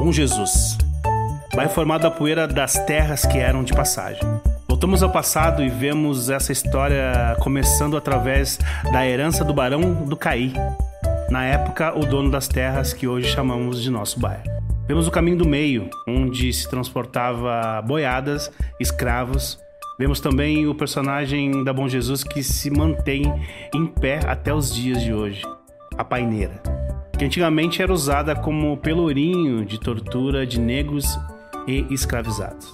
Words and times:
Bom 0.00 0.10
Jesus. 0.10 0.78
Bairro 1.54 1.70
formado 1.74 2.04
da 2.04 2.10
poeira 2.10 2.48
das 2.48 2.72
terras 2.86 3.26
que 3.26 3.36
eram 3.36 3.62
de 3.62 3.74
passagem. 3.74 4.22
Voltamos 4.66 5.02
ao 5.02 5.10
passado 5.10 5.62
e 5.62 5.68
vemos 5.68 6.30
essa 6.30 6.50
história 6.50 7.36
começando 7.40 7.98
através 7.98 8.58
da 8.90 9.06
herança 9.06 9.44
do 9.44 9.52
Barão 9.52 10.06
do 10.06 10.16
Caí, 10.16 10.54
na 11.28 11.44
época 11.44 11.94
o 11.94 12.06
dono 12.06 12.30
das 12.30 12.48
terras 12.48 12.94
que 12.94 13.06
hoje 13.06 13.28
chamamos 13.28 13.82
de 13.82 13.90
nosso 13.90 14.18
bairro. 14.18 14.44
Vemos 14.88 15.06
o 15.06 15.10
caminho 15.10 15.36
do 15.36 15.46
meio, 15.46 15.90
onde 16.08 16.50
se 16.50 16.66
transportava 16.66 17.82
boiadas, 17.82 18.50
escravos. 18.80 19.58
Vemos 19.98 20.18
também 20.18 20.66
o 20.66 20.74
personagem 20.74 21.62
da 21.62 21.74
Bom 21.74 21.86
Jesus 21.86 22.24
que 22.24 22.42
se 22.42 22.70
mantém 22.70 23.30
em 23.74 23.84
pé 23.84 24.20
até 24.26 24.54
os 24.54 24.74
dias 24.74 25.02
de 25.02 25.12
hoje, 25.12 25.42
a 25.98 26.02
paineira, 26.02 26.54
que 27.20 27.24
antigamente 27.26 27.82
era 27.82 27.92
usada 27.92 28.34
como 28.34 28.78
pelourinho 28.78 29.62
de 29.62 29.78
tortura 29.78 30.46
de 30.46 30.58
negros 30.58 31.04
e 31.66 31.86
escravizados. 31.90 32.72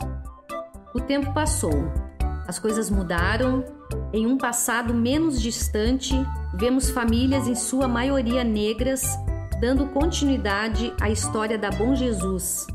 O 0.94 1.00
tempo 1.00 1.34
passou, 1.34 1.90
as 2.46 2.56
coisas 2.56 2.88
mudaram. 2.88 3.64
Em 4.12 4.24
um 4.24 4.38
passado 4.38 4.94
menos 4.94 5.42
distante, 5.42 6.14
vemos 6.54 6.90
famílias, 6.90 7.48
em 7.48 7.56
sua 7.56 7.88
maioria 7.88 8.44
negras, 8.44 9.02
dando 9.60 9.86
continuidade 9.86 10.94
à 11.00 11.10
história 11.10 11.58
da 11.58 11.70
Bom 11.70 11.96
Jesus, 11.96 12.68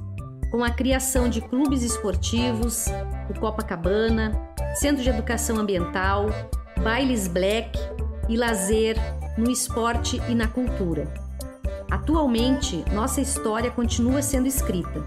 com 0.52 0.66
a 0.66 0.72
criação 0.72 1.30
de 1.30 1.40
clubes 1.40 1.84
esportivos, 1.84 2.88
o 3.30 3.40
Copacabana, 3.40 4.34
Centro 4.76 5.02
de 5.02 5.10
Educação 5.10 5.58
Ambiental, 5.58 6.28
bailes 6.84 7.30
black 7.30 7.80
e 8.28 8.36
lazer 8.36 8.98
no 9.38 9.50
esporte 9.50 10.22
e 10.28 10.36
na 10.36 10.50
cultura. 10.50 11.31
Atualmente, 11.92 12.86
nossa 12.94 13.20
história 13.20 13.70
continua 13.70 14.22
sendo 14.22 14.48
escrita. 14.48 15.04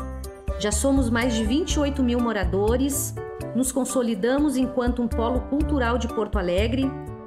Já 0.61 0.71
somos 0.71 1.09
mais 1.09 1.33
de 1.35 1.43
28 1.43 2.03
mil 2.03 2.21
moradores, 2.21 3.15
nos 3.57 3.73
consolidamos 3.73 4.55
enquanto 4.55 5.01
um 5.01 5.09
polo 5.09 5.41
cultural 5.49 5.97
de 5.97 6.07
Porto 6.09 6.39
Alegre 6.39 6.85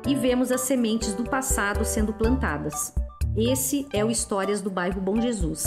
e 0.07 0.13
vemos 0.13 0.51
as 0.51 0.61
sementes 0.61 1.15
do 1.15 1.23
passado 1.23 1.83
sendo 1.83 2.13
plantadas. 2.13 2.93
Esse 3.35 3.87
é 3.91 4.05
o 4.05 4.11
Histórias 4.11 4.61
do 4.61 4.69
Bairro 4.69 5.01
Bom 5.01 5.19
Jesus. 5.19 5.65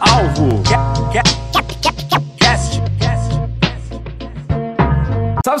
Alvo. 0.00 0.62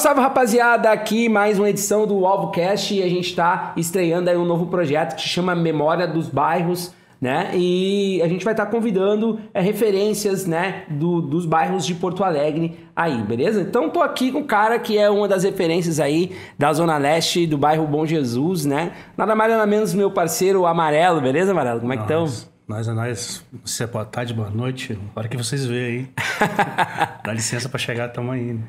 salve 0.00 0.20
rapaziada! 0.22 0.90
Aqui 0.90 1.28
mais 1.28 1.58
uma 1.58 1.68
edição 1.68 2.06
do 2.06 2.24
Alvo 2.24 2.50
Cast 2.50 2.94
e 2.94 3.02
a 3.02 3.08
gente 3.08 3.28
está 3.28 3.74
estreando 3.76 4.30
aí 4.30 4.36
um 4.36 4.46
novo 4.46 4.66
projeto 4.66 5.14
que 5.14 5.20
se 5.20 5.28
chama 5.28 5.54
Memória 5.54 6.06
dos 6.06 6.26
Bairros 6.26 6.94
né? 7.20 7.50
E 7.54 8.18
a 8.22 8.28
gente 8.28 8.42
vai 8.42 8.54
estar 8.54 8.64
tá 8.64 8.70
convidando 8.70 9.38
é, 9.52 9.60
referências, 9.60 10.46
né, 10.46 10.84
do, 10.88 11.20
dos 11.20 11.44
bairros 11.44 11.84
de 11.84 11.94
Porto 11.94 12.24
Alegre 12.24 12.78
aí, 12.96 13.22
beleza? 13.22 13.60
Então 13.60 13.90
tô 13.90 14.00
aqui 14.00 14.32
com 14.32 14.38
o 14.38 14.44
cara 14.44 14.78
que 14.78 14.96
é 14.96 15.10
uma 15.10 15.28
das 15.28 15.44
referências 15.44 16.00
aí 16.00 16.34
da 16.58 16.72
Zona 16.72 16.96
Leste, 16.96 17.46
do 17.46 17.58
bairro 17.58 17.86
Bom 17.86 18.06
Jesus, 18.06 18.64
né? 18.64 18.92
Nada 19.18 19.34
mais 19.34 19.52
nada 19.52 19.66
menos 19.66 19.92
meu 19.92 20.10
parceiro 20.10 20.64
Amarelo, 20.64 21.20
beleza, 21.20 21.50
Amarelo? 21.50 21.80
Como 21.80 21.92
é 21.92 21.98
que 21.98 22.04
estão? 22.04 22.24
Nós 22.66 22.88
a 22.88 22.94
nós, 22.94 23.44
você 23.62 23.84
é 23.84 23.86
boa 23.86 24.06
tarde, 24.06 24.32
boa 24.32 24.48
noite, 24.48 24.98
hora 25.14 25.28
que 25.28 25.36
vocês 25.36 25.66
veem 25.66 25.84
aí. 25.84 26.08
Dá 27.22 27.34
licença 27.34 27.68
para 27.68 27.78
chegar, 27.78 28.08
tamo 28.08 28.32
aí. 28.32 28.54
Né? 28.54 28.62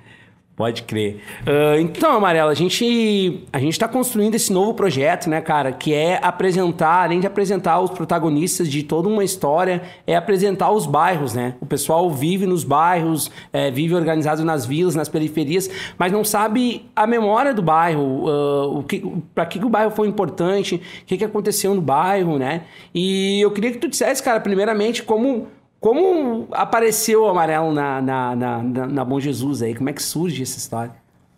Pode 0.61 0.83
crer. 0.83 1.23
Uh, 1.41 1.81
então, 1.81 2.11
Amarelo, 2.11 2.51
a 2.51 2.53
gente 2.53 3.47
a 3.51 3.57
gente 3.57 3.71
está 3.71 3.87
construindo 3.87 4.35
esse 4.35 4.53
novo 4.53 4.75
projeto, 4.75 5.27
né, 5.27 5.41
cara? 5.41 5.71
Que 5.71 5.91
é 5.91 6.19
apresentar, 6.21 7.05
além 7.05 7.19
de 7.19 7.25
apresentar 7.25 7.79
os 7.79 7.89
protagonistas 7.89 8.69
de 8.69 8.83
toda 8.83 9.09
uma 9.09 9.23
história, 9.23 9.81
é 10.05 10.15
apresentar 10.15 10.69
os 10.69 10.85
bairros, 10.85 11.33
né? 11.33 11.55
O 11.59 11.65
pessoal 11.65 12.11
vive 12.11 12.45
nos 12.45 12.63
bairros, 12.63 13.31
é, 13.51 13.71
vive 13.71 13.95
organizado 13.95 14.45
nas 14.45 14.63
vilas, 14.63 14.93
nas 14.93 15.09
periferias, 15.09 15.67
mas 15.97 16.11
não 16.11 16.23
sabe 16.23 16.85
a 16.95 17.07
memória 17.07 17.55
do 17.55 17.63
bairro, 17.63 18.29
uh, 18.29 18.77
o 18.77 18.83
que, 18.83 19.03
para 19.33 19.47
que, 19.47 19.57
que 19.57 19.65
o 19.65 19.69
bairro 19.69 19.89
foi 19.89 20.07
importante, 20.07 20.75
o 20.75 21.05
que, 21.07 21.17
que 21.17 21.25
aconteceu 21.25 21.73
no 21.73 21.81
bairro, 21.81 22.37
né? 22.37 22.65
E 22.93 23.41
eu 23.41 23.49
queria 23.49 23.71
que 23.71 23.79
tu 23.79 23.87
dissesse, 23.87 24.21
cara, 24.21 24.39
primeiramente, 24.39 25.01
como 25.01 25.47
como 25.81 26.47
apareceu 26.51 27.23
o 27.23 27.27
amarelo 27.27 27.73
na, 27.73 27.99
na, 27.99 28.35
na, 28.35 28.63
na, 28.63 29.03
Bom 29.03 29.19
Jesus 29.19 29.63
aí? 29.63 29.73
Como 29.73 29.89
é 29.89 29.93
que 29.93 30.03
surge 30.03 30.43
essa 30.43 30.59
história? 30.59 30.93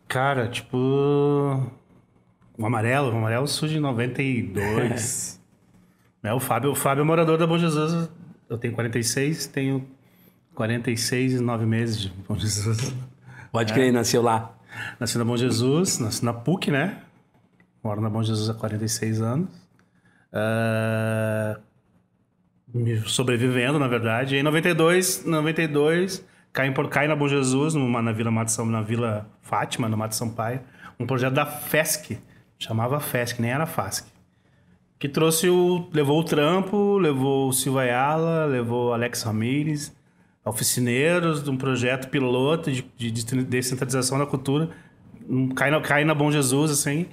Cara, 0.05 0.49
tipo. 0.49 0.77
O 2.57 2.65
amarelo, 2.65 3.13
o 3.13 3.17
amarelo 3.17 3.47
surge 3.47 3.77
em 3.77 3.79
92. 3.79 5.41
é, 6.21 6.33
o, 6.33 6.41
Fábio, 6.41 6.71
o 6.71 6.75
Fábio 6.75 7.03
é 7.03 7.05
morador 7.05 7.37
da 7.37 7.47
Bom 7.47 7.57
Jesus. 7.57 8.09
Eu 8.49 8.57
tenho 8.57 8.73
46, 8.73 9.47
tenho 9.47 9.87
46 10.53 11.35
e 11.35 11.39
9 11.39 11.65
meses 11.65 12.01
de 12.01 12.09
Bom 12.27 12.35
Jesus. 12.35 12.93
Pode 13.49 13.71
é. 13.71 13.75
crer, 13.75 13.93
nasceu 13.93 14.21
lá. 14.21 14.53
Nasci 14.99 15.17
na 15.17 15.23
Bom 15.23 15.37
Jesus, 15.37 15.99
nasci 15.99 16.25
na 16.25 16.33
PUC, 16.33 16.69
né? 16.69 17.01
Moro 17.81 18.01
na 18.01 18.09
Bom 18.09 18.21
Jesus 18.21 18.49
há 18.49 18.53
46 18.53 19.21
anos. 19.21 19.49
Uh, 20.33 21.61
sobrevivendo, 23.05 23.77
na 23.77 23.87
verdade. 23.87 24.35
E 24.35 24.39
em 24.39 24.43
92, 24.43 25.25
92 25.25 26.25
cai, 26.51 26.67
em, 26.67 26.73
cai 26.89 27.07
na 27.07 27.15
Bom 27.15 27.27
Jesus, 27.27 27.73
numa, 27.73 28.01
na 28.01 28.11
Vila 28.11 28.31
Mato 28.31 28.65
na 28.65 28.81
Vila 28.81 29.29
Fátima, 29.41 29.89
no 29.89 29.97
Mato 29.97 30.15
Sampaio, 30.15 30.61
um 30.99 31.05
projeto 31.05 31.33
da 31.33 31.45
FESC, 31.45 32.17
chamava 32.57 32.99
FESC, 32.99 33.41
nem 33.41 33.51
era 33.51 33.65
FASC. 33.65 34.05
Que 34.99 35.09
trouxe 35.09 35.49
o. 35.49 35.89
levou 35.91 36.19
o 36.19 36.23
Trampo, 36.23 36.97
levou 36.97 37.49
o 37.49 37.53
Silva 37.53 37.81
Ayala, 37.81 38.45
levou 38.45 38.93
Alex 38.93 39.23
Ramírez, 39.23 39.93
oficineiros 40.45 41.43
de 41.43 41.49
um 41.49 41.57
projeto 41.57 42.09
piloto 42.09 42.71
de, 42.71 42.85
de, 42.97 43.11
de 43.11 43.43
descentralização 43.43 44.17
da 44.17 44.25
cultura. 44.25 44.69
Cai 45.55 45.69
na, 45.71 45.81
cai 45.81 46.05
na 46.05 46.13
Bom 46.13 46.31
Jesus, 46.31 46.71
assim. 46.71 47.07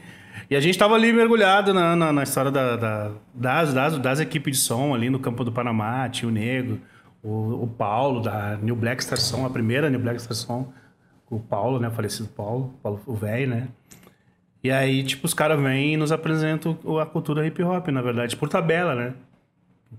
E 0.50 0.56
a 0.56 0.60
gente 0.60 0.72
estava 0.72 0.96
ali 0.96 1.12
mergulhado 1.12 1.72
na, 1.72 1.94
na, 1.94 2.12
na 2.12 2.22
história 2.24 2.50
da, 2.50 2.74
da, 2.74 3.12
das, 3.32 3.72
das, 3.72 3.98
das 3.98 4.18
equipes 4.18 4.56
de 4.56 4.62
som 4.64 4.92
ali 4.92 5.08
no 5.08 5.20
campo 5.20 5.44
do 5.44 5.52
Panamá, 5.52 6.08
Tio 6.08 6.28
Negro, 6.28 6.80
o, 7.22 7.62
o 7.62 7.68
Paulo, 7.68 8.20
da 8.20 8.56
New 8.56 8.74
Black 8.74 9.00
Star 9.04 9.18
a 9.46 9.50
primeira 9.50 9.88
New 9.88 10.00
Black 10.00 10.20
Star 10.20 10.34
Som, 10.34 10.72
o 11.30 11.38
Paulo, 11.38 11.78
né, 11.78 11.86
o 11.86 11.92
falecido 11.92 12.28
Paulo, 12.30 12.74
Paulo 12.82 13.00
o 13.06 13.14
velho, 13.14 13.48
né? 13.48 13.68
E 14.62 14.72
aí, 14.72 15.04
tipo, 15.04 15.24
os 15.24 15.32
caras 15.32 15.58
vêm 15.60 15.94
e 15.94 15.96
nos 15.96 16.10
apresentam 16.10 16.76
a 17.00 17.06
cultura 17.06 17.46
hip 17.46 17.62
hop, 17.62 17.86
na 17.86 18.02
verdade, 18.02 18.36
por 18.36 18.48
tabela, 18.48 18.96
né? 18.96 19.14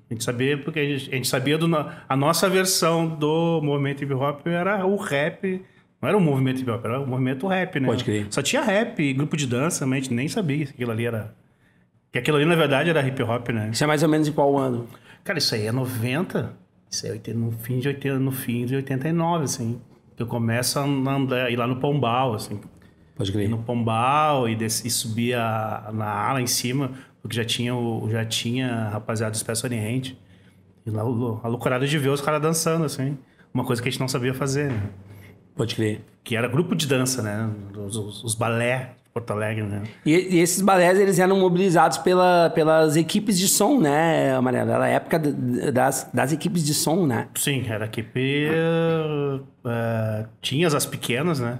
A 0.09 0.13
gente 0.13 0.23
sabia, 0.25 0.57
porque 0.57 0.79
a 0.79 0.85
gente, 0.85 1.09
a 1.11 1.15
gente 1.15 1.27
sabia 1.29 1.57
do. 1.57 1.67
A 2.09 2.15
nossa 2.15 2.49
versão 2.49 3.07
do 3.07 3.61
movimento 3.63 4.03
hip 4.03 4.13
hop 4.13 4.45
era 4.47 4.85
o 4.85 4.97
rap 4.97 5.63
não 6.01 6.09
era 6.09 6.17
um 6.17 6.21
movimento 6.21 6.61
hip 6.61 6.69
hop, 6.71 6.83
era 6.83 6.99
um 6.99 7.05
movimento 7.05 7.47
rap, 7.47 7.79
né? 7.79 7.87
Pode 7.87 8.03
crer. 8.03 8.25
Só 8.31 8.41
tinha 8.41 8.61
rap, 8.63 9.13
grupo 9.13 9.37
de 9.37 9.45
dança, 9.45 9.85
mas 9.85 9.99
a 9.99 10.01
gente 10.01 10.13
nem 10.13 10.27
sabia 10.27 10.65
que 10.65 10.71
aquilo 10.71 10.91
ali 10.91 11.05
era. 11.05 11.35
Que 12.11 12.17
aquilo 12.17 12.37
ali, 12.37 12.45
na 12.45 12.55
verdade, 12.55 12.89
era 12.89 13.05
hip 13.07 13.21
hop, 13.21 13.49
né? 13.49 13.69
Isso 13.71 13.83
é 13.83 13.87
mais 13.87 14.01
ou 14.01 14.09
menos 14.09 14.27
em 14.27 14.31
qual 14.31 14.57
ano? 14.57 14.87
Cara, 15.23 15.37
isso 15.37 15.53
aí 15.53 15.67
é 15.67 15.71
90. 15.71 16.53
Isso 16.89 17.05
aí 17.05 17.21
é 17.23 17.33
no 17.33 17.51
fim 17.51 17.79
de 17.79 17.87
80, 17.87 18.19
no 18.19 18.31
fim 18.31 18.65
de 18.65 18.75
89, 18.75 19.43
assim. 19.43 19.79
Que 20.17 20.23
eu 20.23 20.27
começo 20.27 20.79
a 20.79 20.83
andar, 20.83 21.51
ir 21.51 21.55
lá 21.55 21.67
no 21.67 21.75
Pombal, 21.75 22.33
assim. 22.33 22.59
Pode 23.15 23.31
crer. 23.31 23.45
Ir 23.45 23.49
no 23.49 23.59
Pombal 23.59 24.49
e, 24.49 24.55
e 24.55 24.69
subir 24.89 25.35
a, 25.35 25.91
na 25.93 26.09
ala 26.09 26.41
em 26.41 26.47
cima, 26.47 26.91
porque 27.21 27.35
já 27.35 27.45
tinha, 27.45 27.75
o, 27.75 28.09
já 28.09 28.25
tinha 28.25 28.89
rapaziada 28.89 29.31
do 29.31 29.35
Expresso 29.35 29.67
Oriente. 29.67 30.19
E 30.83 30.89
lá 30.89 31.03
a 31.03 31.47
loucurada 31.47 31.85
de 31.85 31.97
ver 31.99 32.09
os 32.09 32.21
caras 32.21 32.41
dançando, 32.41 32.85
assim. 32.85 33.17
Uma 33.53 33.63
coisa 33.63 33.79
que 33.81 33.87
a 33.87 33.91
gente 33.91 34.01
não 34.01 34.07
sabia 34.07 34.33
fazer, 34.33 34.71
né? 34.71 34.89
Pode 35.55 35.75
crer. 35.75 36.01
Que 36.23 36.35
era 36.35 36.47
grupo 36.47 36.75
de 36.75 36.87
dança, 36.87 37.21
né? 37.21 37.49
Os, 37.75 37.95
os, 37.95 38.23
os 38.23 38.35
balé 38.35 38.95
de 39.03 39.09
Porto 39.11 39.31
Alegre, 39.31 39.63
né? 39.63 39.83
E, 40.05 40.11
e, 40.11 40.39
esses 40.39 40.61
balés, 40.61 40.99
eles 40.99 41.19
eram 41.19 41.39
mobilizados 41.39 41.97
pela, 41.97 42.49
pelas 42.51 42.95
equipes 42.95 43.37
de 43.37 43.47
som, 43.47 43.79
né, 43.79 44.33
Amarelo? 44.35 44.71
Era 44.71 44.85
a 44.85 44.87
época 44.87 45.19
das, 45.19 46.09
das 46.13 46.31
equipes 46.31 46.63
de 46.63 46.73
som, 46.73 47.05
né? 47.05 47.27
Sim, 47.35 47.65
era 47.67 47.85
a 47.85 47.87
equipe... 47.87 48.47
Uh, 49.65 50.27
tinha 50.41 50.67
as 50.67 50.85
pequenas, 50.85 51.39
né? 51.39 51.59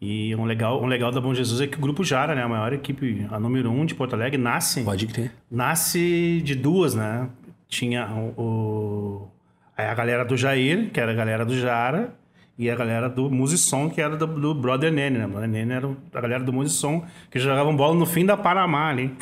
E 0.00 0.36
um 0.36 0.44
legal, 0.44 0.82
um 0.82 0.86
legal 0.86 1.10
da 1.10 1.20
Bom 1.20 1.32
Jesus 1.32 1.62
é 1.62 1.66
que 1.66 1.78
o 1.78 1.80
Grupo 1.80 2.04
Jara, 2.04 2.34
né? 2.34 2.42
A 2.42 2.48
maior 2.48 2.72
equipe, 2.74 3.26
a 3.30 3.40
número 3.40 3.70
um 3.70 3.86
de 3.86 3.94
Porto 3.94 4.14
Alegre, 4.14 4.36
nasce... 4.36 4.84
Pode 4.84 5.06
crer. 5.06 5.32
Nasce 5.50 6.42
de 6.44 6.54
duas, 6.54 6.94
né? 6.94 7.28
Tinha 7.68 8.06
o... 8.12 8.40
o 8.40 9.28
a 9.76 9.94
galera 9.94 10.24
do 10.24 10.36
Jair, 10.36 10.90
que 10.92 11.00
era 11.00 11.10
a 11.10 11.14
galera 11.14 11.44
do 11.44 11.58
Jara 11.58 12.14
e 12.56 12.70
a 12.70 12.76
galera 12.76 13.08
do 13.08 13.30
Musisson, 13.30 13.90
que 13.90 14.00
era 14.00 14.16
do, 14.16 14.26
do 14.26 14.54
Brother 14.54 14.92
Nene, 14.92 15.18
né? 15.18 15.26
Brother 15.26 15.48
Nene 15.48 15.72
era 15.72 15.90
a 16.14 16.20
galera 16.20 16.44
do 16.44 16.52
Musisson, 16.52 17.04
que 17.30 17.38
jogavam 17.38 17.74
bola 17.74 17.94
no 17.94 18.06
fim 18.06 18.24
da 18.24 18.36
Panamá 18.36 18.88
ali. 18.88 19.14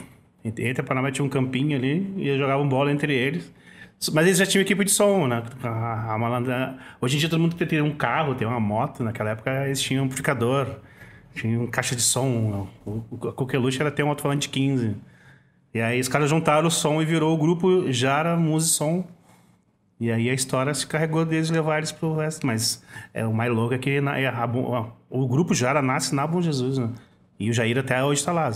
Entre 0.44 0.80
a 0.80 0.84
Panamá 0.84 1.10
tinha 1.10 1.24
um 1.24 1.28
campinho 1.28 1.76
ali 1.76 2.12
e 2.16 2.36
jogavam 2.36 2.68
bola 2.68 2.92
entre 2.92 3.14
eles. 3.14 3.52
Mas 4.12 4.26
eles 4.26 4.38
já 4.38 4.44
tinham 4.44 4.62
equipe 4.62 4.84
de 4.84 4.90
som, 4.90 5.28
né? 5.28 5.42
A, 5.62 6.14
a 6.14 6.18
malandra... 6.18 6.76
Hoje 7.00 7.16
em 7.16 7.20
dia 7.20 7.28
todo 7.28 7.40
mundo 7.40 7.54
tem 7.54 7.80
um 7.80 7.94
carro, 7.94 8.34
tem 8.34 8.46
uma 8.46 8.58
moto. 8.58 9.04
Naquela 9.04 9.30
época 9.30 9.66
eles 9.66 9.80
tinham 9.80 10.02
um 10.02 10.06
amplificador, 10.06 10.66
tinha 11.34 11.58
um 11.60 11.68
caixa 11.68 11.94
de 11.94 12.02
som. 12.02 12.68
O, 12.84 13.28
a 13.28 13.32
Coqueluche 13.32 13.80
era 13.80 13.90
ter 13.90 14.02
um 14.02 14.08
alto-falante 14.08 14.48
15. 14.48 14.96
E 15.72 15.80
aí 15.80 16.00
os 16.00 16.08
caras 16.08 16.28
juntaram 16.28 16.66
o 16.66 16.70
som 16.70 17.00
e 17.00 17.04
virou 17.04 17.32
o 17.32 17.38
grupo 17.38 17.90
Jara 17.92 18.36
Musisom. 18.36 19.06
E 20.02 20.10
aí 20.10 20.28
a 20.28 20.34
história 20.34 20.74
se 20.74 20.84
carregou 20.84 21.24
deles 21.24 21.48
levar 21.48 21.78
eles 21.78 21.92
pro 21.92 22.16
resto. 22.16 22.44
Mas 22.44 22.82
é, 23.14 23.24
o 23.24 23.32
mais 23.32 23.52
louco 23.52 23.72
é 23.72 23.78
que 23.78 24.00
na, 24.00 24.18
é 24.18 24.26
a, 24.26 24.50
o 25.08 25.28
grupo 25.28 25.54
Jara 25.54 25.80
nasce 25.80 26.12
na 26.12 26.26
Bom 26.26 26.42
Jesus, 26.42 26.76
né? 26.76 26.88
E 27.38 27.48
o 27.48 27.52
Jair 27.52 27.78
até 27.78 28.02
hoje 28.02 28.18
está 28.18 28.32
lá. 28.32 28.50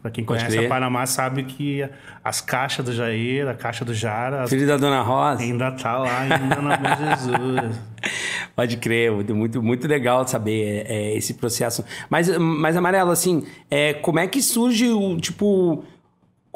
Pra 0.00 0.12
quem 0.12 0.24
Pode 0.24 0.38
conhece 0.38 0.56
crer. 0.56 0.66
a 0.66 0.68
Panamá 0.68 1.04
sabe 1.04 1.42
que 1.42 1.84
as 2.22 2.40
caixas 2.40 2.84
do 2.84 2.92
Jair, 2.92 3.48
a 3.48 3.54
caixa 3.54 3.84
do 3.84 3.92
Jara, 3.92 4.46
Filho 4.46 4.64
da 4.64 4.76
Dona 4.76 5.02
Rosa. 5.02 5.42
ainda 5.42 5.72
tá 5.72 5.98
lá, 5.98 6.20
ainda 6.20 6.62
na 6.62 6.76
Bom 6.76 6.88
Jesus. 7.04 7.80
Pode 8.54 8.76
crer, 8.76 9.10
muito, 9.34 9.60
muito, 9.60 9.88
legal 9.88 10.24
saber 10.28 10.86
é, 10.86 10.94
é, 10.94 11.16
esse 11.16 11.34
processo. 11.34 11.84
Mas, 12.08 12.38
mas 12.38 12.76
Amarelo, 12.76 13.10
assim, 13.10 13.44
é, 13.68 13.92
como 13.92 14.20
é 14.20 14.28
que 14.28 14.40
surge 14.40 14.88
o, 14.88 15.16
tipo... 15.16 15.84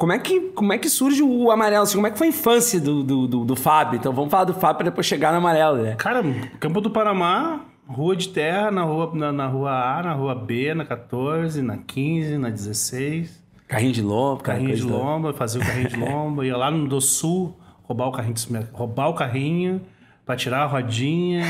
Como 0.01 0.11
é 0.13 0.17
que, 0.17 0.39
como 0.55 0.73
é 0.73 0.79
que 0.79 0.89
surge 0.89 1.21
o 1.21 1.51
Amarelo? 1.51 1.83
Assim, 1.83 1.93
como 1.93 2.07
é 2.07 2.09
que 2.09 2.17
foi 2.17 2.25
a 2.25 2.29
infância 2.31 2.81
do, 2.81 3.03
do, 3.03 3.27
do, 3.27 3.45
do 3.45 3.55
Fábio? 3.55 3.99
Então 3.99 4.11
vamos 4.11 4.31
falar 4.31 4.45
do 4.45 4.53
Fábio 4.55 4.77
para 4.77 4.85
depois 4.85 5.05
chegar 5.05 5.31
no 5.31 5.37
Amarelo, 5.37 5.77
né? 5.83 5.93
Cara, 5.93 6.23
Campo 6.59 6.81
do 6.81 6.89
Panamá, 6.89 7.65
rua 7.87 8.15
de 8.15 8.29
terra, 8.29 8.71
na 8.71 8.81
rua, 8.81 9.11
na, 9.13 9.31
na 9.31 9.45
rua 9.45 9.69
A, 9.99 10.01
na 10.01 10.13
rua 10.13 10.33
B, 10.33 10.73
na 10.73 10.85
14, 10.85 11.61
na 11.61 11.77
15, 11.77 12.35
na 12.39 12.49
16. 12.49 13.43
Carrinho 13.67 13.91
de 13.93 14.01
lombo, 14.01 14.41
cara, 14.41 14.57
Carrinho 14.57 14.75
de 14.75 14.81
lomba, 14.81 15.33
fazia 15.33 15.61
o 15.61 15.63
carrinho 15.63 15.89
de 15.89 15.95
lomba, 15.97 16.43
ia 16.47 16.57
lá 16.57 16.71
no 16.71 16.87
do 16.87 16.99
sul, 16.99 17.55
roubar 17.83 18.07
o 18.07 18.11
carrinho, 18.11 18.33
roubar 18.73 19.07
o 19.07 19.13
carrinho 19.13 19.81
pra 20.25 20.35
tirar 20.35 20.63
a 20.63 20.65
rodinha, 20.65 21.43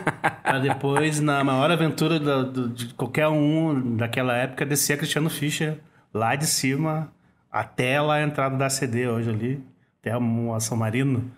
pra 0.42 0.58
depois, 0.58 1.20
na 1.20 1.44
maior 1.44 1.70
aventura 1.70 2.18
da- 2.18 2.42
do- 2.42 2.70
de 2.70 2.94
qualquer 2.94 3.28
um 3.28 3.96
daquela 3.96 4.34
época, 4.34 4.64
descer 4.64 4.94
a 4.94 4.96
Cristiano 4.96 5.28
Fischer 5.28 5.78
lá 6.14 6.34
de 6.34 6.46
cima 6.46 7.12
até 7.50 8.00
lá 8.00 8.16
a 8.16 8.22
entrada 8.22 8.56
da 8.56 8.70
CD 8.70 9.08
hoje 9.08 9.30
ali, 9.30 9.64
até 10.00 10.12
a 10.12 10.60
São 10.60 10.76
Marino. 10.76 11.30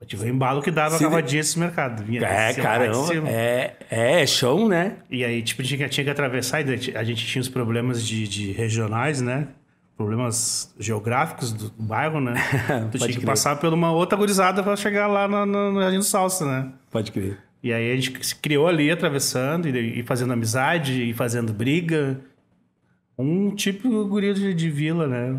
Eu 0.00 0.06
tive 0.06 0.24
o 0.24 0.28
embalo 0.28 0.60
que 0.60 0.70
dava 0.72 0.98
Sim. 0.98 1.04
a 1.04 1.08
rodinha 1.08 1.40
desse 1.40 1.56
mercado. 1.56 2.02
Vinha 2.02 2.24
É, 2.24 2.52
caramba. 2.54 3.28
É, 3.28 3.76
é, 3.88 4.26
show, 4.26 4.68
né? 4.68 4.96
E 5.08 5.24
aí, 5.24 5.40
tipo, 5.42 5.62
tinha, 5.62 5.88
tinha 5.88 6.02
que 6.02 6.10
atravessar, 6.10 6.60
e 6.66 6.96
a 6.96 7.04
gente 7.04 7.24
tinha 7.24 7.40
os 7.40 7.48
problemas 7.48 8.04
de, 8.04 8.26
de 8.26 8.50
regionais, 8.50 9.20
né? 9.20 9.46
Problemas 9.96 10.74
geográficos 10.76 11.52
do 11.52 11.72
bairro, 11.78 12.20
né? 12.20 12.34
Tu 12.90 12.98
tinha 12.98 13.10
que 13.10 13.16
crer. 13.18 13.26
passar 13.26 13.54
por 13.56 13.72
uma 13.72 13.92
outra 13.92 14.18
gurizada 14.18 14.60
pra 14.60 14.74
chegar 14.74 15.06
lá 15.06 15.28
no, 15.28 15.46
no, 15.46 15.72
no 15.72 15.80
Jardim 15.80 15.98
do 15.98 16.04
Salsa, 16.04 16.44
né? 16.44 16.72
Pode 16.90 17.12
crer. 17.12 17.38
E 17.62 17.72
aí 17.72 17.92
a 17.92 17.94
gente 17.94 18.26
se 18.26 18.34
criou 18.34 18.66
ali, 18.66 18.90
atravessando, 18.90 19.68
e, 19.68 20.00
e 20.00 20.02
fazendo 20.02 20.32
amizade, 20.32 21.10
e 21.10 21.14
fazendo 21.14 21.52
briga. 21.52 22.18
Um 23.22 23.50
típico 23.54 24.04
guri 24.06 24.34
de, 24.34 24.52
de 24.54 24.70
vila, 24.70 25.06
né? 25.06 25.38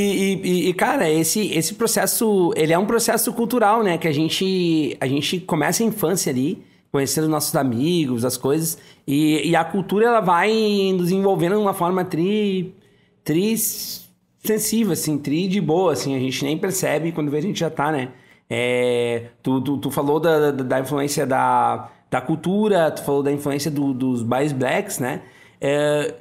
E, 0.00 0.04
e- 0.42 0.68
e, 0.70 0.74
cara, 0.74 1.08
esse, 1.08 1.52
esse 1.52 1.74
processo, 1.74 2.52
ele 2.56 2.72
é 2.72 2.78
um 2.78 2.86
processo 2.86 3.32
cultural, 3.32 3.82
né? 3.82 3.96
Que 3.96 4.08
a 4.08 4.12
gente, 4.12 4.96
a 5.00 5.06
gente 5.06 5.38
começa 5.40 5.82
a 5.82 5.86
infância 5.86 6.30
ali, 6.32 6.62
conhecendo 6.90 7.28
nossos 7.28 7.54
amigos, 7.54 8.24
as 8.24 8.36
coisas, 8.36 8.76
e, 9.06 9.48
e 9.50 9.54
a 9.56 9.64
cultura, 9.64 10.06
ela 10.06 10.20
vai 10.20 10.52
nos 10.96 11.10
envolvendo 11.12 11.54
de 11.56 11.60
uma 11.60 11.74
forma 11.74 12.04
tri, 12.04 12.74
tri 13.22 13.54
sensível, 13.56 14.92
assim, 14.92 15.16
tri 15.18 15.46
de 15.48 15.60
boa, 15.60 15.92
assim, 15.92 16.14
a 16.14 16.18
gente 16.18 16.44
nem 16.44 16.58
percebe 16.58 17.12
quando 17.12 17.30
vê 17.30 17.38
a 17.38 17.42
gente 17.42 17.58
já 17.60 17.70
tá, 17.70 17.90
né? 17.92 18.10
É, 18.50 19.26
tu, 19.42 19.60
tu, 19.60 19.78
tu 19.78 19.90
falou 19.90 20.20
da, 20.20 20.50
da, 20.50 20.62
da 20.62 20.80
influência 20.80 21.24
da, 21.26 21.90
da 22.10 22.20
cultura, 22.20 22.90
tu 22.90 23.02
falou 23.02 23.22
da 23.22 23.32
influência 23.32 23.70
do- 23.70 23.94
dos 23.94 24.22
bais 24.22 24.52
blacks, 24.52 24.98
né? 24.98 25.22
É, 25.60 26.14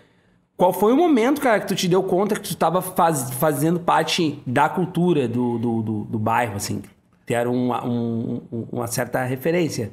qual 0.56 0.72
foi 0.74 0.94
o 0.94 0.98
momento, 0.98 1.42
cara, 1.42 1.60
que 1.60 1.68
tu 1.68 1.76
te 1.76 1.88
deu 1.88 2.04
conta 2.04 2.36
que 2.36 2.42
tu 2.48 2.56
tava 2.56 2.82
faz- 2.82 3.32
fazendo 3.34 3.80
parte 3.80 4.40
da 4.46 4.70
cultura 4.70 5.28
do, 5.28 5.58
do, 5.58 5.82
do, 5.82 6.04
do 6.06 6.20
bairro, 6.20 6.56
assim? 6.56 6.82
Que 7.26 7.34
era 7.34 7.50
uma, 7.50 7.86
um- 7.86 8.42
um- 8.52 8.68
uma 8.72 8.88
certa 8.88 9.24
referência. 9.24 9.92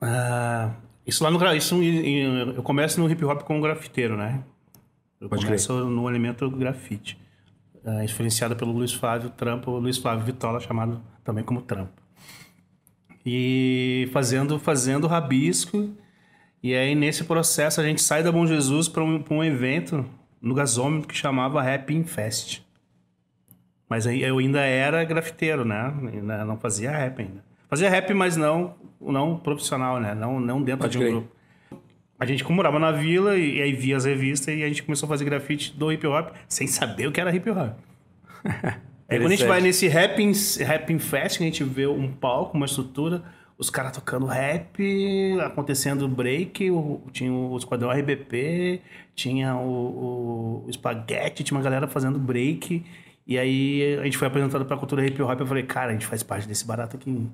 Ah, 0.00 0.70
isso 1.06 1.22
lá 1.22 1.30
no 1.30 1.38
isso 1.54 1.76
eu 2.56 2.62
começo 2.62 3.00
no 3.00 3.10
hip 3.10 3.24
hop 3.24 3.42
como 3.42 3.60
grafiteiro, 3.60 4.16
né? 4.16 4.42
Eu 5.20 5.28
Pode 5.28 5.44
começo 5.44 5.72
no 5.84 6.08
elemento 6.08 6.48
grafite, 6.50 7.18
ah, 7.84 8.02
influenciado 8.02 8.56
pelo 8.56 8.72
Luiz 8.72 8.92
Flávio 8.94 9.28
Trampo, 9.30 9.70
Luiz 9.72 9.98
Flávio 9.98 10.24
Vitola, 10.24 10.58
chamado 10.60 11.00
também 11.22 11.44
como 11.44 11.60
Trampo. 11.60 11.92
E 13.24 14.08
fazendo 14.12 14.58
fazendo 14.58 15.06
rabisco. 15.06 15.90
E 16.62 16.74
aí 16.74 16.94
nesse 16.94 17.24
processo 17.24 17.80
a 17.80 17.84
gente 17.84 18.02
sai 18.02 18.22
da 18.22 18.30
Bom 18.30 18.46
Jesus 18.46 18.88
para 18.88 19.02
um, 19.02 19.22
pra 19.22 19.34
um 19.34 19.42
evento 19.42 20.04
no 20.40 20.54
gasômetro 20.54 21.08
que 21.08 21.16
chamava 21.16 21.62
Rapping 21.62 22.04
Fest. 22.04 22.62
Mas 23.88 24.06
aí 24.06 24.22
eu 24.22 24.38
ainda 24.38 24.60
era 24.60 25.02
grafiteiro, 25.04 25.64
né? 25.64 25.92
Ainda 26.12 26.44
não 26.44 26.56
fazia 26.56 26.90
rap 26.90 27.20
ainda. 27.20 27.44
Fazia 27.68 27.90
rap, 27.90 28.12
mas 28.14 28.36
não, 28.36 28.74
não 29.00 29.36
profissional, 29.36 30.00
né? 30.00 30.14
Não, 30.14 30.40
não 30.40 30.62
dentro 30.62 30.82
Pode 30.82 30.92
de 30.92 30.98
um 30.98 31.00
crer. 31.00 31.12
grupo. 31.12 31.36
A 32.18 32.26
gente 32.26 32.48
morava 32.52 32.78
na 32.78 32.92
vila 32.92 33.36
e, 33.36 33.56
e 33.58 33.62
aí 33.62 33.72
via 33.72 33.96
as 33.96 34.04
revistas 34.04 34.54
e 34.54 34.62
a 34.62 34.68
gente 34.68 34.82
começou 34.82 35.06
a 35.06 35.08
fazer 35.08 35.24
grafite 35.24 35.74
do 35.76 35.90
hip 35.90 36.06
hop 36.06 36.32
sem 36.46 36.66
saber 36.66 37.06
o 37.06 37.12
que 37.12 37.20
era 37.20 37.34
hip 37.34 37.48
hop. 37.50 37.76
Aí 39.10 39.18
quando 39.18 39.32
a 39.32 39.34
gente 39.34 39.44
vai 39.44 39.60
nesse 39.60 39.88
rapping, 39.88 40.32
fest, 41.00 41.40
a 41.40 41.42
gente 41.42 41.64
vê 41.64 41.84
um 41.84 42.12
palco, 42.12 42.56
uma 42.56 42.66
estrutura, 42.66 43.24
os 43.60 43.68
caras 43.70 43.92
tocando 43.92 44.24
rap, 44.26 44.82
acontecendo 45.44 46.08
break, 46.08 46.70
o- 46.70 47.02
tinha 47.12 47.30
o 47.32 47.56
Esquadrão 47.56 47.90
RBP, 47.90 48.80
tinha 49.14 49.54
o, 49.54 50.64
o, 50.64 50.64
o 50.66 50.72
Spaghetti, 50.72 51.44
tinha 51.44 51.56
uma 51.56 51.62
galera 51.62 51.86
fazendo 51.86 52.18
break. 52.18 52.82
E 53.26 53.38
aí 53.38 53.98
a 54.00 54.04
gente 54.04 54.16
foi 54.18 54.26
apresentado 54.26 54.64
pra 54.64 54.76
cultura 54.76 55.06
hip 55.06 55.20
hop. 55.22 55.38
Eu 55.38 55.46
falei, 55.46 55.62
cara, 55.62 55.90
a 55.90 55.92
gente 55.92 56.06
faz 56.06 56.22
parte 56.22 56.48
desse 56.48 56.66
barato 56.66 56.96
aqui. 56.96 57.28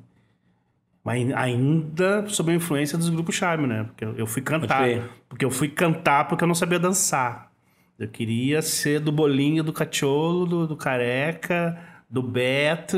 Mas 1.04 1.32
ainda 1.32 2.26
sob 2.28 2.50
a 2.50 2.54
influência 2.54 2.98
dos 2.98 3.08
grupos 3.08 3.36
Charme, 3.36 3.66
né? 3.68 3.84
Porque 3.84 4.04
eu 4.04 4.26
fui 4.26 4.42
cantar. 4.42 4.82
Porque 5.28 5.44
eu 5.44 5.50
fui 5.50 5.68
cantar 5.68 6.26
porque 6.28 6.42
eu 6.42 6.48
não 6.48 6.54
sabia 6.54 6.78
dançar. 6.80 7.50
Eu 7.98 8.08
queria 8.08 8.60
ser 8.60 9.00
do 9.00 9.12
bolinho 9.12 9.62
do 9.62 9.72
cacholo, 9.72 10.44
do, 10.44 10.66
do 10.66 10.76
careca, 10.76 11.78
do 12.20 12.22
Beto, 12.22 12.96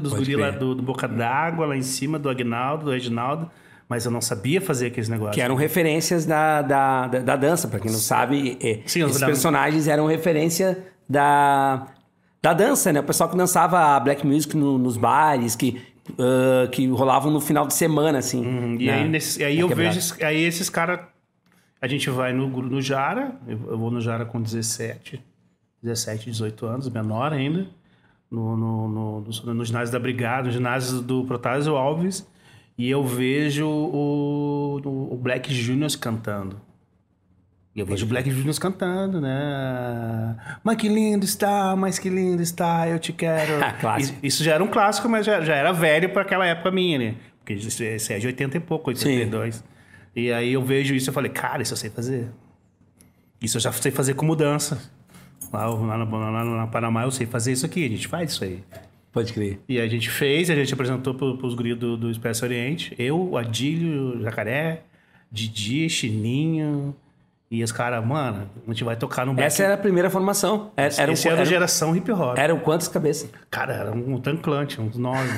dos 0.00 0.12
Pode 0.12 0.24
guri 0.24 0.36
lá 0.36 0.48
crer. 0.48 0.58
do, 0.58 0.74
do 0.74 0.82
Boca 0.82 1.06
d'Água, 1.06 1.66
lá 1.66 1.76
em 1.76 1.82
cima, 1.82 2.18
do 2.18 2.28
Agnaldo, 2.28 2.86
do 2.86 2.90
Reginaldo. 2.90 3.48
Mas 3.88 4.04
eu 4.04 4.10
não 4.10 4.20
sabia 4.20 4.60
fazer 4.60 4.88
aqueles 4.88 5.08
negócios. 5.08 5.34
Que 5.36 5.40
eram 5.40 5.54
referências 5.54 6.26
da, 6.26 6.60
da, 6.62 7.06
da, 7.06 7.18
da 7.20 7.36
dança, 7.36 7.68
pra 7.68 7.78
quem 7.78 7.90
não 7.90 7.98
sabe. 7.98 8.58
é, 8.60 8.80
Sim, 8.86 9.04
os 9.04 9.12
esses 9.12 9.22
personagens 9.24 9.86
eram 9.86 10.06
referência 10.06 10.84
da, 11.08 11.86
da 12.42 12.52
dança, 12.52 12.92
né? 12.92 12.98
O 12.98 13.04
pessoal 13.04 13.30
que 13.30 13.36
dançava 13.36 13.98
black 14.00 14.26
music 14.26 14.56
no- 14.56 14.76
nos 14.76 14.96
bares, 14.96 15.54
que, 15.54 15.80
ah, 16.18 16.66
que 16.72 16.84
rolavam 16.88 17.30
no 17.30 17.40
final 17.40 17.64
de 17.64 17.74
semana, 17.74 18.18
assim. 18.18 18.44
Uhum. 18.44 18.76
E 18.80 18.90
aí, 18.90 19.08
nesse- 19.08 19.44
aí 19.44 19.60
eu 19.60 19.68
quebrada. 19.68 19.94
vejo. 19.94 20.14
Aí 20.20 20.42
esses 20.42 20.68
caras. 20.68 20.98
A 21.80 21.86
gente 21.86 22.10
vai 22.10 22.32
no, 22.32 22.48
no 22.48 22.82
Jara. 22.82 23.36
Eu, 23.46 23.60
eu 23.70 23.78
vou 23.78 23.90
no 23.92 24.00
Jara 24.00 24.24
com 24.24 24.42
17, 24.42 25.22
17, 25.80 26.28
18 26.30 26.66
anos, 26.66 26.88
menor 26.88 27.32
ainda. 27.32 27.68
No, 28.30 28.56
no, 28.56 28.88
no, 28.88 29.20
no, 29.20 29.54
no 29.54 29.64
ginásio 29.64 29.92
da 29.92 29.98
Brigada, 29.98 30.46
no 30.46 30.52
ginásio 30.52 31.00
do 31.00 31.24
Protásio 31.24 31.76
Alves. 31.76 32.26
E 32.78 32.90
eu 32.90 33.02
vejo 33.02 33.66
o, 33.66 34.80
o, 35.12 35.16
Black 35.16 35.52
Juniors 35.52 35.96
cantando. 35.96 36.60
E 37.74 37.80
eu 37.80 37.86
vejo 37.86 38.04
o 38.04 38.08
Black 38.08 38.30
Juniors 38.30 38.58
cantando, 38.58 39.20
né? 39.20 40.36
Mas 40.62 40.76
que 40.76 40.88
lindo 40.88 41.24
está, 41.24 41.74
mas 41.76 41.98
que 41.98 42.10
lindo 42.10 42.42
está, 42.42 42.88
eu 42.88 42.98
te 42.98 43.12
quero. 43.12 43.54
Clássico. 43.80 44.18
Isso 44.22 44.44
já 44.44 44.54
era 44.54 44.64
um 44.64 44.68
clássico, 44.68 45.08
mas 45.08 45.24
já, 45.24 45.40
já 45.40 45.54
era 45.54 45.72
velho 45.72 46.10
para 46.10 46.22
aquela 46.22 46.46
época 46.46 46.70
minha, 46.70 46.98
né? 46.98 47.14
Porque 47.38 47.54
isso 47.54 47.82
é 47.82 48.18
de 48.18 48.26
80 48.26 48.56
e 48.56 48.60
pouco, 48.60 48.90
82. 48.90 49.62
E 50.14 50.32
aí 50.32 50.52
eu 50.52 50.62
vejo 50.62 50.94
isso 50.94 51.10
e 51.10 51.12
falei, 51.12 51.30
cara, 51.30 51.62
isso 51.62 51.74
eu 51.74 51.76
sei 51.76 51.90
fazer. 51.90 52.28
Isso 53.40 53.56
eu 53.58 53.60
já 53.60 53.70
sei 53.72 53.92
fazer 53.92 54.14
com 54.14 54.24
mudança. 54.26 54.90
Lá, 55.52 55.66
lá, 55.66 55.98
na, 55.98 56.04
lá 56.04 56.44
na 56.44 56.66
Panamá 56.66 57.04
eu 57.04 57.10
sei 57.10 57.26
fazer 57.26 57.52
isso 57.52 57.64
aqui, 57.64 57.84
a 57.84 57.88
gente 57.88 58.08
faz 58.08 58.32
isso 58.32 58.44
aí. 58.44 58.62
Pode 59.12 59.32
crer. 59.32 59.60
E 59.66 59.80
a 59.80 59.88
gente 59.88 60.10
fez, 60.10 60.50
a 60.50 60.54
gente 60.54 60.74
apresentou 60.74 61.14
pro, 61.14 61.38
pros 61.38 61.54
guris 61.54 61.76
do, 61.78 61.96
do 61.96 62.10
Expresso 62.10 62.44
Oriente. 62.44 62.94
Eu, 62.98 63.30
o 63.30 63.38
Adílio, 63.38 64.18
o 64.18 64.22
Jacaré, 64.22 64.82
Didi, 65.30 65.88
Chininho. 65.88 66.94
E 67.50 67.62
os 67.62 67.70
caras, 67.70 68.04
mano, 68.04 68.50
a 68.66 68.70
gente 68.70 68.82
vai 68.82 68.96
tocar 68.96 69.24
no 69.24 69.32
Black. 69.32 69.46
Essa 69.46 69.62
era 69.62 69.74
a 69.74 69.78
primeira 69.78 70.10
formação. 70.10 70.72
Era, 70.76 70.92
era, 70.98 71.12
Esse 71.12 71.28
um, 71.28 71.30
era 71.30 71.40
era, 71.40 71.48
geração 71.48 71.96
hip 71.96 72.10
hop. 72.10 72.36
eram 72.36 72.58
quantas 72.58 72.88
cabeças? 72.88 73.30
Cara, 73.50 73.72
era 73.72 73.92
um 73.92 74.18
tanclante, 74.20 74.80
uns 74.80 74.98
nove. 74.98 75.30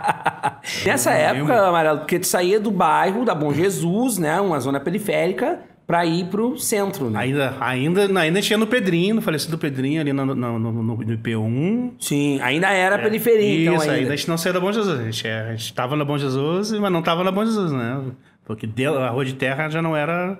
Nessa 0.86 1.10
época. 1.12 1.66
Amarelo, 1.66 1.98
porque 1.98 2.18
tu 2.18 2.26
saía 2.26 2.60
do 2.60 2.70
bairro, 2.70 3.24
da 3.24 3.34
Bom 3.34 3.52
Jesus, 3.52 4.18
né? 4.18 4.40
Uma 4.40 4.60
zona 4.60 4.78
periférica, 4.78 5.60
pra 5.86 6.04
ir 6.04 6.26
pro 6.26 6.58
centro, 6.58 7.08
né? 7.08 7.20
ainda, 7.20 7.56
ainda, 7.60 8.20
ainda 8.20 8.42
tinha 8.42 8.58
no 8.58 8.66
Pedrinho, 8.66 9.14
no 9.14 9.22
falecido 9.22 9.56
Pedrinho, 9.56 10.00
ali 10.00 10.12
no, 10.12 10.26
no, 10.26 10.34
no, 10.34 10.58
no, 10.58 10.82
no 10.82 10.96
IP1. 10.96 11.92
Sim, 12.00 12.40
ainda 12.42 12.70
era 12.70 12.98
periferia, 12.98 13.48
Isso, 13.48 13.70
então 13.70 13.80
ainda 13.80 13.92
ainda. 13.94 14.12
a 14.12 14.16
gente 14.16 14.28
não 14.28 14.36
saía 14.36 14.52
da 14.54 14.60
Bom 14.60 14.72
Jesus. 14.72 14.98
A 14.98 15.04
gente, 15.04 15.26
é, 15.26 15.40
a 15.40 15.50
gente 15.54 15.72
tava 15.72 15.94
na 15.94 16.04
Bom 16.04 16.18
Jesus, 16.18 16.72
mas 16.72 16.92
não 16.92 17.02
tava 17.02 17.22
na 17.22 17.30
Bom 17.30 17.44
Jesus, 17.44 17.70
né? 17.70 18.02
Porque 18.44 18.68
a 18.84 19.08
Rua 19.10 19.24
de 19.24 19.34
Terra 19.34 19.68
já 19.68 19.80
não 19.80 19.96
era. 19.96 20.38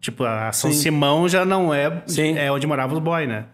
Tipo, 0.00 0.24
a 0.24 0.52
São 0.52 0.70
Sim. 0.70 0.78
Simão 0.78 1.28
já 1.28 1.44
não 1.44 1.72
é, 1.74 2.02
Sim. 2.06 2.36
é 2.36 2.50
onde 2.52 2.66
moravam 2.66 2.96
os 2.96 3.02
boys, 3.02 3.28
né? 3.28 3.46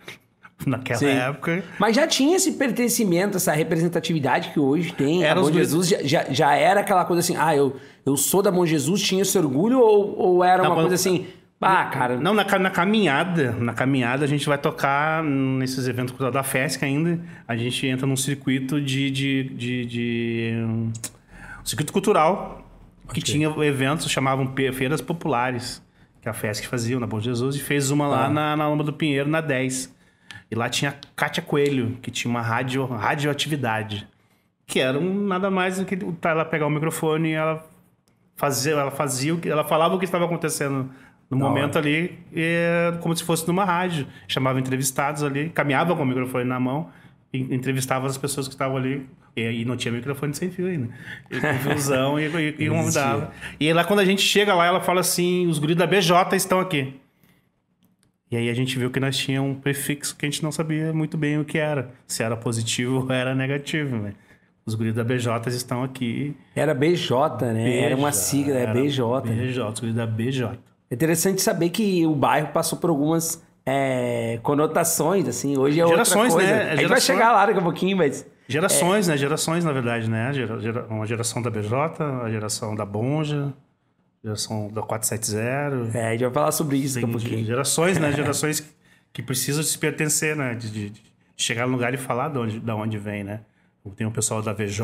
naquela 0.71 0.99
Sim. 0.99 1.07
época. 1.09 1.62
Mas 1.78 1.97
já 1.97 2.07
tinha 2.07 2.37
esse 2.37 2.52
pertencimento, 2.52 3.37
essa 3.37 3.52
representatividade 3.52 4.50
que 4.50 4.61
hoje 4.61 4.92
tem. 4.92 5.25
Era 5.25 5.40
a 5.40 5.42
os- 5.42 5.52
Jesus 5.52 5.88
já, 5.88 6.02
já, 6.02 6.25
já 6.31 6.54
era 6.54 6.81
aquela 6.81 7.04
coisa 7.04 7.21
assim, 7.21 7.37
ah, 7.38 7.54
eu, 7.57 7.76
eu 8.07 8.16
sou 8.16 8.42
da 8.42 8.50
Bom 8.50 8.64
Jesus, 8.66 9.02
tinha 9.02 9.23
esse 9.23 9.37
orgulho, 9.38 9.81
ou, 9.81 10.19
ou 10.19 10.45
era 10.45 10.62
Não, 10.62 10.71
uma 10.73 10.81
coisa 10.81 10.95
assim, 10.95 11.26
ah, 11.61 11.85
cara, 11.87 12.16
Não, 12.16 12.35
na, 12.35 12.45
na 12.59 12.71
caminhada, 12.71 13.52
na 13.52 13.73
caminhada 13.73 14.25
a 14.25 14.28
gente 14.28 14.47
vai 14.47 14.59
tocar 14.59 15.23
nesses 15.23 15.87
eventos 15.87 16.12
da 16.33 16.42
FESC 16.42 16.85
ainda. 16.85 17.21
A 17.47 17.57
gente 17.57 17.87
entra 17.87 18.07
num 18.07 18.16
circuito 18.16 18.81
de. 18.81 19.11
de, 19.11 19.45
de, 19.45 19.85
de, 19.87 20.52
um, 20.66 20.90
circuito 21.64 21.92
cultural. 21.92 22.59
Que 23.12 23.21
tinha 23.21 23.47
eventos, 23.62 24.11
chamavam 24.11 24.54
feiras 24.73 25.00
populares, 25.02 25.83
que 26.23 26.28
a 26.28 26.33
FESC 26.33 26.66
fazia 26.66 26.99
na 26.99 27.07
Bom 27.07 27.21
Jesus, 27.21 27.57
e 27.57 27.59
fez 27.61 27.90
uma 27.90 28.07
lá 28.09 28.23
Tá. 28.25 28.28
na, 28.31 28.57
na 28.57 28.69
Loma 28.69 28.83
do 28.83 28.92
Pinheiro, 28.92 29.28
na 29.28 29.40
10. 29.42 29.95
E 30.53 30.55
lá 30.55 30.69
tinha 30.69 30.91
a 30.91 30.95
Kátia 31.17 31.43
Coelho, 31.43 31.97
que 32.03 32.11
tinha 32.11 32.31
uma 32.31 32.43
radio, 32.43 32.85
radioatividade. 32.85 34.07
Que 34.67 34.81
era 34.81 34.99
um, 34.99 35.27
nada 35.27 35.51
mais 35.51 35.79
do 35.79 35.87
que 35.87 35.97
tá, 35.97 36.29
ela 36.29 36.45
pegar 36.45 36.67
o 36.67 36.71
microfone 36.71 37.31
e 37.31 37.33
ela 37.33 37.65
fazia, 38.37 38.73
ela 38.73 38.91
fazia 38.91 39.35
o 39.35 39.39
que 39.39 39.49
ela 39.49 39.65
falava 39.65 39.95
o 39.95 39.99
que 39.99 40.05
estava 40.05 40.27
acontecendo 40.27 40.91
no 41.31 41.39
Da 41.39 41.47
momento 41.47 41.79
ali, 41.79 42.19
e, 42.31 42.93
como 43.01 43.17
se 43.17 43.25
fosse 43.25 43.49
numa 43.49 43.65
rádio. 43.65 44.07
Chamava 44.29 44.61
entrevistados 44.61 45.23
ali, 45.23 45.49
caminhava 45.49 45.97
com 45.97 46.03
o 46.03 46.07
microfone 46.07 46.45
na 46.45 46.61
mão 46.61 46.91
entrevistava 47.33 48.07
as 48.07 48.19
pessoas 48.19 48.47
que 48.47 48.55
estavam 48.55 48.77
ali. 48.77 49.07
E, 49.35 49.63
e 49.63 49.65
não 49.65 49.75
tinha 49.75 49.91
microfone 49.91 50.35
sem 50.35 50.51
fio 50.51 50.67
ainda. 50.67 50.91
E 51.31 51.41
com 51.41 51.55
fiozão 51.65 52.21
e, 52.21 52.27
e, 52.27 52.65
e 52.67 52.69
convidava. 52.69 53.33
E 53.59 53.73
lá 53.73 53.85
quando 53.85 54.01
a 54.01 54.05
gente 54.05 54.21
chega 54.21 54.55
lá, 54.55 54.67
ela 54.67 54.81
fala 54.81 55.01
assim: 55.01 55.47
os 55.47 55.59
guris 55.59 55.77
da 55.77 55.87
BJ 55.87 56.37
estão 56.37 56.61
aqui. 56.61 57.01
E 58.33 58.37
aí 58.39 58.49
a 58.49 58.55
gente 58.55 58.79
viu 58.79 58.91
que 58.91 58.99
nós 58.99 59.15
tínhamos 59.15 59.51
um 59.51 59.55
prefixo 59.55 60.17
que 60.17 60.25
a 60.25 60.29
gente 60.31 60.43
não 60.43 60.51
sabia 60.51 60.91
muito 60.91 61.19
bem 61.19 61.39
o 61.39 61.45
que 61.45 61.59
era. 61.59 61.91
Se 62.07 62.23
era 62.23 62.35
positivo 62.35 63.05
ou 63.05 63.12
era 63.12 63.35
negativo, 63.35 63.95
né? 63.99 64.15
Os 64.65 64.75
guris 64.75 64.95
da 64.95 65.05
BJ 65.05 65.29
estão 65.49 65.85
aqui. 65.85 66.35
era 66.57 66.73
BJ, 66.73 67.53
né? 67.53 67.81
era 67.81 67.95
uma 67.95 68.11
sigla, 68.11 68.57
é 68.57 68.62
era 68.62 68.73
BJ. 68.73 69.29
né? 69.29 69.45
BJ, 69.45 69.71
os 69.71 69.81
guris 69.81 69.95
da 69.95 70.07
BJ. 70.07 70.59
É 70.91 70.95
interessante 70.95 71.43
saber 71.43 71.69
que 71.69 72.07
o 72.07 72.15
bairro 72.15 72.49
passou 72.55 72.79
por 72.79 72.89
algumas 72.89 73.45
é, 73.67 74.39
conotações, 74.43 75.29
assim, 75.29 75.59
hoje 75.59 75.79
é 75.79 75.87
Gerações, 75.87 76.33
outra 76.33 76.47
coisa. 76.49 76.65
né? 76.65 76.73
A 76.73 76.77
gente 76.77 76.89
vai 76.89 77.01
chegar 77.03 77.33
lá 77.33 77.45
daqui 77.45 77.59
a 77.59 77.62
pouquinho, 77.62 77.99
mas... 77.99 78.27
Gerações, 78.49 79.09
né? 79.09 79.17
Gerações, 79.19 79.62
na 79.62 79.73
verdade, 79.73 80.09
né? 80.09 80.33
Uma 80.89 81.05
geração 81.05 81.43
da 81.43 81.51
BJ, 81.51 82.03
a 82.25 82.31
geração 82.31 82.75
da 82.75 82.87
Bonja, 82.87 83.53
geração 84.23 84.69
da 84.69 84.83
470. 84.83 85.99
É, 85.99 86.09
a 86.09 86.12
gente 86.12 86.23
vai 86.25 86.33
falar 86.33 86.52
sobre 86.52 86.76
isso 86.76 86.95
daqui 86.95 87.05
a 87.05 87.09
Tem 87.09 87.19
pouquinho. 87.19 87.45
gerações, 87.47 87.99
né? 87.99 88.12
Gerações 88.12 88.75
que 89.12 89.23
precisam 89.23 89.62
se 89.62 89.76
pertencer, 89.79 90.37
né? 90.37 90.55
De, 90.55 90.71
de- 90.71 90.91
de 90.91 91.02
chegar 91.37 91.67
no 91.67 91.73
lugar 91.73 91.93
e 91.93 91.97
falar 91.97 92.29
de 92.29 92.38
onde, 92.38 92.61
da 92.61 92.76
onde 92.76 92.99
vem, 92.99 93.25
né? 93.25 93.41
Tem 93.97 94.07
o 94.07 94.12
pessoal 94.12 94.41
da 94.43 94.52
VJ, 94.52 94.81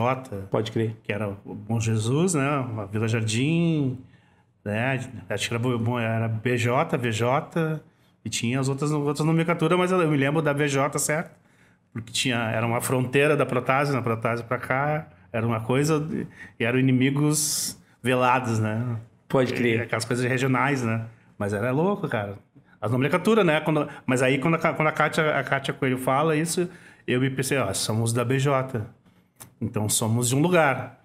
Pode 0.50 0.72
crer. 0.72 0.96
que 1.04 1.12
era 1.12 1.28
o 1.44 1.54
Bom 1.54 1.78
Jesus, 1.78 2.34
né? 2.34 2.42
A 2.78 2.84
Vila 2.86 3.06
Jardim, 3.06 3.96
né? 4.64 4.98
Acho 5.30 5.48
que 5.48 5.54
era, 5.54 5.62
era 6.02 6.26
BJ, 6.28 6.96
VJ, 6.98 7.80
e 8.24 8.28
tinha 8.28 8.58
as 8.58 8.68
outras, 8.68 8.90
outras 8.90 9.24
nomenclaturas, 9.24 9.78
mas 9.78 9.92
eu 9.92 10.10
me 10.10 10.16
lembro 10.16 10.42
da 10.42 10.52
VJ, 10.52 10.98
certo? 10.98 11.30
Porque 11.92 12.10
tinha, 12.12 12.36
era 12.50 12.66
uma 12.66 12.80
fronteira 12.80 13.36
da 13.36 13.46
Protásio, 13.46 13.94
na 13.94 14.02
Protásio 14.02 14.44
pra 14.46 14.58
cá, 14.58 15.06
era 15.32 15.46
uma 15.46 15.60
coisa, 15.60 16.00
de- 16.00 16.26
e 16.58 16.64
eram 16.64 16.78
inimigos 16.80 17.78
velados, 18.02 18.58
né? 18.58 18.96
Pode 19.28 19.52
crer. 19.52 19.82
Aquelas 19.82 20.04
coisas 20.04 20.24
regionais, 20.24 20.82
né? 20.82 21.04
Mas 21.38 21.52
era 21.52 21.70
louco, 21.70 22.08
cara. 22.08 22.36
As 22.80 22.90
nomenclaturas, 22.90 23.44
né? 23.44 23.60
Quando, 23.60 23.88
mas 24.06 24.22
aí 24.22 24.38
quando, 24.38 24.54
a, 24.54 24.58
quando 24.58 24.88
a, 24.88 24.92
Kátia, 24.92 25.38
a 25.38 25.42
Kátia 25.44 25.74
Coelho 25.74 25.98
fala 25.98 26.36
isso, 26.36 26.68
eu 27.06 27.20
me 27.20 27.28
pensei, 27.28 27.58
ó, 27.58 27.72
somos 27.74 28.12
da 28.12 28.24
BJ. 28.24 28.82
Então 29.60 29.88
somos 29.88 30.28
de 30.28 30.36
um 30.36 30.40
lugar. 30.40 30.98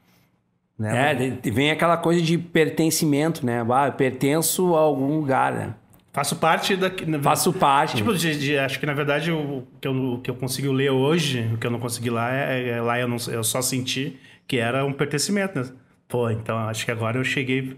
Né? 0.78 1.40
É, 1.44 1.50
vem 1.52 1.72
aquela 1.72 1.98
coisa 1.98 2.22
de 2.22 2.38
pertencimento, 2.38 3.46
né? 3.46 3.66
Ah, 3.72 3.88
eu 3.88 3.94
pertenço 3.94 4.76
a 4.76 4.80
algum 4.80 5.20
lugar, 5.20 5.52
né? 5.54 5.74
Faço 6.12 6.36
parte 6.36 6.76
da. 6.76 6.92
Faço 7.22 7.52
parte. 7.52 7.96
Tipo, 7.98 8.14
de, 8.14 8.38
de- 8.38 8.58
acho 8.58 8.80
que 8.80 8.86
na 8.86 8.94
verdade 8.94 9.32
o 9.32 9.68
que, 9.82 9.88
eu, 9.88 10.14
o 10.14 10.20
que 10.22 10.30
eu 10.30 10.36
consigo 10.36 10.72
ler 10.72 10.92
hoje, 10.92 11.50
o 11.54 11.58
que 11.58 11.66
eu 11.66 11.72
não 11.72 11.80
consegui 11.80 12.12
lá, 12.12 12.32
é, 12.32 12.70
é- 12.70 12.82
lá 12.82 13.00
eu, 13.00 13.08
não, 13.08 13.18
eu 13.32 13.44
só 13.44 13.62
senti 13.64 14.18
que 14.48 14.58
era 14.58 14.86
um 14.86 14.94
pertencimento, 14.94 15.60
né? 15.60 15.68
Pô, 16.08 16.30
então 16.30 16.56
acho 16.58 16.86
que 16.86 16.92
agora 16.92 17.18
eu 17.18 17.24
cheguei 17.24 17.76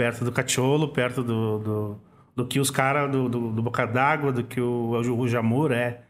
perto 0.00 0.24
do 0.24 0.32
cacholo, 0.32 0.88
perto 0.88 1.22
do, 1.22 1.58
do, 1.58 2.00
do 2.34 2.46
que 2.46 2.58
os 2.58 2.70
caras 2.70 3.10
do, 3.12 3.28
do, 3.28 3.52
do 3.52 3.62
Boca 3.62 3.84
d'Água, 3.86 4.32
do 4.32 4.42
que 4.42 4.58
o, 4.58 4.92
o 4.92 5.28
Jamur 5.28 5.70
é 5.72 6.00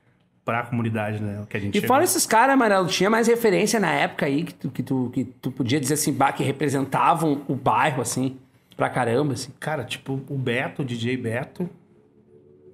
pra 0.45 0.63
comunidade, 0.63 1.21
né? 1.21 1.45
Que 1.51 1.57
a 1.57 1.61
gente 1.61 1.77
E 1.77 1.81
chegou. 1.81 1.89
fora 1.89 2.05
esses 2.05 2.25
caras, 2.25 2.55
Amarelo, 2.55 2.87
tinha 2.87 3.11
mais 3.11 3.27
referência 3.27 3.81
na 3.81 3.91
época 3.91 4.27
aí 4.27 4.45
que 4.45 4.55
tu, 4.55 4.71
que 4.71 4.83
tu, 4.85 5.11
que 5.13 5.25
tu 5.25 5.51
podia 5.51 5.81
dizer 5.81 5.95
assim, 5.95 6.13
bah, 6.13 6.31
que 6.33 6.45
representavam 6.45 7.43
o 7.49 7.57
bairro, 7.57 8.01
assim, 8.01 8.37
pra 8.77 8.89
caramba, 8.89 9.33
assim. 9.33 9.51
Cara, 9.59 9.83
tipo, 9.83 10.21
o 10.29 10.39
Beto, 10.39 10.83
o 10.83 10.85
DJ 10.85 11.17
Beto, 11.17 11.69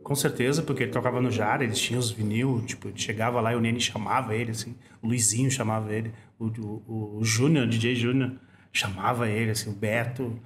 com 0.03 0.15
certeza, 0.15 0.63
porque 0.63 0.83
ele 0.83 0.93
tocava 0.93 1.19
no 1.19 1.31
Jara, 1.31 1.65
eles 1.65 1.79
tinham 1.79 1.99
os 1.99 2.11
vinil, 2.11 2.63
tipo, 2.67 2.91
chegava 2.95 3.41
lá 3.41 3.55
e 3.55 3.57
o 3.57 3.61
Nene 3.61 3.81
chamava 3.81 4.35
ele, 4.35 4.51
assim, 4.51 4.75
o 5.03 5.07
Luizinho 5.09 5.51
chamava 5.51 5.91
ele, 5.95 6.13
o, 6.39 6.45
o, 6.45 7.19
o 7.21 7.25
Júnior, 7.25 7.67
DJ 7.67 7.95
Júnior, 7.95 8.33
chamava 8.71 9.31
ele, 9.31 9.53
assim, 9.53 9.71
o 9.71 9.73
Beto, 9.73 10.39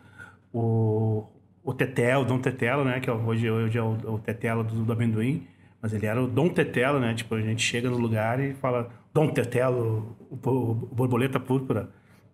o, 0.52 1.24
o 1.62 1.72
Tetelo, 1.74 2.22
o 2.22 2.24
Dom 2.24 2.38
Tetelo, 2.38 2.84
né, 2.84 3.00
que 3.00 3.08
é 3.08 3.12
hoje, 3.12 3.50
hoje 3.50 3.78
é 3.78 3.82
o, 3.82 3.92
o 4.14 4.18
Tetelo 4.18 4.64
do, 4.64 4.84
do 4.84 4.92
amendoim, 4.92 5.46
mas 5.82 5.92
ele 5.92 6.06
era 6.06 6.22
o 6.22 6.26
Dom 6.26 6.48
Tetelo, 6.48 6.98
né, 7.00 7.14
tipo, 7.14 7.34
a 7.34 7.40
gente 7.40 7.62
chega 7.62 7.88
no 7.90 7.98
lugar 7.98 8.40
e 8.40 8.54
fala, 8.54 8.88
Dom 9.12 9.28
Tetelo, 9.28 10.16
o, 10.30 10.36
o, 10.48 10.70
o 10.70 10.74
borboleta 10.94 11.38
púrpura, 11.40 11.90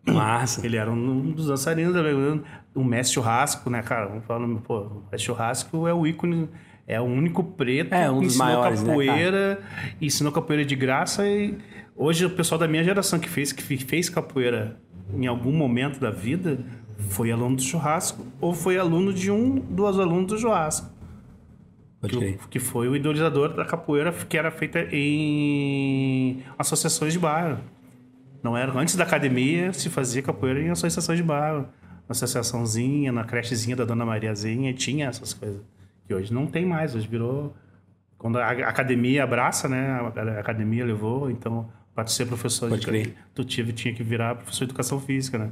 Massa. 0.07 0.65
ele 0.65 0.77
era 0.77 0.91
um, 0.91 0.95
um 1.11 1.33
dos 1.33 1.47
dançarinos, 1.49 1.95
né? 1.95 2.41
um 2.75 2.85
mestre 2.85 3.15
churrasco, 3.15 3.69
né, 3.69 3.83
cara? 3.83 4.07
Vamos 4.07 4.25
falar, 4.25 4.47
pô, 4.61 4.79
o 4.81 5.03
mestre 5.11 5.27
churrasco 5.27 5.87
é 5.89 5.93
o 5.95 6.07
ícone, 6.07 6.49
é 6.87 7.01
o 7.01 7.05
único 7.05 7.43
preto 7.43 7.93
É, 7.93 8.09
um 8.11 8.21
que 8.21 8.27
dos 8.27 8.35
ensinou 8.37 8.47
maiores, 8.55 8.83
né, 8.83 8.89
capoeira, 8.89 9.61
ensinou 10.01 10.33
capoeira 10.33 10.65
de 10.65 10.77
graça 10.77 11.27
e 11.29 11.59
hoje 11.97 12.25
o 12.25 12.31
pessoal 12.31 12.59
da 12.59 12.69
minha 12.69 12.85
geração 12.85 13.19
que 13.19 13.29
fez, 13.29 13.53
que 13.53 13.63
fe- 13.63 13.79
fez 13.79 14.09
capoeira 14.09 14.77
em 15.13 15.27
algum 15.27 15.51
momento 15.53 15.99
da 15.99 16.11
vida 16.11 16.59
foi 16.99 17.31
aluno 17.31 17.57
do 17.57 17.62
churrasco 17.62 18.26
ou 18.41 18.55
foi 18.55 18.79
aluno 18.79 19.12
de 19.12 19.31
um 19.31 19.57
dos 19.59 19.99
alunos 19.99 20.26
do 20.26 20.38
churrasco. 20.38 20.95
Que, 22.03 22.38
que 22.50 22.59
foi 22.61 22.88
o 22.88 22.95
idolizador 22.95 23.55
da 23.55 23.65
capoeira 23.65 24.12
que 24.12 24.38
era 24.38 24.50
feita 24.50 24.87
em 24.93 26.43
associações 26.57 27.12
de 27.12 27.19
bairro. 27.19 27.59
Não 28.43 28.57
era 28.57 28.73
antes 28.79 28.95
da 28.95 29.03
academia 29.03 29.73
se 29.73 29.91
fazia 29.91 30.23
capoeira 30.23 30.61
em 30.61 30.71
associações 30.71 31.19
de 31.19 31.25
bairro, 31.25 31.62
na 32.09 32.12
associaçãozinha, 32.12 33.11
na 33.11 33.25
crechezinha 33.25 33.75
da 33.75 33.85
Dona 33.85 34.07
Mariazinha, 34.07 34.73
tinha 34.73 35.09
essas 35.09 35.35
coisas. 35.35 35.61
Que 36.07 36.15
hoje 36.15 36.33
não 36.33 36.47
tem 36.47 36.65
mais, 36.65 36.95
hoje 36.95 37.09
virou 37.09 37.57
quando 38.17 38.38
a 38.38 38.49
academia 38.49 39.25
abraça, 39.25 39.69
né? 39.69 39.91
A 39.91 40.37
a 40.37 40.41
academia 40.41 40.85
levou, 40.85 41.29
então 41.31 41.69
para 41.95 42.07
ser 42.07 42.26
professor 42.26 42.69
Pode 42.69 42.83
de 42.83 42.87
crer. 42.87 43.15
tu 43.35 43.43
tive, 43.43 43.73
tinha 43.73 43.93
que 43.95 44.03
virar 44.03 44.35
professor 44.37 44.67
de 44.67 44.71
educação 44.71 45.00
física, 45.00 45.38
né? 45.38 45.50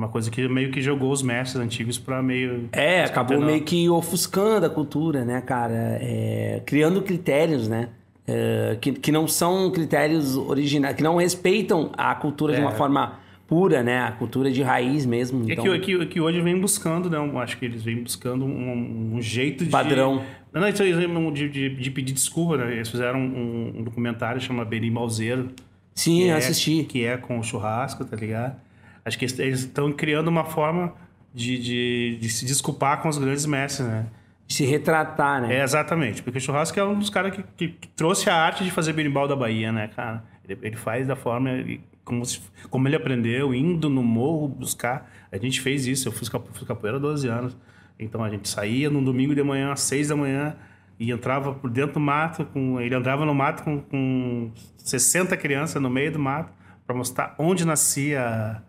Uma 0.00 0.08
coisa 0.08 0.30
que 0.30 0.48
meio 0.48 0.70
que 0.70 0.80
jogou 0.80 1.12
os 1.12 1.22
mestres 1.22 1.62
antigos 1.62 1.98
para 1.98 2.22
meio 2.22 2.70
É, 2.72 3.04
acabou 3.04 3.38
meio 3.38 3.62
que 3.62 3.86
ofuscando 3.90 4.64
a 4.64 4.70
cultura, 4.70 5.24
né, 5.26 5.42
cara? 5.42 5.98
É, 6.00 6.62
criando 6.64 7.02
critérios, 7.02 7.68
né? 7.68 7.90
É, 8.26 8.78
que, 8.80 8.92
que 8.92 9.12
não 9.12 9.28
são 9.28 9.70
critérios 9.70 10.36
originais, 10.36 10.96
que 10.96 11.02
não 11.02 11.16
respeitam 11.16 11.90
a 11.98 12.14
cultura 12.14 12.54
de 12.54 12.60
uma 12.60 12.70
É. 12.70 12.74
forma 12.74 13.18
pura, 13.46 13.82
né? 13.82 13.98
A 14.00 14.12
cultura 14.12 14.50
de 14.50 14.62
raiz 14.62 15.04
mesmo. 15.04 15.44
É 15.50 15.52
Então, 15.52 15.64
que, 15.64 15.78
que, 15.80 16.06
que 16.06 16.20
hoje 16.20 16.40
vem 16.40 16.58
buscando, 16.58 17.10
né? 17.10 17.18
um- 17.18 17.38
Acho 17.38 17.58
que 17.58 17.64
eles 17.66 17.82
vêm 17.82 18.02
buscando 18.02 18.44
um, 18.46 19.16
um 19.16 19.20
jeito 19.20 19.64
de. 19.64 19.70
Padrão. 19.70 20.22
Não, 20.52 20.66
isso 20.66 20.82
aí, 20.82 20.94
de, 21.32 21.48
de, 21.48 21.68
de 21.76 21.90
pedir 21.90 22.12
desculpa, 22.14 22.56
né? 22.56 22.72
Eles 22.76 22.88
fizeram 22.88 23.18
um, 23.20 23.72
um 23.78 23.82
documentário 23.82 24.40
chamado 24.40 24.68
Berimbalzeiro. 24.68 25.50
sim, 25.94 26.20
que 26.20 26.26
eu 26.28 26.34
é- 26.34 26.38
assisti. 26.38 26.84
Que 26.84 27.04
é 27.04 27.16
com 27.18 27.38
o 27.38 27.42
churrasco, 27.42 28.02
tá 28.04 28.16
ligado? 28.16 28.56
Acho 29.04 29.18
que 29.18 29.24
eles- 29.24 29.60
estão 29.60 29.92
criando 29.92 30.28
uma 30.28 30.44
forma 30.44 30.94
de, 31.34 31.58
de, 31.58 32.18
de 32.20 32.28
se 32.28 32.44
desculpar 32.44 33.00
com 33.00 33.08
os 33.08 33.18
grandes 33.18 33.46
mestres, 33.46 33.86
né? 33.86 34.06
Se 34.48 34.64
retratar, 34.64 35.42
né? 35.42 35.56
É, 35.56 35.62
exatamente. 35.62 36.22
Porque 36.22 36.38
o 36.38 36.40
churrasco 36.40 36.78
é 36.78 36.84
um 36.84 36.98
dos 36.98 37.08
caras 37.08 37.34
que, 37.34 37.42
que- 37.56 37.68
que 37.68 37.88
trouxe 37.88 38.28
a 38.28 38.34
arte 38.34 38.64
de 38.64 38.70
fazer 38.70 38.92
berimbau 38.92 39.28
da 39.28 39.36
Bahia, 39.36 39.70
né, 39.70 39.88
cara? 39.88 40.24
Ele, 40.46 40.58
ele 40.62 40.76
faz 40.76 41.06
da 41.06 41.14
forma 41.14 41.50
ele- 41.50 41.80
como, 42.04 42.24
se- 42.26 42.40
como 42.68 42.88
ele 42.88 42.96
aprendeu, 42.96 43.54
indo 43.54 43.88
no 43.88 44.02
morro 44.02 44.48
buscar. 44.48 45.08
A 45.30 45.36
gente 45.36 45.60
fez 45.60 45.86
isso. 45.86 46.08
Eu 46.08 46.12
fiz, 46.12 46.28
fiz 46.52 46.66
capoeira 46.66 46.96
há 46.96 47.00
12 47.00 47.28
anos. 47.28 47.56
Então 47.98 48.24
a 48.24 48.28
gente 48.28 48.48
saía 48.48 48.90
num 48.90 49.04
domingo 49.04 49.34
de 49.34 49.42
manhã, 49.42 49.72
às 49.72 49.80
6 49.82 50.08
da 50.08 50.16
manhã, 50.16 50.56
e 50.98 51.12
entrava 51.12 51.52
por 51.54 51.70
dentro 51.70 51.94
do 51.94 52.00
mato. 52.00 52.44
Com, 52.46 52.80
ele 52.80 52.94
andava 52.94 53.24
no 53.24 53.34
mato 53.34 53.62
com, 53.62 53.80
com 53.80 54.50
60 54.78 55.36
crianças 55.36 55.80
no 55.80 55.88
meio 55.88 56.10
do 56.10 56.18
mato 56.18 56.52
para 56.84 56.96
mostrar 56.96 57.36
onde 57.38 57.64
nascia 57.64 58.60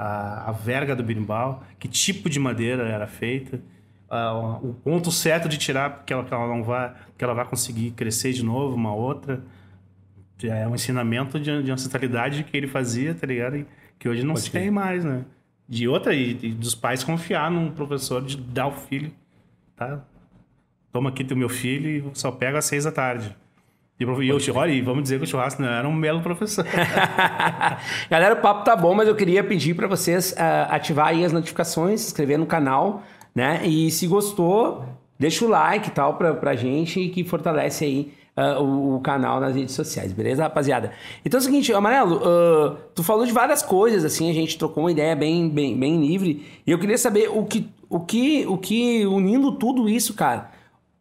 a, 0.00 0.46
a, 0.46 0.48
a 0.48 0.52
verga 0.52 0.96
do 0.96 1.02
berimbau, 1.02 1.62
que 1.78 1.88
tipo 1.88 2.28
de 2.30 2.38
madeira 2.38 2.88
era 2.88 3.06
feita 3.06 3.60
uh, 4.10 4.68
o 4.68 4.74
ponto 4.74 5.10
certo 5.12 5.48
de 5.48 5.56
tirar 5.56 6.02
que 6.04 6.12
ela, 6.12 6.26
ela 6.28 6.48
não 6.48 6.62
vai, 6.62 6.92
que 7.16 7.24
ela 7.24 7.32
vai 7.32 7.44
conseguir 7.44 7.92
crescer 7.92 8.32
de 8.32 8.44
novo, 8.44 8.74
uma 8.74 8.94
outra. 8.94 9.42
É 10.42 10.66
um 10.66 10.74
ensinamento 10.74 11.38
de, 11.38 11.62
de 11.62 11.70
ancestralidade 11.70 12.44
que 12.44 12.56
ele 12.56 12.66
fazia, 12.66 13.14
tá 13.14 13.26
ligado? 13.26 13.58
E 13.58 13.66
que 13.98 14.08
hoje 14.08 14.24
não 14.24 14.34
Pode 14.34 14.46
se 14.46 14.50
tem 14.50 14.70
mais, 14.70 15.04
né? 15.04 15.24
De 15.68 15.86
outra, 15.86 16.14
e, 16.14 16.30
e, 16.42 16.52
dos 16.52 16.74
pais 16.74 17.04
confiar 17.04 17.50
num 17.50 17.70
professor 17.70 18.24
de 18.24 18.36
dar 18.36 18.66
o 18.66 18.72
filho, 18.72 19.12
tá? 19.76 20.02
Toma 20.90 21.10
aqui 21.10 21.22
teu 21.22 21.36
meu 21.36 21.48
filho 21.48 22.10
e 22.10 22.18
só 22.18 22.32
pega 22.32 22.58
às 22.58 22.64
seis 22.64 22.84
da 22.84 22.90
tarde. 22.90 23.36
E, 24.00 24.02
eu, 24.02 24.38
olha, 24.54 24.72
e 24.72 24.80
vamos 24.80 25.02
dizer 25.02 25.18
que 25.18 25.24
o 25.24 25.26
churrasco 25.26 25.60
não 25.60 25.68
era 25.68 25.86
um 25.86 26.00
belo 26.00 26.22
professor. 26.22 26.64
Galera, 28.08 28.34
o 28.34 28.38
papo 28.38 28.64
tá 28.64 28.74
bom, 28.74 28.94
mas 28.94 29.06
eu 29.06 29.14
queria 29.14 29.44
pedir 29.44 29.74
para 29.74 29.86
vocês 29.86 30.32
uh, 30.32 30.72
ativar 30.72 31.08
aí 31.08 31.22
as 31.22 31.34
notificações, 31.34 32.00
se 32.00 32.06
inscrever 32.06 32.38
no 32.38 32.46
canal, 32.46 33.02
né? 33.34 33.60
E 33.66 33.90
se 33.90 34.06
gostou, 34.06 34.86
deixa 35.18 35.44
o 35.44 35.48
like 35.48 35.88
e 35.88 35.90
tal 35.90 36.14
pra, 36.14 36.32
pra 36.32 36.56
gente 36.56 37.10
que 37.10 37.22
fortalece 37.24 37.84
aí 37.84 38.14
uh, 38.38 38.62
o, 38.62 38.96
o, 38.96 39.00
canal 39.00 39.38
nas 39.38 39.54
redes 39.54 39.74
sociais, 39.74 40.14
beleza, 40.14 40.44
rapaziada? 40.44 40.92
Então 41.22 41.36
é 41.36 41.42
o 41.42 41.44
seguinte, 41.44 41.70
Amarelo, 41.70 42.22
uh, 42.22 42.76
tu 42.94 43.02
falou 43.02 43.26
de 43.26 43.32
várias 43.32 43.62
coisas, 43.62 44.02
assim, 44.02 44.30
a 44.30 44.32
gente 44.32 44.56
trocou 44.56 44.84
uma 44.84 44.92
ideia 44.92 45.14
bem, 45.14 45.46
bem, 45.46 45.78
bem 45.78 46.00
livre. 46.00 46.46
E 46.66 46.70
eu 46.70 46.78
queria 46.78 46.96
saber 46.96 47.28
o 47.28 47.44
que, 47.44 47.68
o 47.90 48.00
que, 48.00 48.46
o 48.46 48.56
que 48.56 49.04
unindo 49.04 49.52
tudo 49.52 49.90
isso, 49.90 50.14
cara 50.14 50.49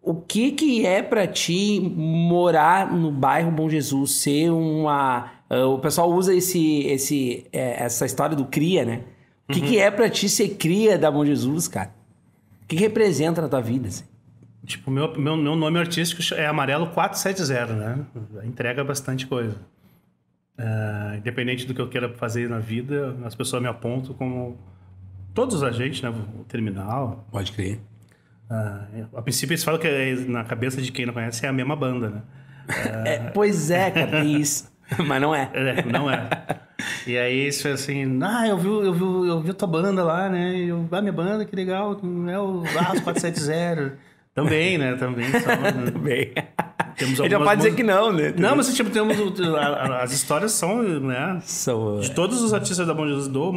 o 0.02 0.16
que 0.16 0.52
que 0.52 0.86
é 0.86 1.02
para 1.02 1.28
ti 1.28 1.80
morar 1.80 2.92
no 2.92 3.12
bairro 3.12 3.52
Bom 3.52 3.70
Jesus, 3.70 4.12
ser 4.14 4.50
uma... 4.50 5.32
Uh, 5.50 5.74
o 5.74 5.80
pessoal 5.80 6.12
usa 6.12 6.34
esse, 6.34 6.86
esse, 6.86 7.46
é, 7.52 7.84
essa 7.84 8.06
história 8.06 8.36
do 8.36 8.46
cria, 8.46 8.86
né? 8.86 9.02
O 9.48 9.54
que, 9.54 9.60
uhum. 9.62 9.68
que 9.68 9.80
é 9.80 9.90
para 9.90 10.10
ti 10.10 10.30
ser 10.30 10.50
cria 10.50 10.98
da 10.98 11.10
Bom 11.10 11.26
Jesus, 11.26 11.68
cara? 11.68 11.92
O 12.64 12.68
que, 12.68 12.76
que 12.76 12.82
representa 12.82 13.42
na 13.42 13.50
tua 13.50 13.62
vida, 13.62 13.88
assim? 13.88 14.06
Tipo, 14.66 14.92
meu, 14.92 15.18
meu, 15.18 15.36
meu 15.36 15.56
nome 15.56 15.80
artístico 15.80 16.22
é 16.36 16.46
Amarelo 16.46 16.88
470, 16.88 17.74
né? 17.74 18.06
Entrega 18.44 18.84
bastante 18.84 19.26
coisa. 19.26 19.56
Uh, 20.58 21.18
independente 21.18 21.66
do 21.66 21.74
que 21.74 21.82
eu 21.82 21.90
queira 21.90 22.10
fazer 22.10 22.48
na 22.48 22.60
vida, 22.60 23.18
as 23.24 23.34
pessoas 23.34 23.62
me 23.62 23.68
apontam 23.68 24.14
como 24.14 24.58
todos 25.34 25.56
os 25.56 25.64
agentes, 25.64 26.02
né? 26.02 26.10
O 26.10 26.44
terminal. 26.44 27.26
Pode 27.32 27.52
crer. 27.52 27.80
Ah, 28.50 28.86
a 29.16 29.22
princípio 29.22 29.54
eles 29.54 29.64
falam 29.64 29.80
que 29.80 29.88
é, 29.88 30.16
na 30.28 30.44
cabeça 30.44 30.82
de 30.82 30.92
quem 30.92 31.06
não 31.06 31.14
conhece 31.14 31.46
é 31.46 31.50
a 31.50 31.54
mesma 31.54 31.76
banda, 31.76 32.10
né? 32.10 32.22
É, 33.06 33.18
pois 33.32 33.70
é, 33.70 33.92
cara, 33.92 34.24
isso. 34.26 34.72
Mas 35.06 35.22
não 35.22 35.36
é. 35.36 35.52
é. 35.54 35.86
Não 35.86 36.10
é. 36.10 36.28
E 37.06 37.18
aí 37.18 37.48
isso 37.48 37.62
foi 37.62 37.72
assim, 37.72 38.20
ah, 38.24 38.48
eu 38.48 38.58
vi, 38.58 38.68
eu 38.68 38.94
vi, 38.94 39.04
eu 39.04 39.42
vi 39.42 39.52
a 39.52 39.54
tua 39.54 39.68
banda 39.68 40.04
lá, 40.04 40.30
né? 40.30 40.56
E 40.56 40.70
eu, 40.70 40.88
ah, 40.92 41.02
minha 41.02 41.14
banda, 41.14 41.46
que 41.46 41.56
legal, 41.56 42.00
é 42.28 42.40
o 42.40 42.64
Arras 42.78 43.02
470. 43.02 43.98
Também, 44.34 44.78
né? 44.78 44.96
Também. 44.96 45.30
Só, 45.32 45.50
né? 45.50 45.72
Também. 45.92 46.34
Temos 46.98 47.20
Ele 47.20 47.30
já 47.30 47.40
pode 47.40 47.58
dizer 47.58 47.76
que 47.76 47.84
não, 47.84 48.12
né? 48.12 48.34
Não, 48.38 48.56
mas 48.56 48.74
tipo, 48.74 48.90
temos, 48.90 49.16
as 50.02 50.12
histórias 50.12 50.54
são, 50.54 50.82
né? 50.82 51.40
São, 51.44 52.00
de 52.00 52.12
todos 52.12 52.42
os 52.42 52.54
artistas 52.54 52.88
da 52.88 52.94
Bom 52.94 53.08
Jesus 53.08 53.28
do, 53.28 53.52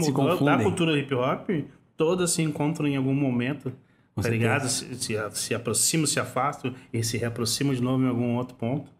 da 0.45 0.59
cultura 0.59 0.97
hip 0.99 1.15
hop, 1.15 1.49
todas 1.97 2.31
se 2.33 2.43
encontram 2.43 2.87
em 2.87 2.97
algum 2.97 3.15
momento 3.15 3.73
com 4.15 4.23
tá 4.23 4.29
ligado? 4.29 4.69
Se, 4.69 4.95
se, 4.97 5.15
se 5.33 5.55
aproximam, 5.55 6.07
se 6.07 6.21
afastam 6.21 6.75
e 6.93 7.03
se 7.03 7.17
reaproximam 7.17 7.75
de 7.75 7.83
novo 7.83 8.05
em 8.05 8.09
algum 8.09 8.37
outro 8.37 8.55
ponto. 8.57 8.91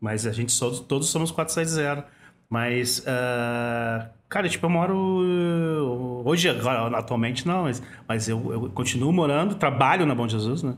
Mas 0.00 0.26
a 0.26 0.32
gente 0.32 0.52
só, 0.52 0.70
todos 0.70 1.08
somos 1.08 1.30
460. 1.30 2.06
Mas, 2.48 3.00
uh, 3.00 4.08
cara, 4.28 4.48
tipo, 4.48 4.66
eu 4.66 4.70
moro. 4.70 6.22
Hoje, 6.24 6.48
agora, 6.48 6.96
atualmente 6.96 7.46
não, 7.46 7.64
mas, 7.64 7.82
mas 8.06 8.28
eu, 8.28 8.52
eu 8.52 8.70
continuo 8.70 9.12
morando, 9.12 9.54
trabalho 9.54 10.06
na 10.06 10.14
Bom 10.14 10.28
Jesus, 10.28 10.62
né? 10.62 10.76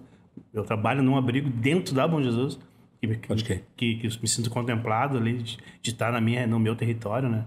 Eu 0.52 0.64
trabalho 0.64 1.02
num 1.02 1.16
abrigo 1.16 1.50
dentro 1.50 1.94
da 1.94 2.06
Bom 2.06 2.22
Jesus. 2.22 2.58
Que, 3.00 3.08
que, 3.16 3.62
que, 3.76 4.08
que 4.08 4.22
me 4.22 4.28
sinto 4.28 4.48
contemplado 4.48 5.18
ali 5.18 5.42
de, 5.42 5.58
de 5.82 5.90
estar 5.90 6.10
na 6.10 6.20
minha, 6.20 6.46
no 6.46 6.58
meu 6.58 6.74
território, 6.74 7.28
né? 7.28 7.44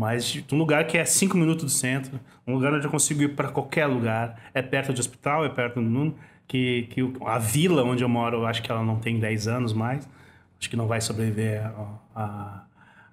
Mas 0.00 0.42
um 0.50 0.56
lugar 0.56 0.86
que 0.86 0.96
é 0.96 1.04
cinco 1.04 1.36
minutos 1.36 1.62
do 1.62 1.70
centro, 1.70 2.18
um 2.46 2.54
lugar 2.54 2.72
onde 2.72 2.86
eu 2.86 2.90
consigo 2.90 3.22
ir 3.22 3.36
para 3.36 3.48
qualquer 3.48 3.84
lugar. 3.84 4.40
É 4.54 4.62
perto 4.62 4.94
de 4.94 5.00
hospital, 5.00 5.44
é 5.44 5.50
perto 5.50 5.74
do 5.74 5.82
Nuno. 5.82 6.14
Que, 6.48 6.88
que 6.90 7.02
a 7.26 7.38
vila 7.38 7.84
onde 7.84 8.02
eu 8.02 8.08
moro, 8.08 8.38
eu 8.38 8.46
acho 8.46 8.62
que 8.62 8.72
ela 8.72 8.82
não 8.82 8.96
tem 8.96 9.20
10 9.20 9.46
anos 9.46 9.74
mais. 9.74 10.08
Acho 10.58 10.70
que 10.70 10.74
não 10.76 10.86
vai 10.86 11.02
sobreviver 11.02 11.66
a, 11.66 11.98
a, 12.16 12.64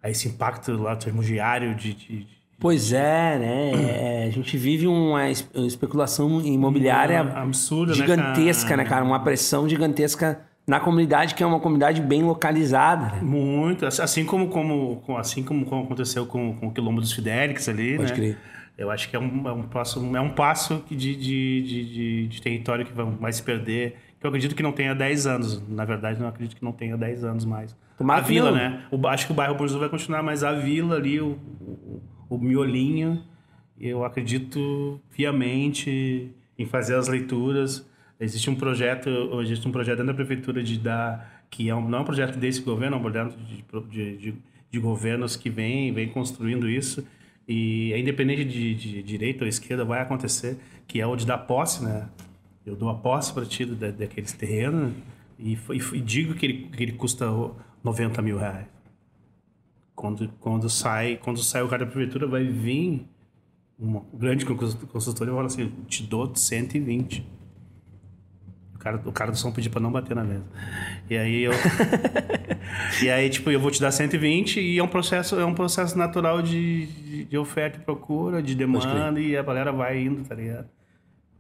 a 0.01 0.09
esse 0.09 0.29
impacto 0.29 0.81
lá 0.81 0.95
termogiário 0.95 1.75
de, 1.75 1.93
de, 1.93 2.23
de 2.23 2.38
Pois 2.57 2.93
é, 2.93 3.38
né? 3.38 3.71
É, 3.73 4.23
a 4.25 4.31
gente 4.31 4.57
vive 4.57 4.88
uma 4.88 5.29
especulação 5.29 6.39
imobiliária 6.39 7.19
absurda, 7.19 7.93
gigantesca, 7.93 8.69
né, 8.69 8.69
cara? 8.69 8.83
né, 8.83 8.89
cara? 8.89 9.05
Uma 9.05 9.19
pressão 9.19 9.67
gigantesca 9.67 10.46
na 10.67 10.82
comunidade 10.82 11.34
que 11.34 11.41
é 11.41 11.45
uma 11.45 11.62
comunidade 11.62 12.01
bem 12.01 12.23
localizada. 12.23 13.15
Né? 13.15 13.21
Muito, 13.21 13.86
assim 13.86 14.25
como, 14.25 14.49
como 14.49 15.01
assim 15.17 15.41
como 15.41 15.63
aconteceu 15.63 16.25
com, 16.25 16.56
com 16.58 16.67
o 16.67 16.73
quilombo 16.73 16.99
dos 16.99 17.13
Fidélix 17.13 17.69
ali, 17.69 17.95
Pode 17.95 18.10
né? 18.12 18.15
Crer. 18.15 18.38
Eu 18.77 18.91
acho 18.91 19.10
que 19.10 19.15
é 19.15 19.19
um, 19.19 19.47
é 19.47 19.51
um 19.51 19.63
passo 19.63 20.15
é 20.15 20.21
um 20.21 20.30
passo 20.30 20.84
de, 20.88 21.15
de, 21.15 21.62
de, 21.63 22.27
de, 22.27 22.41
território 22.41 22.86
que 22.86 22.91
vai, 22.93 23.34
se 23.34 23.41
perder. 23.41 23.95
Eu 24.21 24.27
acredito 24.27 24.53
que 24.53 24.62
não 24.62 24.71
tenha 24.71 24.93
10 24.93 25.25
anos. 25.25 25.67
Na 25.67 25.84
verdade, 25.84 26.19
não 26.19 26.27
acredito 26.27 26.56
que 26.56 26.63
não 26.63 26.71
tenha 26.71 26.95
10 26.95 27.23
anos 27.23 27.45
mais. 27.45 27.75
Tomara 27.97 28.21
a 28.21 28.23
vila, 28.23 28.51
não. 28.51 28.58
né? 28.58 28.84
O, 28.91 29.08
acho 29.08 29.25
que 29.25 29.32
o 29.32 29.36
bairro 29.36 29.56
Burzu 29.56 29.80
vai 29.80 29.89
continuar, 29.89 30.21
mas 30.21 30.43
a 30.43 30.51
vila 30.51 30.95
ali, 30.95 31.19
o, 31.19 31.39
o, 31.60 32.03
o 32.30 32.38
miolinho, 32.38 33.23
eu 33.80 34.06
acredito 34.06 35.01
fiamente 35.10 36.32
em 36.60 36.65
fazer 36.65 36.95
as 36.95 37.08
leituras 37.08 37.84
Existe 38.19 38.49
um 38.49 38.56
projeto, 38.56 39.10
existe 39.41 39.67
um 39.67 39.71
projeto 39.71 39.97
dentro 39.97 40.13
da 40.13 40.13
prefeitura 40.15 40.63
de 40.63 40.80
dar, 40.80 41.45
que 41.49 41.69
é 41.69 41.75
um, 41.75 41.88
não 41.88 41.99
é 41.99 42.01
um 42.01 42.06
projeto 42.06 42.38
desse 42.38 42.62
governo, 42.62 42.95
é 42.95 42.99
um 42.99 43.01
projeto 43.01 43.38
de, 43.38 43.63
de, 43.89 44.17
de, 44.17 44.36
de 44.71 44.80
governos 44.80 45.36
que 45.36 45.49
vem, 45.49 45.93
vem 45.93 46.10
construindo 46.10 46.67
isso 46.67 47.06
e 47.47 47.93
é 47.93 47.99
independente 47.99 48.43
de, 48.43 48.73
de, 48.73 49.03
direita 49.03 49.43
ou 49.43 49.47
esquerda 49.47 49.86
vai 49.86 50.01
acontecer, 50.01 50.58
que 50.88 50.99
é 50.99 51.06
o 51.06 51.15
de 51.15 51.25
dar 51.25 51.38
posse, 51.38 51.84
né? 51.84 52.10
Eu 52.65 52.75
dou 52.75 52.89
a 52.89 52.95
posse 52.95 53.32
para 53.32 53.45
ti 53.45 53.65
da, 53.65 53.91
daqueles 53.91 54.34
terrenos 54.34 54.93
e, 55.39 55.53
e, 55.53 55.97
e, 55.97 56.01
digo 56.01 56.34
que 56.34 56.45
ele, 56.45 56.69
que 56.75 56.84
ele 56.84 56.91
custa 56.93 57.25
90 57.84 58.21
mil 58.21 58.38
reais. 58.38 58.65
Quando, 59.95 60.27
quando, 60.39 60.69
sai, 60.69 61.17
quando 61.17 61.41
sai 61.41 61.62
o 61.62 61.67
cara 61.69 61.86
da 61.86 61.91
prefeitura, 61.91 62.27
vai 62.27 62.43
vir 62.43 63.06
uma 63.80 64.03
grande 64.13 64.43
consultoria 64.43 65.32
e 65.32 65.36
fala 65.36 65.47
assim, 65.47 65.71
te 65.88 66.03
dou 66.03 66.36
120 66.36 67.38
cara, 68.77 69.01
o 69.05 69.11
cara 69.11 69.31
do 69.31 69.37
som 69.37 69.51
pediu 69.51 69.71
pra 69.71 69.81
não 69.81 69.91
bater 69.91 70.15
na 70.15 70.23
mesa. 70.23 70.45
E 71.09 71.17
aí 71.17 71.43
eu. 71.43 71.51
e 73.03 73.09
aí, 73.09 73.29
tipo, 73.29 73.49
eu 73.51 73.59
vou 73.59 73.71
te 73.71 73.81
dar 73.81 73.91
120 73.91 74.59
e 74.59 74.77
é 74.77 74.83
um 74.83 74.87
processo, 74.87 75.39
é 75.39 75.45
um 75.45 75.53
processo 75.53 75.97
natural 75.97 76.41
de, 76.41 77.25
de, 77.25 77.37
oferta 77.37 77.79
e 77.79 77.81
procura, 77.81 78.41
de 78.41 78.55
demanda, 78.55 79.19
e 79.19 79.35
a 79.35 79.43
galera 79.43 79.71
vai 79.71 79.99
indo, 79.99 80.23
tá 80.23 80.35
ligado? 80.35 80.67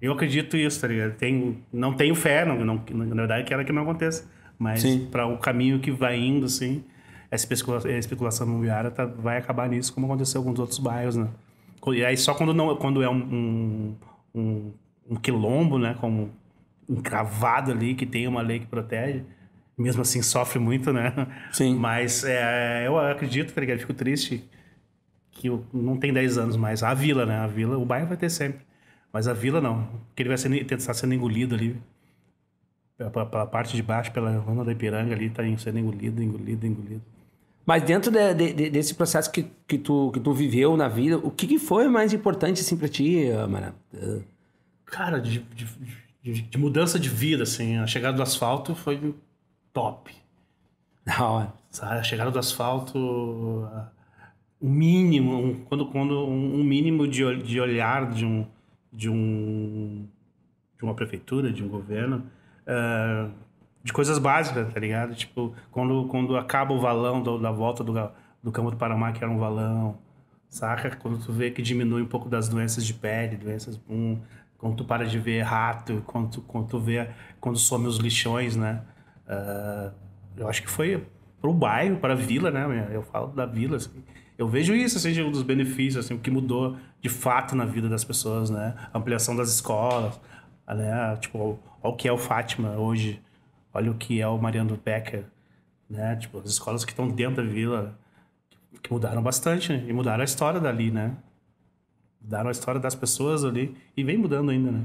Eu 0.01 0.13
acredito 0.13 0.55
nisso, 0.55 0.79
tá 0.79 0.87
ligado? 0.87 1.15
Tenho, 1.15 1.57
não 1.73 1.93
tenho 1.93 2.13
fé, 2.13 2.45
não, 2.45 2.63
não, 2.63 2.83
na 2.93 3.15
verdade, 3.15 3.43
quero 3.45 3.65
que 3.65 3.71
não 3.71 3.81
aconteça. 3.81 4.29
Mas 4.59 4.83
para 5.11 5.25
o 5.27 5.37
caminho 5.37 5.79
que 5.79 5.91
vai 5.91 6.17
indo, 6.17 6.45
assim, 6.45 6.83
essa 7.29 7.45
especulação, 7.45 7.91
especulação 7.91 8.47
imobiliária 8.47 8.89
tá, 8.89 9.05
vai 9.05 9.37
acabar 9.37 9.69
nisso, 9.69 9.93
como 9.93 10.05
aconteceu 10.05 10.41
com 10.41 10.49
alguns 10.49 10.59
outros 10.59 10.79
bairros, 10.79 11.15
né? 11.15 11.27
E 11.87 12.03
aí 12.03 12.17
só 12.17 12.33
quando, 12.33 12.53
não, 12.53 12.75
quando 12.75 13.01
é 13.01 13.09
um, 13.09 13.15
um, 13.15 13.95
um, 14.35 14.73
um 15.11 15.15
quilombo, 15.15 15.77
né? 15.77 15.95
Como 15.99 16.31
encravado 16.89 17.71
ali, 17.71 17.95
que 17.95 18.05
tem 18.05 18.27
uma 18.27 18.41
lei 18.41 18.59
que 18.59 18.65
protege. 18.65 19.23
Mesmo 19.77 20.01
assim, 20.01 20.21
sofre 20.21 20.59
muito, 20.59 20.91
né? 20.91 21.13
Sim. 21.51 21.75
Mas 21.75 22.23
é, 22.23 22.87
eu 22.87 22.97
acredito, 22.97 23.53
tá 23.53 23.61
ligado? 23.61 23.79
Fico 23.79 23.93
triste 23.93 24.43
que 25.31 25.49
não 25.71 25.97
tem 25.97 26.11
10 26.11 26.37
anos 26.37 26.57
mais. 26.57 26.81
A 26.83 26.93
vila, 26.93 27.25
né? 27.25 27.37
A 27.37 27.47
vila, 27.47 27.77
o 27.77 27.85
bairro 27.85 28.07
vai 28.07 28.17
ter 28.17 28.29
sempre. 28.29 28.65
Mas 29.13 29.27
a 29.27 29.33
vila 29.33 29.61
não. 29.61 29.85
Porque 30.07 30.23
ele 30.23 30.29
vai 30.29 30.37
ser, 30.37 30.51
estar 30.53 30.93
sendo 30.93 31.13
engolido 31.13 31.55
ali. 31.55 31.79
Pela, 32.97 33.25
pela, 33.25 33.45
parte 33.45 33.75
de 33.75 33.83
baixo, 33.83 34.11
pela 34.11 34.31
rua 34.37 34.65
da 34.65 34.71
Ipiranga 34.71 35.13
ali, 35.13 35.29
tá 35.29 35.43
sendo 35.59 35.77
engolido, 35.77 36.21
engolido, 36.23 36.65
engolido. 36.65 37.03
Mas 37.63 37.83
dentro 37.83 38.09
de, 38.09 38.33
de, 38.33 38.69
desse 38.71 38.95
processo 38.95 39.31
que, 39.31 39.45
que, 39.67 39.77
tu, 39.77 40.09
que 40.11 40.19
tu 40.19 40.33
viveu 40.33 40.75
na 40.75 40.87
vida, 40.87 41.17
o 41.17 41.29
que, 41.29 41.45
que 41.45 41.59
foi 41.59 41.87
mais 41.87 42.13
importante, 42.13 42.61
assim, 42.61 42.75
pra 42.75 42.87
ti, 42.87 43.27
Mara? 43.47 43.75
Cara, 44.85 45.19
de, 45.19 45.39
de, 45.39 45.65
de, 45.65 46.06
de, 46.31 46.57
mudança 46.57 46.99
de 46.99 47.09
vida, 47.09 47.43
assim. 47.43 47.77
A 47.77 47.87
chegada 47.87 48.15
do 48.15 48.23
asfalto 48.23 48.75
foi 48.75 49.15
top. 49.73 50.13
Da 51.05 51.25
hora. 51.25 51.53
A 51.81 52.03
chegada 52.03 52.31
do 52.31 52.39
asfalto, 52.39 52.97
um 54.61 54.69
mínimo, 54.69 55.37
um, 55.37 55.63
quando, 55.65 55.85
quando 55.87 56.27
um 56.27 56.63
mínimo 56.63 57.07
de, 57.07 57.43
de 57.43 57.61
olhar 57.61 58.09
de 58.11 58.25
um, 58.25 58.45
de 58.91 59.09
um 59.09 60.07
de 60.77 60.83
uma 60.83 60.93
prefeitura, 60.93 61.51
de 61.51 61.63
um 61.63 61.67
governo, 61.67 62.23
uh, 62.67 63.31
de 63.83 63.91
coisas 63.91 64.19
básicas, 64.19 64.71
tá 64.71 64.79
ligado? 64.79 65.15
Tipo, 65.15 65.53
quando, 65.71 66.07
quando 66.07 66.37
acaba 66.37 66.73
o 66.73 66.79
valão 66.79 67.21
do, 67.21 67.39
da 67.39 67.51
volta 67.51 67.83
do, 67.83 67.93
do 68.43 68.51
Campo 68.51 68.71
do 68.71 68.77
Paramá, 68.77 69.11
que 69.11 69.23
era 69.23 69.31
um 69.31 69.39
valão, 69.39 69.97
saca? 70.47 70.95
Quando 70.95 71.17
tu 71.17 71.31
vê 71.31 71.49
que 71.49 71.61
diminui 71.61 72.03
um 72.03 72.07
pouco 72.07 72.29
das 72.29 72.47
doenças 72.47 72.85
de 72.85 72.93
pele, 72.93 73.37
doenças... 73.37 73.79
Um, 73.89 74.19
Quando 74.57 74.75
tu 74.75 74.83
para 74.83 75.05
de 75.05 75.19
ver 75.19 75.41
rato, 75.41 76.03
quando 76.05 76.31
tu, 76.31 76.41
quando 76.41 76.67
tu 76.67 76.79
vê, 76.79 77.09
quando 77.39 77.57
some 77.57 77.87
os 77.87 77.97
lixões, 77.97 78.55
né? 78.55 78.81
Uh, 79.27 79.93
eu 80.35 80.47
acho 80.47 80.61
que 80.61 80.69
foi 80.69 81.05
pro 81.39 81.53
bairro, 81.53 81.97
para 81.97 82.13
a 82.13 82.15
vila, 82.15 82.49
né? 82.49 82.89
Eu 82.91 83.03
falo 83.03 83.27
da 83.27 83.45
vila, 83.45 83.77
assim. 83.77 84.03
Eu 84.37 84.47
vejo 84.47 84.75
isso, 84.75 84.97
assim, 84.97 85.19
um 85.21 85.31
dos 85.31 85.41
benefícios, 85.43 86.05
assim, 86.05 86.13
o 86.13 86.19
que 86.19 86.29
mudou 86.29 86.77
de 87.01 87.09
fato 87.09 87.55
na 87.55 87.65
vida 87.65 87.89
das 87.89 88.03
pessoas, 88.03 88.49
né? 88.49 88.75
A 88.93 88.97
ampliação 88.97 89.35
das 89.35 89.49
escolas, 89.49 90.19
né? 90.67 91.15
Tipo, 91.17 91.59
olha 91.81 91.93
o 91.93 91.95
que 91.95 92.07
é 92.07 92.11
o 92.11 92.17
Fátima 92.17 92.71
hoje, 92.71 93.21
olha 93.73 93.91
o 93.91 93.95
que 93.95 94.21
é 94.21 94.27
o 94.27 94.37
Mariano 94.37 94.79
Becker, 94.83 95.25
né? 95.89 96.15
Tipo, 96.15 96.39
as 96.39 96.49
escolas 96.49 96.85
que 96.85 96.91
estão 96.91 97.07
dentro 97.07 97.43
da 97.43 97.49
vila, 97.49 97.97
que 98.81 98.91
mudaram 98.91 99.21
bastante, 99.23 99.71
né? 99.73 99.85
E 99.87 99.93
mudaram 99.93 100.21
a 100.21 100.25
história 100.25 100.59
dali, 100.59 100.91
né? 100.91 101.15
Mudaram 102.27 102.49
a 102.49 102.51
história 102.51 102.81
das 102.81 102.93
pessoas 102.93 103.45
ali 103.45 103.73
e 103.95 104.03
vem 104.03 104.17
mudando 104.17 104.51
ainda, 104.51 104.69
né? 104.69 104.81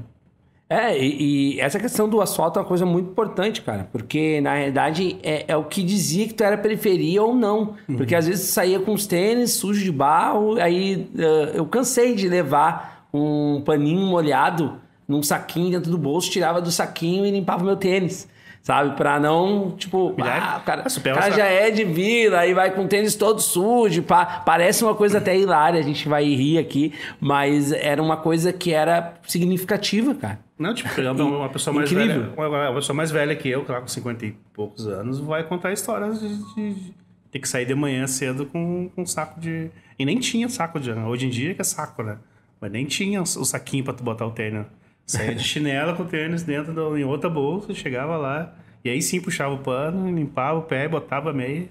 É, 0.69 0.97
e, 0.97 1.57
e, 1.57 1.59
essa 1.59 1.77
questão 1.77 2.07
do 2.07 2.21
asfalto 2.21 2.57
é 2.57 2.61
uma 2.61 2.67
coisa 2.67 2.85
muito 2.85 3.11
importante, 3.11 3.61
cara. 3.61 3.87
Porque, 3.91 4.39
na 4.39 4.55
realidade, 4.55 5.17
é, 5.21 5.43
é 5.49 5.57
o 5.57 5.65
que 5.65 5.83
dizia 5.83 6.25
que 6.25 6.33
tu 6.33 6.41
era 6.41 6.57
periferia 6.57 7.21
ou 7.21 7.35
não. 7.35 7.75
Uhum. 7.87 7.97
Porque, 7.97 8.15
às 8.15 8.27
vezes, 8.27 8.47
tu 8.47 8.53
saía 8.53 8.79
com 8.79 8.93
os 8.93 9.05
tênis 9.05 9.51
sujos 9.51 9.83
de 9.83 9.91
barro, 9.91 10.55
aí 10.55 11.09
uh, 11.15 11.53
eu 11.53 11.65
cansei 11.65 12.15
de 12.15 12.29
levar 12.29 13.05
um 13.13 13.61
paninho 13.61 14.07
molhado 14.07 14.77
num 15.05 15.21
saquinho 15.21 15.69
dentro 15.69 15.91
do 15.91 15.97
bolso, 15.97 16.31
tirava 16.31 16.61
do 16.61 16.71
saquinho 16.71 17.25
e 17.25 17.31
limpava 17.31 17.61
meu 17.61 17.75
tênis 17.75 18.31
sabe? 18.63 18.95
Pra 18.95 19.19
não, 19.19 19.71
tipo, 19.71 20.15
ah, 20.19 20.59
o 20.61 20.65
cara, 20.65 20.85
o 20.87 21.01
cara 21.03 21.31
já 21.31 21.45
é 21.45 21.69
de 21.69 21.83
vila, 21.83 22.39
aí 22.39 22.53
vai 22.53 22.71
com 22.71 22.87
tênis 22.87 23.13
todo 23.13 23.41
sujo, 23.41 24.01
pá. 24.01 24.25
parece 24.45 24.83
uma 24.83 24.95
coisa 24.95 25.17
até 25.17 25.37
hilária, 25.37 25.79
a 25.79 25.83
gente 25.83 26.07
vai 26.07 26.23
rir 26.23 26.57
aqui, 26.57 26.93
mas 27.19 27.73
era 27.73 28.01
uma 28.01 28.17
coisa 28.17 28.53
que 28.53 28.71
era 28.71 29.15
significativa, 29.27 30.15
cara. 30.15 30.39
Não, 30.57 30.73
tipo, 30.73 30.89
uma 31.01 31.49
pessoa 31.49 31.75
mais 31.75 31.91
Incrível. 31.91 32.31
velha, 32.31 32.61
uma 32.61 32.73
pessoa 32.75 32.95
mais 32.95 33.11
velha 33.11 33.35
que 33.35 33.49
eu, 33.49 33.65
claro, 33.65 33.81
com 33.81 33.87
50 33.87 34.25
e 34.25 34.31
poucos 34.53 34.87
anos, 34.87 35.19
vai 35.19 35.43
contar 35.43 35.73
histórias 35.73 36.21
de, 36.21 36.37
de 36.55 36.93
ter 37.29 37.39
que 37.39 37.49
sair 37.49 37.65
de 37.65 37.75
manhã 37.75 38.07
cedo 38.07 38.45
com, 38.45 38.89
com 38.95 39.01
um 39.01 39.05
saco 39.05 39.41
de... 39.41 39.69
E 39.99 40.05
nem 40.05 40.19
tinha 40.19 40.47
saco 40.47 40.79
de... 40.79 40.91
Hoje 40.91 41.25
em 41.25 41.29
dia 41.29 41.53
que 41.53 41.61
é 41.61 41.63
saco, 41.65 42.01
né? 42.01 42.17
Mas 42.61 42.71
nem 42.71 42.85
tinha 42.85 43.21
o 43.21 43.25
saquinho 43.25 43.83
pra 43.83 43.93
tu 43.93 44.03
botar 44.03 44.25
o 44.25 44.31
tênis. 44.31 44.65
Saía 45.05 45.35
de 45.35 45.43
chinela 45.43 45.93
com 45.93 46.03
o 46.03 46.05
tênis 46.05 46.43
dentro 46.43 46.73
do, 46.73 46.97
em 46.97 47.03
outra 47.03 47.29
bolsa, 47.29 47.73
chegava 47.73 48.15
lá. 48.17 48.53
E 48.83 48.89
aí 48.89 49.01
sim 49.01 49.21
puxava 49.21 49.53
o 49.53 49.59
pano, 49.59 50.13
limpava 50.13 50.59
o 50.59 50.63
pé, 50.63 50.87
botava 50.87 51.29
a 51.29 51.33
meia. 51.33 51.67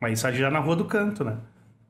Mas 0.00 0.18
isso 0.18 0.32
já 0.32 0.50
na 0.50 0.58
rua 0.58 0.76
do 0.76 0.84
canto, 0.84 1.22
né? 1.22 1.36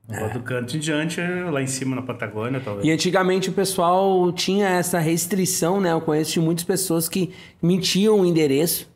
Na 0.09 0.19
rua 0.19 0.29
é. 0.29 0.33
do 0.33 0.41
canto 0.41 0.77
em 0.77 0.81
diante, 0.81 1.21
lá 1.21 1.63
em 1.63 1.67
cima 1.67 1.97
na 1.97 2.03
Patagônia, 2.03 2.61
talvez. 2.61 2.87
E 2.87 2.91
antigamente 2.91 3.49
o 3.49 3.53
pessoal 3.53 4.31
tinha 4.33 4.69
essa 4.69 4.99
restrição, 4.99 5.81
né? 5.81 5.93
Eu 5.93 6.01
conheço 6.01 6.33
de 6.33 6.41
muitas 6.41 6.65
pessoas 6.65 7.09
que 7.09 7.33
mentiam 7.63 8.21
o 8.21 8.27
endereço, 8.27 8.91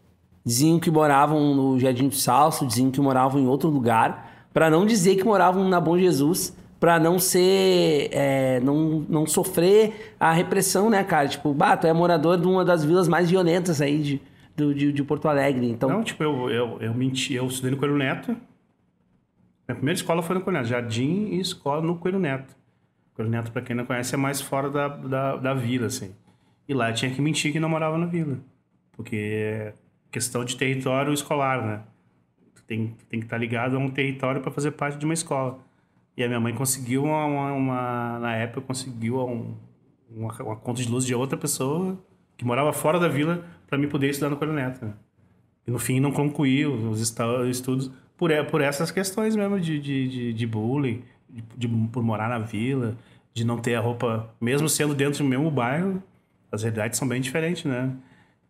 diziam 0.44 0.78
que 0.78 0.90
moravam 0.90 1.54
no 1.54 1.78
Jardim 1.78 2.08
do 2.08 2.14
Salso, 2.14 2.66
diziam 2.66 2.90
que 2.90 3.00
moravam 3.00 3.40
em 3.40 3.46
outro 3.46 3.68
lugar, 3.68 4.48
para 4.52 4.68
não 4.68 4.84
dizer 4.84 5.16
que 5.16 5.24
moravam 5.24 5.68
na 5.68 5.80
Bom 5.80 5.98
Jesus 5.98 6.54
para 6.78 6.98
não 6.98 7.18
ser 7.18 8.08
é, 8.12 8.60
não, 8.60 9.06
não 9.08 9.26
sofrer 9.26 10.14
a 10.20 10.32
repressão, 10.32 10.90
né, 10.90 11.02
cara? 11.02 11.28
Tipo, 11.28 11.54
bah, 11.54 11.76
tu 11.76 11.86
é 11.86 11.92
morador 11.92 12.38
de 12.38 12.46
uma 12.46 12.64
das 12.64 12.84
vilas 12.84 13.08
mais 13.08 13.30
violentas 13.30 13.80
aí 13.80 13.98
de, 14.02 14.22
de, 14.54 14.74
de, 14.74 14.92
de 14.92 15.02
Porto 15.04 15.28
Alegre, 15.28 15.68
então... 15.68 15.88
Não, 15.88 16.02
tipo, 16.02 16.22
eu, 16.22 16.50
eu, 16.50 16.78
eu 16.80 16.94
menti, 16.94 17.34
eu 17.34 17.46
estudei 17.46 17.70
no 17.70 17.76
Coelho 17.76 17.96
Neto, 17.96 18.36
minha 19.66 19.76
primeira 19.76 19.96
escola 19.96 20.22
foi 20.22 20.34
no 20.36 20.42
Coelho 20.42 20.58
Neto, 20.58 20.68
jardim 20.68 21.28
e 21.32 21.40
escola 21.40 21.82
no 21.82 21.96
Coelho 21.96 22.18
Neto. 22.18 22.54
Coelho 23.14 23.30
Neto, 23.30 23.50
para 23.50 23.62
quem 23.62 23.74
não 23.74 23.84
conhece, 23.84 24.14
é 24.14 24.18
mais 24.18 24.40
fora 24.40 24.70
da, 24.70 24.88
da, 24.88 25.36
da 25.36 25.54
vila, 25.54 25.86
assim. 25.86 26.14
E 26.68 26.74
lá 26.74 26.92
tinha 26.92 27.10
que 27.10 27.20
mentir 27.20 27.52
que 27.52 27.60
não 27.60 27.68
morava 27.68 27.96
na 27.96 28.06
vila, 28.06 28.38
porque 28.92 29.16
é 29.16 29.74
questão 30.10 30.44
de 30.44 30.56
território 30.56 31.12
escolar, 31.12 31.64
né? 31.64 31.82
Tem, 32.66 32.96
tem 33.08 33.20
que 33.20 33.26
estar 33.26 33.36
tá 33.36 33.40
ligado 33.40 33.76
a 33.76 33.78
um 33.78 33.88
território 33.88 34.40
para 34.40 34.50
fazer 34.50 34.72
parte 34.72 34.98
de 34.98 35.04
uma 35.04 35.14
escola. 35.14 35.58
E 36.16 36.24
a 36.24 36.28
minha 36.28 36.40
mãe 36.40 36.54
conseguiu 36.54 37.04
uma, 37.04 37.24
uma, 37.26 37.52
uma 37.52 38.18
na 38.18 38.34
época 38.34 38.62
conseguiu 38.62 39.18
um, 39.26 39.54
uma, 40.10 40.32
uma, 40.42 40.56
conta 40.56 40.82
de 40.82 40.88
luz 40.88 41.04
de 41.04 41.14
outra 41.14 41.36
pessoa 41.36 41.98
que 42.36 42.44
morava 42.44 42.72
fora 42.72 42.98
da 42.98 43.08
vila 43.08 43.44
para 43.66 43.76
me 43.76 43.86
poder 43.86 44.08
estudar 44.08 44.30
no 44.30 44.36
Coelho 44.36 44.54
Neto. 44.54 44.84
Né? 44.84 44.92
E 45.66 45.70
no 45.70 45.78
fim 45.78 46.00
não 46.00 46.10
concluí 46.10 46.64
os 46.64 47.00
estudos 47.00 47.90
por, 48.16 48.30
por 48.46 48.60
essas 48.60 48.90
questões 48.90 49.36
mesmo 49.36 49.60
de, 49.60 49.78
de, 49.78 50.32
de, 50.32 50.46
bullying, 50.46 51.02
de, 51.28 51.44
de, 51.56 51.68
por 51.68 52.02
morar 52.02 52.28
na 52.28 52.38
vila, 52.38 52.96
de 53.34 53.44
não 53.44 53.58
ter 53.58 53.74
a 53.74 53.80
roupa, 53.80 54.34
mesmo 54.40 54.68
sendo 54.68 54.94
dentro 54.94 55.22
do 55.22 55.28
mesmo 55.28 55.50
bairro, 55.50 56.02
as 56.50 56.62
realidades 56.62 56.98
são 56.98 57.06
bem 57.06 57.20
diferentes, 57.20 57.64
né? 57.64 57.92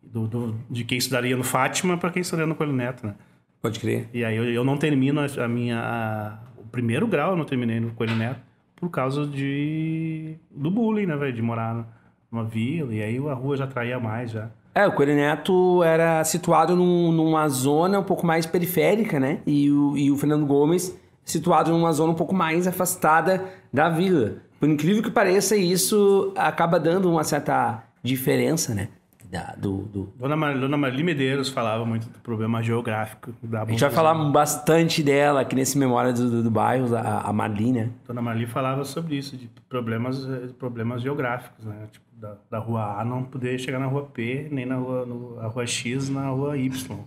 Do, 0.01 0.29
do 0.29 0.57
de 0.71 0.85
quem 0.85 0.99
estudaria 0.99 1.37
no 1.37 1.43
Fátima 1.43 1.99
para 1.99 2.11
quem 2.11 2.23
estudaria 2.23 2.47
no 2.47 2.55
Coelho 2.55 2.73
Neto, 2.73 3.05
né? 3.05 3.17
Pode 3.61 3.81
crer. 3.81 4.09
E 4.15 4.25
aí 4.25 4.37
eu, 4.37 4.45
eu 4.45 4.63
não 4.63 4.77
termino 4.77 5.21
a 5.21 5.49
minha 5.49 6.39
primeiro 6.77 7.07
grau 7.07 7.31
eu 7.31 7.37
não 7.37 7.47
terminei 7.47 7.81
no 7.81 7.93
Coelho 7.93 8.15
Neto 8.15 8.39
por 8.77 8.91
causa 8.91 9.27
de 9.27 10.37
do 10.51 10.71
bullying, 10.71 11.07
né, 11.07 11.17
velho? 11.17 11.33
De 11.33 11.41
morar 11.41 11.87
numa 12.31 12.45
vila 12.45 12.95
e 12.95 13.03
aí 13.03 13.17
a 13.17 13.33
rua 13.33 13.57
já 13.57 13.65
atraía 13.65 13.99
mais 13.99 14.31
já. 14.31 14.51
É, 14.75 14.87
o 14.87 14.93
Coelho 14.93 15.15
Neto 15.15 15.83
era 15.83 16.23
situado 16.23 16.77
num, 16.77 17.11
numa 17.11 17.49
zona 17.49 17.99
um 17.99 18.05
pouco 18.05 18.27
mais 18.27 18.45
periférica, 18.45 19.19
né? 19.19 19.41
E 19.47 19.71
o, 19.71 19.97
e 19.97 20.11
o 20.11 20.19
Fernando 20.19 20.45
Gomes 20.45 20.95
situado 21.25 21.71
numa 21.71 21.91
zona 21.93 22.13
um 22.13 22.15
pouco 22.15 22.35
mais 22.35 22.67
afastada 22.67 23.43
da 23.73 23.89
vila. 23.89 24.35
Por 24.61 24.69
incrível 24.69 25.03
que 25.03 25.11
pareça, 25.11 25.57
isso 25.57 26.33
acaba 26.37 26.79
dando 26.79 27.11
uma 27.11 27.25
certa 27.25 27.85
diferença, 28.03 28.75
né? 28.75 28.89
Da, 29.31 29.55
do, 29.57 29.83
do... 29.83 30.13
Dona, 30.19 30.37
Mar, 30.37 30.59
Dona 30.59 30.77
Marli 30.77 31.03
Medeiros 31.03 31.49
falava 31.49 31.85
muito 31.85 32.09
do 32.09 32.19
problema 32.21 32.63
geográfico 32.63 33.35
da 33.43 33.63
A 33.63 33.67
gente 33.67 33.81
vai 33.81 33.91
falar 33.91 34.15
bastante 34.31 35.03
dela 35.03 35.41
aqui 35.41 35.57
nesse 35.57 35.77
Memória 35.77 36.13
do, 36.13 36.31
do, 36.31 36.43
do 36.45 36.51
Bairro, 36.51 36.95
a, 36.95 37.21
a 37.21 37.33
Marli, 37.33 37.73
né? 37.73 37.91
Dona 38.07 38.23
Marli 38.23 38.47
falava 38.47 38.85
sobre 38.85 39.17
isso, 39.17 39.37
de 39.37 39.49
problemas, 39.69 40.27
problemas 40.59 41.03
geográficos, 41.03 41.65
né? 41.65 41.89
Tipo, 41.91 42.07
da, 42.13 42.37
da 42.51 42.59
rua 42.59 43.01
A 43.01 43.05
não 43.05 43.25
poder 43.25 43.59
chegar 43.59 43.79
na 43.79 43.87
rua 43.87 44.05
P, 44.05 44.49
nem 44.51 44.65
na 44.65 44.77
rua, 44.77 45.05
no, 45.05 45.41
a 45.41 45.47
rua 45.49 45.67
X, 45.67 46.09
na 46.09 46.29
rua 46.29 46.57
Y. 46.57 46.99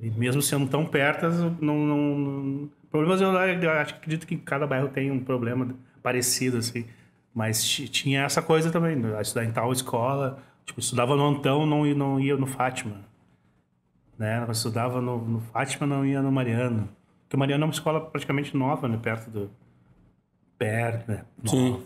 E 0.00 0.10
mesmo 0.10 0.42
sendo 0.42 0.66
tão 0.66 0.84
perto, 0.84 1.26
não... 1.60 1.76
não, 1.76 2.18
não... 2.18 2.70
Problemas, 2.90 3.20
eu, 3.20 3.28
eu 3.28 3.70
acho, 3.70 3.94
acredito 3.94 4.26
que 4.26 4.36
cada 4.36 4.66
bairro 4.66 4.88
tem 4.88 5.12
um 5.12 5.20
problema 5.20 5.68
parecido, 6.02 6.56
assim. 6.56 6.84
Mas 7.32 7.62
tinha 7.62 8.24
essa 8.24 8.42
coisa 8.42 8.72
também, 8.72 8.96
né? 8.96 9.16
estudar 9.22 9.44
em 9.44 9.52
tal 9.52 9.72
escola 9.72 10.42
Tipo, 10.70 10.78
estudava 10.78 11.16
no 11.16 11.26
Antão, 11.26 11.66
não, 11.66 11.84
não 11.84 12.20
ia 12.20 12.36
no 12.36 12.46
Fátima. 12.46 13.00
Né? 14.16 14.40
Eu 14.46 14.52
estudava 14.52 15.00
no, 15.00 15.18
no 15.18 15.40
Fátima, 15.40 15.84
não 15.84 16.06
ia 16.06 16.22
no 16.22 16.30
Mariano. 16.30 16.88
Porque 17.22 17.34
o 17.34 17.38
Mariano 17.38 17.64
é 17.64 17.66
uma 17.66 17.72
escola 17.72 18.00
praticamente 18.00 18.56
nova, 18.56 18.86
né? 18.86 18.96
Perto 18.96 19.30
do... 19.30 19.50
Perto, 20.56 21.10
né? 21.10 21.24
Sim. 21.44 21.82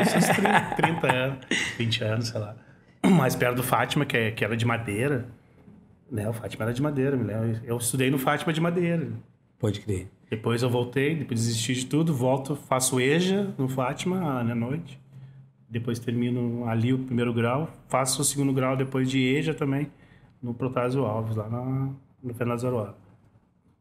Esses 0.00 0.28
30, 0.28 0.60
30 0.76 1.12
anos, 1.12 1.46
20 1.76 2.04
anos, 2.04 2.28
sei 2.28 2.40
lá. 2.40 2.54
Mais 3.04 3.34
perto 3.34 3.56
do 3.56 3.62
Fátima, 3.64 4.04
que, 4.04 4.16
é, 4.16 4.30
que 4.30 4.44
era 4.44 4.56
de 4.56 4.64
madeira. 4.64 5.26
Né? 6.08 6.28
O 6.28 6.32
Fátima 6.32 6.64
era 6.66 6.72
de 6.72 6.82
madeira, 6.82 7.16
me 7.16 7.24
lembro. 7.24 7.60
Eu 7.64 7.78
estudei 7.78 8.12
no 8.12 8.18
Fátima 8.18 8.52
de 8.52 8.60
madeira. 8.60 9.08
Pode 9.58 9.80
crer. 9.80 10.08
Depois 10.30 10.62
eu 10.62 10.70
voltei, 10.70 11.16
depois 11.16 11.40
desisti 11.40 11.74
de 11.74 11.86
tudo, 11.86 12.14
volto, 12.14 12.54
faço 12.54 13.00
EJA 13.00 13.52
no 13.58 13.68
Fátima 13.68 14.40
à 14.40 14.44
noite 14.54 15.02
depois 15.72 15.98
termino 15.98 16.68
ali 16.68 16.92
o 16.92 16.98
primeiro 16.98 17.32
grau, 17.32 17.66
faço 17.88 18.20
o 18.20 18.24
segundo 18.24 18.52
grau 18.52 18.76
depois 18.76 19.10
de 19.10 19.18
EJA 19.18 19.54
também, 19.54 19.90
no 20.42 20.52
Protásio 20.52 21.06
Alves, 21.06 21.34
lá 21.34 21.48
na, 21.48 21.88
no 22.22 22.34
Fernando 22.34 22.58
Zaroa. 22.58 22.94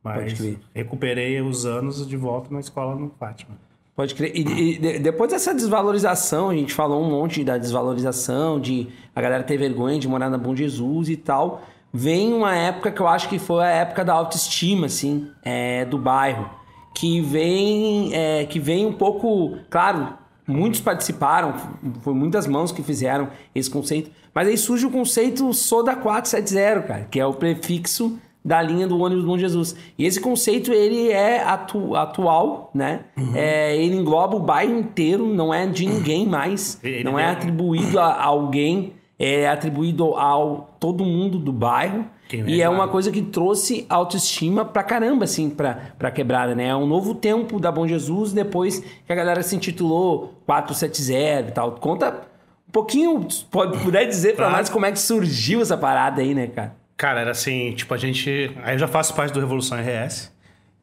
Mas 0.01 0.39
recuperei 0.73 1.41
os 1.41 1.65
anos 1.65 2.07
de 2.07 2.15
volta 2.15 2.51
na 2.51 2.61
escola 2.61 2.95
no 2.95 3.09
Fátima. 3.19 3.57
Pode 3.93 4.15
crer. 4.15 4.31
E, 4.33 4.77
e, 4.77 4.99
depois 4.99 5.29
dessa 5.31 5.53
desvalorização, 5.53 6.49
a 6.49 6.55
gente 6.55 6.73
falou 6.73 7.03
um 7.03 7.09
monte 7.09 7.43
da 7.43 7.57
desvalorização, 7.57 8.59
de 8.59 8.87
a 9.13 9.21
galera 9.21 9.43
ter 9.43 9.57
vergonha 9.57 9.99
de 9.99 10.07
morar 10.07 10.29
na 10.29 10.37
Bom 10.37 10.55
Jesus 10.55 11.09
e 11.09 11.17
tal. 11.17 11.61
Vem 11.93 12.33
uma 12.33 12.55
época 12.55 12.89
que 12.89 13.01
eu 13.01 13.07
acho 13.07 13.27
que 13.27 13.37
foi 13.37 13.65
a 13.65 13.69
época 13.69 14.05
da 14.05 14.13
autoestima, 14.13 14.85
assim, 14.85 15.29
é, 15.43 15.83
do 15.83 15.97
bairro. 15.97 16.49
Que 16.95 17.19
vem, 17.19 18.13
é, 18.13 18.45
que 18.45 18.59
vem 18.59 18.85
um 18.85 18.93
pouco, 18.93 19.57
claro, 19.69 20.20
Muitos 20.47 20.81
participaram, 20.81 21.53
foi 22.01 22.13
muitas 22.13 22.47
mãos 22.47 22.71
que 22.71 22.81
fizeram 22.81 23.29
esse 23.53 23.69
conceito. 23.69 24.11
Mas 24.33 24.47
aí 24.47 24.57
surge 24.57 24.85
o 24.85 24.91
conceito 24.91 25.53
Soda 25.53 25.95
470, 25.95 26.81
cara, 26.87 27.07
que 27.09 27.19
é 27.19 27.25
o 27.25 27.33
prefixo 27.33 28.17
da 28.43 28.61
linha 28.61 28.87
do 28.87 28.99
ônibus 28.99 29.23
Bom 29.23 29.37
Jesus. 29.37 29.75
E 29.97 30.05
esse 30.05 30.19
conceito 30.19 30.73
ele 30.73 31.11
é 31.11 31.43
atu 31.43 31.95
atual, 31.95 32.71
né? 32.73 33.01
Uhum. 33.15 33.35
É, 33.35 33.75
ele 33.77 33.95
engloba 33.95 34.35
o 34.35 34.39
bairro 34.39 34.77
inteiro, 34.77 35.27
não 35.27 35.53
é 35.53 35.67
de 35.67 35.85
ninguém 35.85 36.25
mais, 36.25 36.79
ele 36.83 37.03
não 37.03 37.19
é 37.19 37.29
atribuído 37.29 37.99
a 37.99 38.23
alguém, 38.23 38.93
é 39.19 39.47
atribuído 39.47 40.15
ao 40.15 40.75
todo 40.79 41.05
mundo 41.05 41.37
do 41.37 41.53
bairro. 41.53 42.05
E 42.37 42.61
é 42.61 42.69
uma 42.69 42.87
coisa 42.87 43.11
que 43.11 43.21
trouxe 43.21 43.85
autoestima 43.89 44.63
pra 44.65 44.83
caramba, 44.83 45.25
assim, 45.25 45.49
pra, 45.49 45.93
pra 45.97 46.11
quebrada, 46.11 46.55
né? 46.55 46.67
É 46.67 46.75
um 46.75 46.85
novo 46.85 47.15
tempo 47.15 47.59
da 47.59 47.71
Bom 47.71 47.87
Jesus 47.87 48.33
depois 48.33 48.79
que 48.79 49.11
a 49.11 49.15
galera 49.15 49.43
se 49.43 49.55
intitulou 49.55 50.41
470 50.45 51.49
e 51.49 51.51
tal. 51.51 51.71
Conta 51.73 52.21
um 52.67 52.71
pouquinho, 52.71 53.27
pode 53.49 53.77
puder 53.79 54.05
dizer 54.05 54.35
pra 54.35 54.49
nós 54.49 54.69
como 54.69 54.85
é 54.85 54.91
que 54.91 54.99
surgiu 54.99 55.61
essa 55.61 55.77
parada 55.77 56.21
aí, 56.21 56.33
né, 56.33 56.47
cara? 56.47 56.75
Cara, 56.97 57.21
era 57.21 57.31
assim, 57.31 57.73
tipo, 57.73 57.93
a 57.93 57.97
gente. 57.97 58.55
Aí 58.63 58.75
eu 58.75 58.79
já 58.79 58.87
faço 58.87 59.15
parte 59.15 59.33
do 59.33 59.39
Revolução 59.39 59.77
RS. 59.77 60.31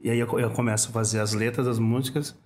E 0.00 0.10
aí 0.10 0.18
eu, 0.18 0.38
eu 0.38 0.50
começo 0.50 0.88
a 0.88 0.92
fazer 0.92 1.20
as 1.20 1.32
letras 1.32 1.66
das 1.66 1.78
músicas. 1.78 2.36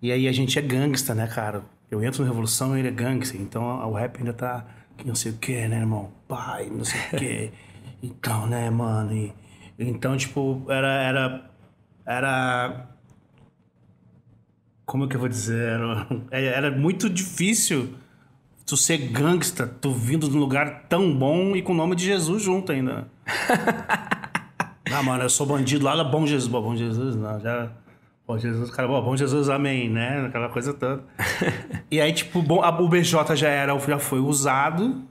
E 0.00 0.12
aí 0.12 0.28
a 0.28 0.32
gente 0.32 0.58
é 0.58 0.62
gangsta, 0.62 1.14
né, 1.14 1.26
cara? 1.26 1.62
Eu 1.90 2.02
entro 2.02 2.22
no 2.22 2.28
Revolução 2.28 2.76
e 2.76 2.80
ele 2.80 2.88
é 2.88 2.92
gangsta. 2.92 3.36
Então 3.36 3.64
o 3.88 3.92
rap 3.92 4.18
ainda 4.18 4.32
tá. 4.32 4.64
Que 4.96 5.06
não 5.06 5.14
sei 5.14 5.32
o 5.32 5.34
que, 5.36 5.66
né, 5.68 5.78
irmão? 5.78 6.10
Pai, 6.26 6.68
não 6.70 6.84
sei 6.84 7.00
o 7.00 7.16
que. 7.16 7.50
Então, 8.02 8.46
né, 8.46 8.70
mano? 8.70 9.12
E, 9.12 9.32
então, 9.78 10.16
tipo, 10.16 10.64
era. 10.68 10.88
Era. 11.02 11.50
Era. 12.06 12.86
Como 14.86 15.04
é 15.04 15.08
que 15.08 15.16
eu 15.16 15.20
vou 15.20 15.28
dizer? 15.28 15.68
Era, 15.68 16.06
era 16.30 16.70
muito 16.70 17.10
difícil 17.10 17.94
tu 18.64 18.76
ser 18.76 18.98
gangsta, 18.98 19.66
tu 19.66 19.92
vindo 19.92 20.28
de 20.28 20.36
um 20.36 20.40
lugar 20.40 20.84
tão 20.88 21.14
bom 21.16 21.56
e 21.56 21.62
com 21.62 21.72
o 21.72 21.76
nome 21.76 21.96
de 21.96 22.04
Jesus 22.04 22.42
junto 22.42 22.70
ainda. 22.70 23.08
ah, 24.92 25.02
mano, 25.02 25.24
eu 25.24 25.30
sou 25.30 25.46
bandido 25.46 25.84
lá 25.84 25.96
da 25.96 26.04
Bom 26.04 26.26
Jesus. 26.26 26.48
Bom 26.48 26.76
Jesus, 26.76 27.16
não, 27.16 27.40
já. 27.40 27.70
Bom 28.26 28.36
Jesus, 28.38 28.70
cara, 28.70 28.86
bom, 28.86 29.02
bom 29.02 29.16
Jesus, 29.16 29.48
amém, 29.48 29.88
né? 29.88 30.26
Aquela 30.26 30.50
coisa 30.50 30.74
toda. 30.74 31.02
e 31.90 31.98
aí, 31.98 32.12
tipo, 32.12 32.42
bom, 32.42 32.62
a- 32.62 32.78
o 32.78 32.86
BJ 32.86 33.34
já 33.34 33.48
era, 33.48 33.78
já 33.78 33.98
foi 33.98 34.20
usado, 34.20 35.02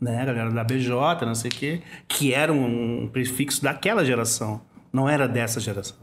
né? 0.00 0.22
A 0.22 0.24
galera 0.26 0.50
da 0.50 0.64
BJ, 0.64 1.24
não 1.26 1.34
sei 1.34 1.50
o 1.50 1.54
quê, 1.54 1.82
que 2.08 2.32
era 2.34 2.52
um, 2.52 3.04
um 3.04 3.08
prefixo 3.08 3.62
daquela 3.62 4.04
geração, 4.04 4.60
não 4.92 5.08
era 5.08 5.26
dessa 5.28 5.60
geração. 5.60 5.96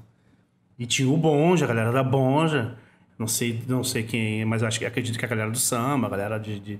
E 0.77 0.85
tinha 0.85 1.09
o 1.09 1.17
Bonja, 1.17 1.65
a 1.65 1.67
galera 1.67 1.91
da 1.91 2.03
Bonja. 2.03 2.75
Não 3.17 3.27
sei, 3.27 3.63
não 3.67 3.83
sei 3.83 4.03
quem, 4.03 4.43
mas 4.43 4.63
acho 4.63 4.79
que 4.79 4.85
acredito 4.85 5.17
que 5.19 5.23
a 5.25 5.27
galera 5.27 5.51
do 5.51 5.57
samba, 5.59 6.07
a 6.07 6.09
galera 6.09 6.39
de, 6.39 6.59
de- 6.59 6.79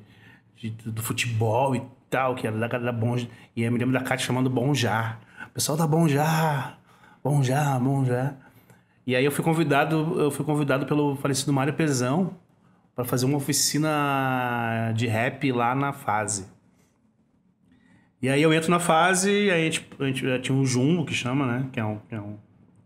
de- 0.57 0.69
do 0.91 1.01
futebol 1.01 1.75
e 1.75 1.81
tal, 2.09 2.33
que 2.35 2.47
era 2.47 2.57
da 2.57 2.67
galera 2.67 2.91
da 2.91 2.97
Bonja. 2.97 3.27
E 3.55 3.61
eu 3.63 3.71
me 3.71 3.77
lembro 3.77 3.93
da 3.93 4.01
Cátia 4.03 4.25
chamando 4.25 4.49
Bonjar. 4.49 5.19
Pessoal 5.53 5.77
da 5.77 5.85
Bonjar, 5.85 6.79
Bonjar, 7.23 7.79
Bonjar. 7.79 8.35
E 9.05 9.15
aí 9.15 9.23
eu 9.23 9.31
fui 9.31 9.43
convidado, 9.43 10.19
eu 10.19 10.31
fui 10.31 10.43
convidado 10.43 10.85
pelo 10.87 11.15
falecido 11.17 11.53
Mário 11.53 11.73
Pezão 11.73 12.33
para 12.95 13.05
fazer 13.05 13.25
uma 13.25 13.37
oficina 13.37 14.91
de 14.95 15.07
rap 15.07 15.51
lá 15.51 15.75
na 15.75 15.93
fase. 15.93 16.47
E 18.23 18.29
aí 18.29 18.41
eu 18.41 18.53
entro 18.53 18.71
na 18.71 18.79
fase, 18.79 19.29
e 19.29 19.51
aí 19.51 19.67
a 19.67 19.69
gente, 19.69 19.85
a 19.99 20.05
gente 20.05 20.39
tinha 20.43 20.57
um 20.57 20.65
jumbo 20.65 21.03
que 21.03 21.13
chama, 21.13 21.45
né? 21.45 21.69
Que 21.73 21.79
é 21.81 21.83
um, 21.83 21.97
que 22.07 22.15
é 22.15 22.21
um 22.21 22.37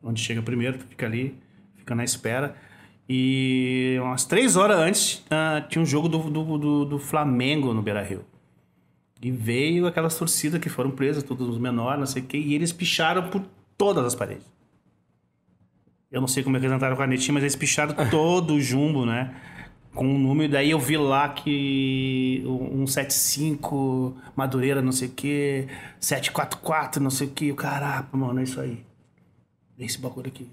onde 0.02 0.20
chega 0.20 0.42
primeiro, 0.42 0.80
fica 0.80 1.06
ali, 1.06 1.38
fica 1.76 1.94
na 1.94 2.04
espera. 2.04 2.56
E 3.08 4.00
umas 4.02 4.26
três 4.26 4.56
horas 4.56 4.80
antes 4.80 5.24
ah, 5.30 5.64
tinha 5.70 5.80
um 5.80 5.86
jogo 5.86 6.10
do, 6.10 6.18
do, 6.32 6.58
do, 6.58 6.86
do 6.86 7.00
Flamengo 7.00 7.72
no 7.72 7.84
Beira 7.84 8.02
Rio. 8.02 8.26
E 9.22 9.30
veio 9.30 9.86
aquelas 9.86 10.18
torcidas 10.18 10.60
que 10.60 10.70
foram 10.70 10.90
presas, 10.90 11.22
todos 11.22 11.48
os 11.48 11.60
menores, 11.60 12.00
não 12.00 12.08
sei 12.08 12.24
o 12.24 12.26
quê, 12.26 12.40
e 12.40 12.56
eles 12.56 12.74
picharam 12.74 13.30
por 13.30 13.44
todas 13.78 14.06
as 14.06 14.16
paredes. 14.16 14.52
Eu 16.12 16.20
não 16.20 16.28
sei 16.28 16.42
como 16.42 16.58
é 16.58 16.60
que 16.60 16.66
eles 16.66 16.76
entraram 16.76 16.96
com 16.96 17.04
a 17.04 17.06
canetinha, 17.06 17.34
mas 17.36 17.44
eles 17.44 17.56
picharam 17.56 17.94
todo 18.10 18.56
o 18.56 18.60
jumbo, 18.60 19.06
né? 19.06 19.36
Com 19.98 20.08
um 20.10 20.20
número, 20.20 20.52
daí 20.52 20.70
eu 20.70 20.80
vi 20.80 20.96
lá 20.96 21.28
que 21.30 22.44
um 22.46 22.86
75, 22.86 24.16
Madureira, 24.36 24.80
não 24.80 24.92
sei 24.92 25.08
o 25.08 25.12
quê, 25.12 25.68
744, 26.00 27.02
não 27.02 27.10
sei 27.10 27.26
o 27.26 27.32
quê. 27.32 27.52
Caraca, 27.54 28.16
mano, 28.16 28.40
é 28.40 28.44
isso 28.44 28.62
aí. 28.62 28.84
É 29.80 29.84
esse 29.84 30.00
bagulho 30.00 30.28
aqui. 30.28 30.48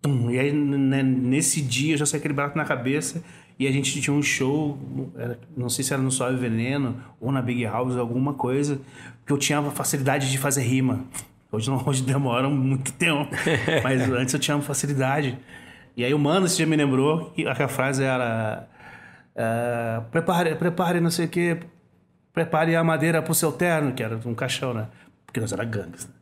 Tum, 0.00 0.30
E 0.30 0.38
aí, 0.38 0.52
né, 0.52 1.02
nesse 1.02 1.60
dia, 1.60 1.92
eu 1.94 1.98
já 1.98 2.06
saí 2.06 2.18
aquele 2.18 2.32
barato 2.32 2.56
na 2.56 2.64
cabeça 2.64 3.22
e 3.58 3.66
a 3.66 3.70
gente 3.70 4.00
tinha 4.00 4.14
um 4.16 4.22
show, 4.22 4.78
era- 5.14 5.38
não 5.54 5.68
sei 5.68 5.84
se 5.84 5.92
era 5.92 6.00
no 6.00 6.10
Suave 6.10 6.38
Veneno 6.38 6.96
ou 7.20 7.30
na 7.30 7.42
Big 7.42 7.62
House, 7.66 7.94
alguma 7.96 8.32
coisa, 8.32 8.80
que 9.26 9.32
eu 9.34 9.36
tinha 9.36 9.58
a 9.58 9.70
facilidade 9.70 10.30
de 10.30 10.38
fazer 10.38 10.62
rima. 10.62 11.04
Hoje 11.52 11.68
não, 11.68 11.76
hoje 11.86 12.02
demora 12.02 12.48
muito 12.48 12.90
tempo, 12.94 13.30
mas 13.84 14.00
antes 14.10 14.32
eu 14.32 14.40
tinha 14.40 14.58
facilidade. 14.62 15.38
E 15.96 16.04
aí 16.04 16.12
o 16.12 16.18
mano 16.18 16.46
esse 16.46 16.56
dia 16.56 16.66
me 16.66 16.76
lembrou 16.76 17.30
que 17.30 17.46
a 17.46 17.68
frase 17.68 18.02
era 18.04 18.68
ah, 19.36 20.02
prepare, 20.10 20.54
prepare 20.56 21.00
não 21.00 21.10
sei 21.10 21.26
o 21.26 21.28
que, 21.28 21.56
prepare 22.32 22.76
a 22.76 22.84
madeira 22.84 23.22
pro 23.22 23.34
seu 23.34 23.50
terno, 23.52 23.92
que 23.92 24.02
era 24.02 24.18
um 24.24 24.34
caixão, 24.34 24.74
né? 24.74 24.88
Porque 25.24 25.40
nós 25.40 25.52
era 25.52 25.64
gangues, 25.64 26.06
né? 26.06 26.12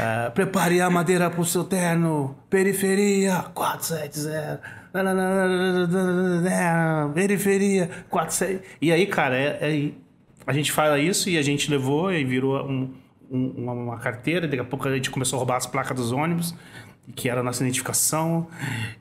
Ah, 0.00 0.30
prepare 0.34 0.80
a 0.80 0.88
madeira 0.88 1.28
pro 1.30 1.44
seu 1.44 1.62
terno, 1.64 2.34
periferia 2.48 3.44
470, 3.54 4.60
periferia 7.14 7.90
470. 8.08 8.64
E 8.80 8.92
aí, 8.92 9.06
cara, 9.06 9.36
é, 9.36 9.58
é- 9.60 9.90
a 10.46 10.52
gente 10.52 10.72
fala 10.72 10.98
isso 10.98 11.28
e 11.30 11.38
a 11.38 11.42
gente 11.42 11.70
levou 11.70 12.12
e 12.12 12.24
virou 12.24 12.66
um- 12.66 12.94
um- 13.30 13.50
uma, 13.58 13.72
uma 13.72 13.98
carteira. 13.98 14.46
Daqui 14.48 14.60
a 14.60 14.64
pouco 14.64 14.88
a 14.88 14.94
gente 14.94 15.10
começou 15.10 15.36
a 15.36 15.38
roubar 15.38 15.56
as 15.56 15.66
placas 15.66 15.96
dos 15.96 16.12
ônibus, 16.12 16.54
que 17.14 17.28
era 17.28 17.40
a 17.40 17.42
nossa 17.42 17.62
identificação. 17.62 18.46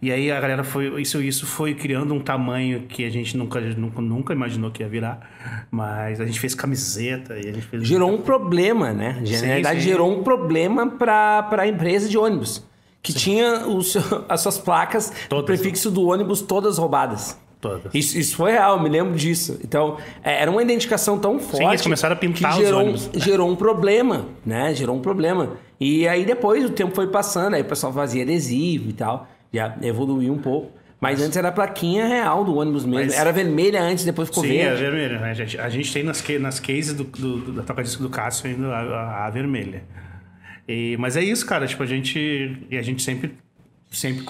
E 0.01 0.11
aí 0.11 0.31
a 0.31 0.39
galera 0.39 0.63
foi. 0.63 1.01
Isso, 1.01 1.21
isso 1.21 1.45
foi 1.45 1.73
criando 1.75 2.13
um 2.13 2.19
tamanho 2.19 2.81
que 2.87 3.05
a 3.05 3.09
gente 3.09 3.37
nunca, 3.37 3.59
nunca, 3.61 4.01
nunca 4.01 4.33
imaginou 4.33 4.71
que 4.71 4.81
ia 4.83 4.89
virar. 4.89 5.65
Mas 5.69 6.19
a 6.19 6.25
gente 6.25 6.39
fez 6.39 6.55
camiseta 6.55 7.35
e 7.35 7.47
a 7.49 7.53
gente 7.53 7.61
fez. 7.61 7.87
Gerou 7.87 8.11
um 8.11 8.17
problema, 8.21 8.91
né? 8.91 9.17
Na 9.19 9.25
Sim, 9.25 9.45
realidade, 9.45 9.81
sim. 9.81 9.87
gerou 9.89 10.11
um 10.19 10.23
problema 10.23 10.87
para 10.87 11.47
a 11.51 11.67
empresa 11.67 12.09
de 12.09 12.17
ônibus. 12.17 12.65
Que 13.03 13.13
tinha 13.13 13.67
o 13.67 13.81
seu- 13.81 14.25
as 14.29 14.41
suas 14.41 14.57
placas, 14.59 15.11
o 15.31 15.43
prefixo 15.43 15.89
do 15.89 16.07
ônibus 16.07 16.41
todas 16.41 16.77
roubadas. 16.77 17.39
Todas. 17.59 17.93
Isso, 17.93 18.17
isso 18.17 18.35
foi 18.35 18.51
real, 18.53 18.79
me 18.81 18.89
lembro 18.89 19.15
disso. 19.15 19.59
Então, 19.63 19.97
é, 20.23 20.41
era 20.41 20.49
uma 20.49 20.63
identificação 20.63 21.19
tão 21.19 21.39
forte. 21.39 21.63
eles 21.63 21.81
começaram 21.81 22.15
a 22.15 22.17
pintar 22.17 22.53
que 22.53 22.59
os 22.59 22.65
gerou, 22.65 22.81
ônibus. 22.81 23.09
gerou 23.13 23.49
um 23.51 23.55
problema, 23.55 24.25
né? 24.43 24.73
Gerou 24.73 24.95
um 24.95 24.99
problema. 24.99 25.57
E 25.81 26.07
aí 26.07 26.23
depois 26.23 26.63
o 26.63 26.69
tempo 26.69 26.93
foi 26.93 27.07
passando, 27.07 27.55
aí 27.55 27.61
o 27.63 27.65
pessoal 27.65 27.91
fazia 27.91 28.21
adesivo 28.23 28.89
e 28.89 28.93
tal. 28.93 29.27
Já 29.51 29.75
evoluiu 29.81 30.31
um 30.31 30.37
pouco. 30.37 30.71
Mas 30.99 31.19
antes 31.19 31.35
era 31.35 31.47
a 31.47 31.51
plaquinha 31.51 32.05
real 32.05 32.45
do 32.45 32.55
ônibus 32.55 32.85
mesmo. 32.85 33.07
Mas- 33.07 33.17
Era 33.19 33.31
vermelha 33.33 33.81
antes, 33.81 34.05
depois 34.05 34.29
ficou 34.29 34.43
Sim, 34.43 34.57
é 34.57 34.65
verde. 34.75 34.81
vermelha. 34.83 35.19
né? 35.19 35.31
A 35.31 35.33
gente, 35.33 35.59
a 35.59 35.67
gente 35.67 35.91
tem 35.91 36.03
nas, 36.03 36.23
nas 36.39 36.59
cases 36.59 36.93
do, 36.93 37.03
do, 37.05 37.51
da 37.53 37.63
toca-disco 37.63 38.03
do 38.03 38.09
Cássio 38.09 38.47
ainda 38.47 38.67
a, 38.67 38.79
a- 38.81 39.25
a 39.25 39.29
vermelha. 39.31 39.83
E- 40.67 40.95
mas 40.99 41.17
é 41.17 41.23
isso, 41.23 41.43
cara. 41.47 41.65
Tipo, 41.65 41.81
a 41.81 41.87
gente. 41.87 42.55
E 42.69 42.77
a 42.77 42.83
gente 42.83 43.01
sempre, 43.01 43.33
sempre 43.89 44.23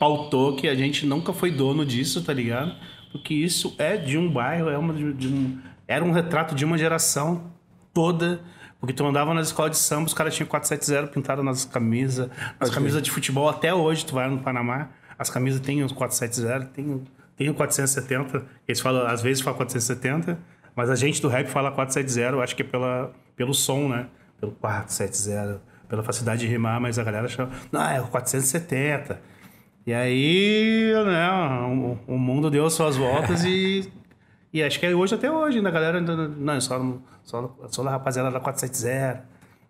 pautou 0.00 0.56
que 0.56 0.68
a 0.68 0.74
gente 0.74 1.06
nunca 1.06 1.32
foi 1.32 1.52
dono 1.52 1.86
disso, 1.86 2.22
tá 2.24 2.32
ligado? 2.32 2.74
Porque 3.12 3.32
isso 3.32 3.74
é 3.78 3.96
de 3.96 4.18
um 4.18 4.28
bairro, 4.28 4.68
é 4.68 4.76
uma 4.76 4.92
de 4.92 5.28
um, 5.28 5.58
era 5.86 6.04
um 6.04 6.10
retrato 6.10 6.54
de 6.56 6.64
uma 6.64 6.76
geração 6.76 7.52
toda. 7.94 8.40
Porque 8.80 8.94
tu 8.94 9.04
andava 9.06 9.34
nas 9.34 9.48
escolas 9.48 9.72
de 9.72 9.76
samba, 9.76 10.06
os 10.06 10.14
caras 10.14 10.34
tinham 10.34 10.48
470 10.48 11.12
pintado 11.12 11.42
nas 11.42 11.66
camisas. 11.66 12.30
As 12.58 12.70
camisas 12.70 13.02
de 13.02 13.10
futebol, 13.10 13.48
até 13.48 13.74
hoje, 13.74 14.06
tu 14.06 14.14
vai 14.14 14.28
no 14.28 14.38
Panamá, 14.38 14.88
as 15.18 15.28
camisas 15.28 15.60
têm 15.60 15.84
os 15.84 15.92
470, 15.92 16.70
tem, 16.72 17.02
tem 17.36 17.50
o 17.50 17.54
470. 17.54 18.42
Eles 18.66 18.80
falam, 18.80 19.06
às 19.06 19.20
vezes 19.20 19.42
falam 19.42 19.58
470, 19.58 20.38
mas 20.74 20.88
a 20.88 20.96
gente 20.96 21.20
do 21.20 21.28
rap 21.28 21.46
fala 21.48 21.70
470, 21.70 22.36
eu 22.36 22.42
acho 22.42 22.56
que 22.56 22.62
é 22.62 22.64
pela, 22.64 23.12
pelo 23.36 23.52
som, 23.52 23.86
né? 23.86 24.06
Pelo 24.40 24.52
470, 24.52 25.60
pela 25.86 26.02
facilidade 26.02 26.40
de 26.40 26.46
rimar, 26.46 26.80
mas 26.80 26.98
a 26.98 27.04
galera 27.04 27.28
chama, 27.28 27.50
não, 27.70 27.82
é 27.82 28.00
o 28.00 28.06
470. 28.06 29.20
E 29.86 29.92
aí, 29.92 30.92
né, 31.04 31.30
o, 31.66 32.14
o 32.14 32.18
mundo 32.18 32.50
deu 32.50 32.68
suas 32.70 32.96
voltas 32.96 33.44
e, 33.44 33.92
e 34.52 34.62
acho 34.62 34.78
que 34.80 34.86
é 34.86 34.94
hoje 34.94 35.14
até 35.14 35.30
hoje, 35.30 35.58
ainda 35.58 35.68
a 35.68 35.72
galera 35.72 35.98
ainda, 35.98 36.16
não, 36.28 36.60
só, 36.60 36.80
só, 37.22 37.56
só 37.68 37.82
da 37.82 37.90
rapaziada 37.90 38.30
da 38.30 38.40
470, 38.40 39.22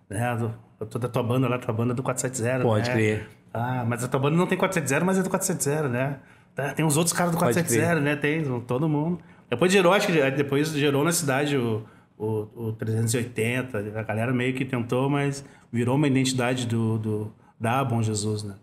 né, 0.09 0.37
do, 0.37 0.87
toda 0.87 1.07
a 1.07 1.11
tua 1.11 1.23
banda 1.23 1.49
lá, 1.49 1.59
tua 1.59 1.75
banda 1.75 1.93
é 1.93 1.97
do 1.97 2.03
470, 2.03 2.63
Pode 2.65 2.89
né? 2.89 2.95
crer. 2.95 3.29
Ah, 3.53 3.85
mas 3.87 4.05
a 4.05 4.09
tua 4.09 4.21
banda 4.21 4.37
não 4.37 4.47
tem 4.47 4.57
470, 4.57 5.05
mas 5.05 5.19
é 5.19 5.23
do 5.23 5.31
470, 5.31 5.89
né? 5.89 6.19
Tá, 6.55 6.73
Tem 6.75 6.85
os 6.85 6.97
outros 6.97 7.13
caras 7.13 7.33
do 7.33 7.39
Pode 7.39 7.53
470, 7.55 8.01
né? 8.01 8.17
Tem 8.17 8.43
todo 8.63 8.89
mundo. 8.89 9.21
Depois 9.49 9.73
gerou, 9.73 9.93
acho 9.93 10.07
que 10.07 10.31
depois 10.31 10.69
gerou 10.71 11.05
na 11.05 11.11
cidade 11.13 11.57
o, 11.57 11.83
o, 12.17 12.49
o 12.69 12.73
380. 12.73 13.79
A 13.99 14.03
galera 14.03 14.33
meio 14.33 14.55
que 14.55 14.65
tentou, 14.65 15.09
mas 15.11 15.45
virou 15.73 15.97
uma 15.97 16.07
identidade 16.07 16.67
do, 16.67 16.99
do, 16.99 17.33
da 17.59 17.83
Bom 17.85 18.01
Jesus, 18.03 18.43
né? 18.45 18.55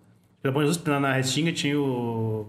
Pela 0.42 0.54
Bom 0.54 0.62
Jesus, 0.62 0.82
na, 0.86 1.00
na 1.00 1.14
Restinga 1.14 1.52
tinha 1.52 1.78
o- 1.80 2.48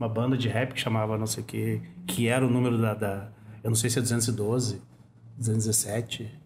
uma 0.00 0.08
banda 0.08 0.36
de 0.36 0.48
rap 0.48 0.72
que 0.72 0.80
chamava 0.80 1.18
não 1.18 1.26
sei 1.26 1.42
o 1.44 1.46
que, 1.46 1.80
que 2.06 2.26
era 2.26 2.44
o 2.44 2.50
número 2.50 2.78
da, 2.78 2.94
da. 2.94 3.28
Eu 3.62 3.68
não 3.70 3.76
sei 3.76 3.90
se 3.90 3.98
é 3.98 4.02
212, 4.02 4.80
217. 5.36 6.40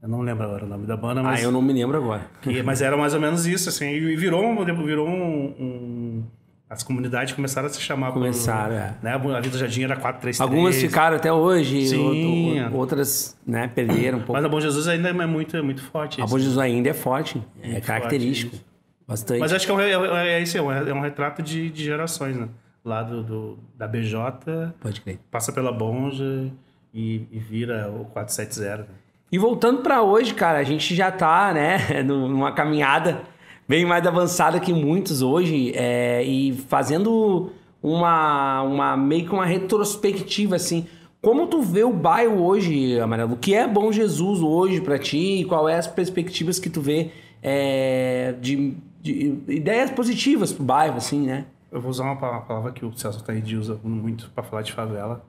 Eu 0.00 0.08
não 0.08 0.20
lembro 0.20 0.44
agora 0.44 0.64
o 0.64 0.68
nome 0.68 0.86
da 0.86 0.96
banda, 0.96 1.22
mas. 1.22 1.40
Ah, 1.40 1.42
eu 1.42 1.50
não 1.50 1.60
me 1.62 1.72
lembro 1.72 1.96
agora. 1.96 2.26
Que- 2.42 2.62
mas 2.62 2.80
era 2.82 2.96
mais 2.96 3.12
ou 3.14 3.20
menos 3.20 3.46
isso, 3.46 3.68
assim. 3.68 3.86
E 3.88 4.14
virou, 4.16 4.44
um- 4.44 4.64
virou 4.84 5.08
um, 5.08 5.44
um- 5.58 6.24
As 6.68 6.82
comunidades 6.82 7.32
começaram 7.34 7.66
a 7.66 7.70
se 7.70 7.80
chamar. 7.80 8.08
por- 8.08 8.14
Começaram, 8.20 8.74
é. 8.74 8.94
Né? 9.02 9.12
A 9.14 9.40
Vida 9.40 9.56
Jardim 9.58 9.82
era 9.84 9.96
433. 9.96 10.40
Algumas 10.40 10.76
ficaram 10.76 11.16
até 11.16 11.32
hoje, 11.32 11.88
Sim. 11.88 12.58
outro- 12.62 12.76
outras 12.78 13.36
né, 13.46 13.66
perderam 13.68 14.18
um 14.18 14.20
pouco. 14.22 14.32
Mas 14.34 14.44
a 14.44 14.48
Bom 14.48 14.60
Jesus 14.60 14.86
ainda 14.88 15.08
é 15.08 15.26
muito, 15.26 15.56
é 15.56 15.62
muito 15.62 15.82
forte. 15.82 16.20
A 16.20 16.24
isso. 16.24 16.32
Bom 16.32 16.38
Jesus 16.38 16.58
ainda 16.58 16.90
é 16.90 16.94
forte, 16.94 17.42
é 17.62 17.68
Muito 17.72 17.86
característico. 17.86 18.50
forte 18.56 18.64
Bastante. 19.06 19.40
Mas 19.40 19.52
acho 19.52 19.66
que 19.66 19.72
é, 19.72 19.74
um, 19.74 19.80
é, 20.16 20.28
é, 20.38 20.42
isso, 20.42 20.56
é, 20.58 20.90
é 20.90 20.94
um 20.94 21.00
retrato 21.00 21.42
de, 21.42 21.70
de 21.70 21.84
gerações, 21.84 22.36
né? 22.36 22.48
lá 22.84 23.02
do, 23.02 23.22
do- 23.22 23.58
da 23.74 23.88
BJ, 23.88 24.74
Pode 24.78 25.00
crer. 25.00 25.18
passa 25.30 25.50
pela 25.52 25.72
Bonja 25.72 26.50
e, 26.92 27.22
e 27.32 27.38
vira 27.38 27.90
o 27.90 28.04
470. 28.06 28.86
E 29.32 29.38
voltando 29.38 29.80
pra 29.80 30.02
hoje, 30.02 30.34
cara, 30.34 30.58
a 30.58 30.62
gente 30.64 30.94
já 30.94 31.10
tá, 31.10 31.50
né, 31.54 32.02
numa 32.04 32.52
caminhada 32.52 33.22
bem 33.66 33.86
mais 33.86 34.06
avançada 34.06 34.60
que 34.60 34.70
muitos 34.70 35.22
hoje, 35.22 35.72
é, 35.74 36.22
e 36.24 36.52
fazendo 36.68 37.50
uma, 37.82 38.60
uma 38.62 38.96
meio 38.98 39.24
que 39.24 39.32
uma 39.32 39.46
retrospectiva, 39.46 40.56
assim. 40.56 40.86
Como 41.22 41.46
tu 41.46 41.62
vê 41.62 41.84
o 41.84 41.92
bairro 41.92 42.42
hoje, 42.44 43.00
Amarelo? 43.00 43.32
O 43.32 43.36
que 43.38 43.54
é 43.54 43.66
Bom 43.66 43.90
Jesus 43.90 44.42
hoje 44.42 44.82
pra 44.82 44.98
ti? 44.98 45.40
E 45.40 45.44
qual 45.46 45.66
é 45.66 45.76
as 45.78 45.86
perspectivas 45.86 46.58
que 46.58 46.68
tu 46.68 46.82
vê 46.82 47.10
é, 47.42 48.34
de, 48.42 48.76
de 49.04 49.38
ideias 49.52 49.90
positivas 49.90 50.50
pro 50.52 50.64
bairro, 50.64 50.96
assim, 50.96 51.26
né? 51.26 51.46
Eu 51.70 51.80
vou 51.80 51.90
usar 51.90 52.04
uma 52.04 52.16
pa- 52.16 52.40
palavra 52.40 52.72
que 52.72 52.86
o 52.86 52.96
Celso 52.96 53.22
Taide 53.22 53.56
usa 53.56 53.78
muito 53.84 54.30
para 54.30 54.42
falar 54.42 54.62
de 54.62 54.72
favela, 54.72 55.22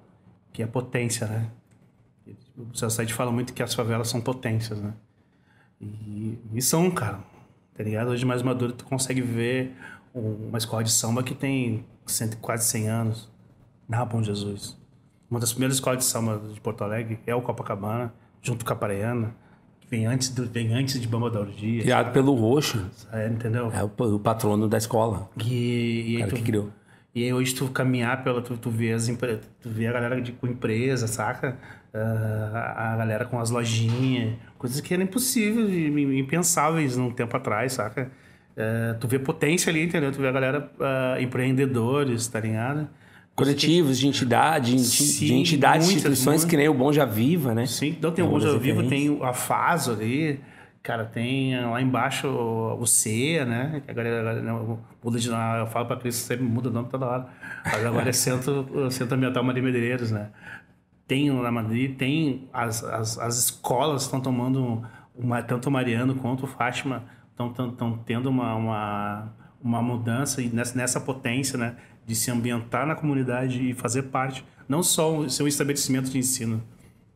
que 0.53 0.63
é 0.63 0.67
potência, 0.67 1.27
né? 1.27 1.49
O 2.57 2.73
Celso 2.75 2.95
Taide 2.97 3.13
fala 3.13 3.31
muito 3.31 3.53
que 3.53 3.61
as 3.61 3.73
favelas 3.73 4.07
são 4.07 4.21
potências, 4.21 4.79
né? 4.81 4.93
E, 5.81 6.39
e 6.53 6.61
são, 6.61 6.89
cara. 6.89 7.19
Tá 7.75 7.83
ligado? 7.83 8.09
Hoje 8.11 8.25
mais 8.25 8.41
maduro 8.41 8.71
tu 8.71 8.85
consegue 8.85 9.21
ver 9.21 9.75
um- 10.13 10.47
uma 10.47 10.57
escola 10.57 10.81
de 10.83 10.91
samba 10.91 11.21
que 11.21 11.35
tem 11.35 11.85
cento, 12.05 12.37
quase 12.37 12.65
100 12.69 12.87
anos. 12.87 13.29
Na 13.89 14.05
Bom 14.05 14.23
Jesus. 14.23 14.77
Uma 15.29 15.39
das 15.39 15.51
primeiras 15.51 15.75
escolas 15.75 15.99
de 15.99 16.05
samba 16.05 16.41
de 16.53 16.61
Porto 16.61 16.81
Alegre 16.83 17.19
é 17.27 17.35
o 17.35 17.41
Copacabana, 17.41 18.13
junto 18.41 18.63
com 18.63 18.71
a 18.71 18.75
Pareiana, 18.75 19.27
que 19.27 19.35
vem 19.89 20.05
antes, 20.05 20.29
do, 20.29 20.45
vem 20.45 20.73
antes 20.73 20.99
de 20.99 21.07
Bamba 21.07 21.29
da 21.29 21.39
Orgia. 21.39 21.81
Criado 21.81 22.11
pelo 22.11 22.33
Roxo, 22.35 22.85
É, 23.11 23.27
entendeu? 23.27 23.71
é 23.73 23.83
o, 23.83 24.15
o 24.15 24.19
patrono 24.19 24.67
da 24.67 24.77
escola. 24.77 25.29
E, 25.43 26.15
e 26.17 26.23
aí 26.23 26.29
tu, 26.29 26.35
que 26.35 26.41
criou. 26.43 26.69
e 27.13 27.23
aí 27.23 27.33
hoje 27.33 27.53
tu 27.55 27.67
caminhar 27.69 28.23
pela. 28.23 28.41
Tu, 28.41 28.57
tu 28.57 28.69
vê 28.69 28.91
as 28.93 29.07
empre- 29.07 29.39
tu 29.61 29.69
vê 29.69 29.87
a 29.87 29.91
galera 29.93 30.21
de, 30.21 30.31
com 30.31 30.47
empresa, 30.47 31.07
saca? 31.07 31.57
Ah, 31.93 32.93
a 32.93 32.97
galera 32.97 33.25
com 33.25 33.39
as 33.39 33.49
lojinhas, 33.49 34.35
coisas 34.57 34.81
que 34.81 34.93
eram 34.93 35.03
impossíveis, 35.03 35.69
impensáveis 36.19 36.97
num 36.97 37.09
tempo 37.11 37.35
atrás, 37.37 37.73
saca? 37.73 38.11
Ah, 38.57 38.95
tu 38.99 39.07
vê 39.07 39.17
potência 39.19 39.69
ali, 39.69 39.83
entendeu? 39.83 40.11
Tu 40.11 40.19
vê 40.19 40.27
a 40.27 40.31
galera 40.31 40.69
ah, 40.79 41.15
empreendedores, 41.21 42.27
tá 42.27 42.39
ligado? 42.39 42.87
Coletivos 43.35 43.99
de 43.99 44.07
entidade, 44.07 44.71
de, 44.75 44.79
Sim, 44.83 45.25
de 45.25 45.33
entidades, 45.33 45.87
muitas, 45.87 45.95
instituições 45.97 46.41
muitas. 46.41 46.45
que 46.49 46.55
nem 46.57 46.69
o 46.69 46.73
Bom 46.73 46.93
Já 46.93 47.03
Viva, 47.03 47.53
né? 47.53 47.65
Sim, 47.65 47.89
então 47.89 48.11
tem 48.11 48.23
o 48.23 48.29
Bonja 48.29 48.53
referências. 48.53 48.87
tem 48.89 49.19
a 49.21 49.33
Faso 49.33 49.91
ali, 49.91 50.39
cara, 50.81 51.03
tem 51.03 51.59
lá 51.65 51.81
embaixo 51.81 52.27
o 52.29 52.85
CEA, 52.85 53.43
né? 53.43 53.81
Que 53.83 53.91
a 53.91 53.93
galera, 53.93 54.53
o- 54.53 54.79
muda 55.03 55.19
de 55.19 55.29
nome, 55.29 55.59
eu 55.59 55.67
falo 55.67 55.85
pra 55.85 55.97
Cris, 55.97 56.15
sempre 56.15 56.45
muda 56.45 56.69
o 56.69 56.71
nome 56.71 56.87
toda 56.87 57.05
hora. 57.05 57.27
Mas 57.65 57.85
agora 57.85 58.07
é 58.07 58.13
Centro, 58.13 58.89
Centro 58.89 59.15
Ambiental 59.17 59.43
Maria 59.43 59.61
Medeiros, 59.63 60.11
né? 60.11 60.29
Tem 61.05 61.29
na 61.29 61.51
Madrid, 61.51 61.97
tem 61.97 62.47
as, 62.53 62.83
as, 62.85 63.19
as 63.19 63.37
escolas 63.37 64.03
estão 64.03 64.21
tomando, 64.21 64.81
uma, 65.13 65.43
tanto 65.43 65.67
o 65.67 65.71
Mariano 65.71 66.15
quanto 66.15 66.45
o 66.45 66.47
Fátima 66.47 67.03
estão 67.31 67.99
tendo 68.05 68.29
uma, 68.29 68.55
uma, 68.55 69.33
uma 69.61 69.81
mudança 69.81 70.41
e 70.41 70.47
nessa, 70.47 70.75
nessa 70.77 71.01
potência, 71.01 71.57
né? 71.59 71.75
De 72.05 72.15
se 72.15 72.29
ambientar 72.29 72.85
na 72.85 72.95
comunidade 72.95 73.69
e 73.69 73.73
fazer 73.73 74.03
parte, 74.03 74.45
não 74.67 74.83
só 74.83 75.27
ser 75.27 75.43
um 75.43 75.47
estabelecimento 75.47 76.09
de 76.09 76.17
ensino, 76.17 76.61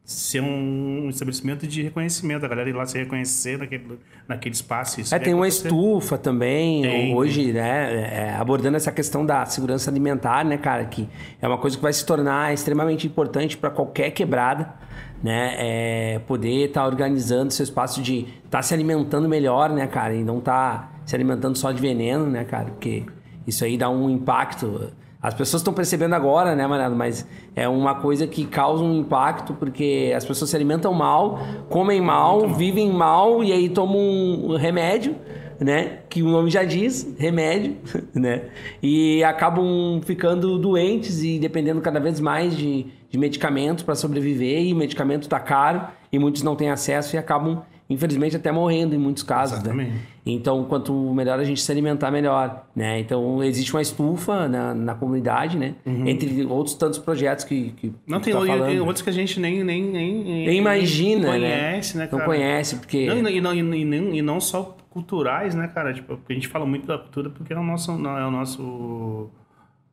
ser 0.09 0.41
um 0.41 1.07
estabelecimento 1.07 1.67
de 1.67 1.83
reconhecimento, 1.83 2.43
a 2.43 2.49
galera 2.49 2.67
ir 2.67 2.73
lá 2.73 2.83
se 2.83 2.97
reconhecer 2.97 3.59
naquele, 3.59 3.99
naquele 4.27 4.55
espaço. 4.55 5.01
É, 5.13 5.19
tem 5.19 5.35
uma 5.35 5.45
acontecer. 5.45 5.67
estufa 5.67 6.17
também, 6.17 6.81
Tem, 6.81 7.15
hoje, 7.15 7.53
né, 7.53 8.31
é, 8.31 8.35
abordando 8.35 8.75
essa 8.75 8.91
questão 8.91 9.23
da 9.23 9.45
segurança 9.45 9.91
alimentar, 9.91 10.43
né, 10.43 10.57
cara, 10.57 10.85
que 10.85 11.07
é 11.39 11.47
uma 11.47 11.59
coisa 11.59 11.77
que 11.77 11.83
vai 11.83 11.93
se 11.93 12.03
tornar 12.03 12.51
extremamente 12.51 13.05
importante 13.05 13.55
para 13.55 13.69
qualquer 13.69 14.09
quebrada, 14.09 14.73
né, 15.21 15.55
é, 15.59 16.19
poder 16.25 16.69
estar 16.69 16.87
organizando 16.87 17.51
seu 17.51 17.63
espaço 17.63 18.01
de 18.01 18.25
estar 18.43 18.63
se 18.63 18.73
alimentando 18.73 19.29
melhor, 19.29 19.69
né, 19.69 19.85
cara, 19.85 20.15
e 20.15 20.23
não 20.23 20.39
estar 20.39 21.01
se 21.05 21.15
alimentando 21.15 21.55
só 21.55 21.71
de 21.71 21.79
veneno, 21.79 22.25
né, 22.25 22.43
cara, 22.45 22.71
porque 22.71 23.03
isso 23.49 23.65
aí 23.65 23.77
dá 23.77 23.89
um 23.89 24.09
impacto. 24.09 24.91
As 25.21 25.33
pessoas 25.33 25.59
estão 25.59 25.73
percebendo 25.73 26.15
agora, 26.15 26.55
né, 26.55 26.65
Manado? 26.65 26.95
Mas 26.95 27.27
é 27.53 27.67
uma 27.67 27.95
coisa 27.95 28.25
que 28.25 28.45
causa 28.45 28.83
um 28.83 28.99
impacto 28.99 29.53
porque 29.53 30.13
as 30.15 30.23
pessoas 30.23 30.49
se 30.49 30.55
alimentam 30.55 30.93
mal, 30.93 31.39
comem 31.67 31.99
mal, 31.99 32.47
vivem 32.47 32.89
mal 32.89 33.43
e 33.43 33.51
aí 33.51 33.67
tomam 33.67 33.99
um 33.99 34.55
remédio, 34.55 35.15
né? 35.59 35.99
Que 36.09 36.23
o 36.23 36.29
nome 36.29 36.49
já 36.49 36.63
diz, 36.63 37.15
remédio, 37.17 37.75
né? 38.15 38.43
E 38.81 39.21
acabam 39.25 39.99
ficando 40.03 40.57
doentes 40.57 41.21
e 41.21 41.37
dependendo 41.37 41.81
cada 41.81 41.99
vez 41.99 42.21
mais 42.21 42.55
de, 42.55 42.85
de 43.09 43.17
medicamentos 43.17 43.83
para 43.83 43.95
sobreviver 43.95 44.63
e 44.63 44.73
o 44.73 44.75
medicamento 44.77 45.27
tá 45.27 45.39
caro 45.39 45.81
e 46.11 46.17
muitos 46.17 46.43
não 46.43 46.55
têm 46.55 46.69
acesso 46.69 47.15
e 47.15 47.19
acabam, 47.19 47.61
infelizmente, 47.89 48.35
até 48.35 48.51
morrendo 48.51 48.93
em 48.93 48.97
muitos 48.99 49.23
casos, 49.23 49.57
né? 49.63 49.69
Exatamente. 49.71 50.07
Então, 50.25 50.63
quanto 50.65 50.93
melhor 51.13 51.39
a 51.39 51.43
gente 51.43 51.59
se 51.59 51.71
alimentar, 51.71 52.11
melhor, 52.11 52.67
né? 52.75 52.99
Então, 52.99 53.43
existe 53.43 53.73
uma 53.73 53.81
estufa 53.81 54.47
na, 54.47 54.75
na 54.75 54.93
comunidade, 54.93 55.57
né? 55.57 55.73
Entre 55.85 56.45
outros 56.45 56.75
tantos 56.75 56.99
projetos 56.99 57.43
que, 57.45 57.71
que 57.71 57.87
Uhum. 57.87 57.93
Não, 58.07 58.19
tem, 58.19 58.33
tá 58.33 58.45
falando. 58.45 58.79
outros 58.85 59.01
que 59.01 59.09
a 59.09 59.13
gente 59.13 59.39
nem, 59.39 59.63
nem, 59.63 59.83
nem, 59.83 60.23
Nem 60.45 60.57
imagina, 60.57 61.31
nem 61.31 61.39
né? 61.41 61.49
conhece, 61.69 61.97
né? 61.97 62.03
Não 62.11 62.19
cara? 62.19 62.25
conhece, 62.29 62.75
porque... 62.75 63.07
Não, 63.07 63.17
e, 63.29 63.41
não, 63.41 63.53
e, 63.53 63.61
não- 63.63 63.75
e, 63.75 64.17
e 64.19 64.21
não 64.21 64.39
só 64.39 64.77
culturais, 64.91 65.55
né, 65.55 65.67
cara? 65.67 65.91
Tipo, 65.93 66.15
porque 66.17 66.33
a 66.33 66.35
gente 66.35 66.47
fala 66.47 66.65
muito 66.65 66.85
da 66.85 66.97
cultura 66.97 67.29
porque 67.29 67.51
é 67.53 67.57
o 67.57 67.63
nosso, 67.63 67.97
não, 67.97 68.17
é 68.17 68.25
o 68.27 68.31
nosso, 68.31 69.29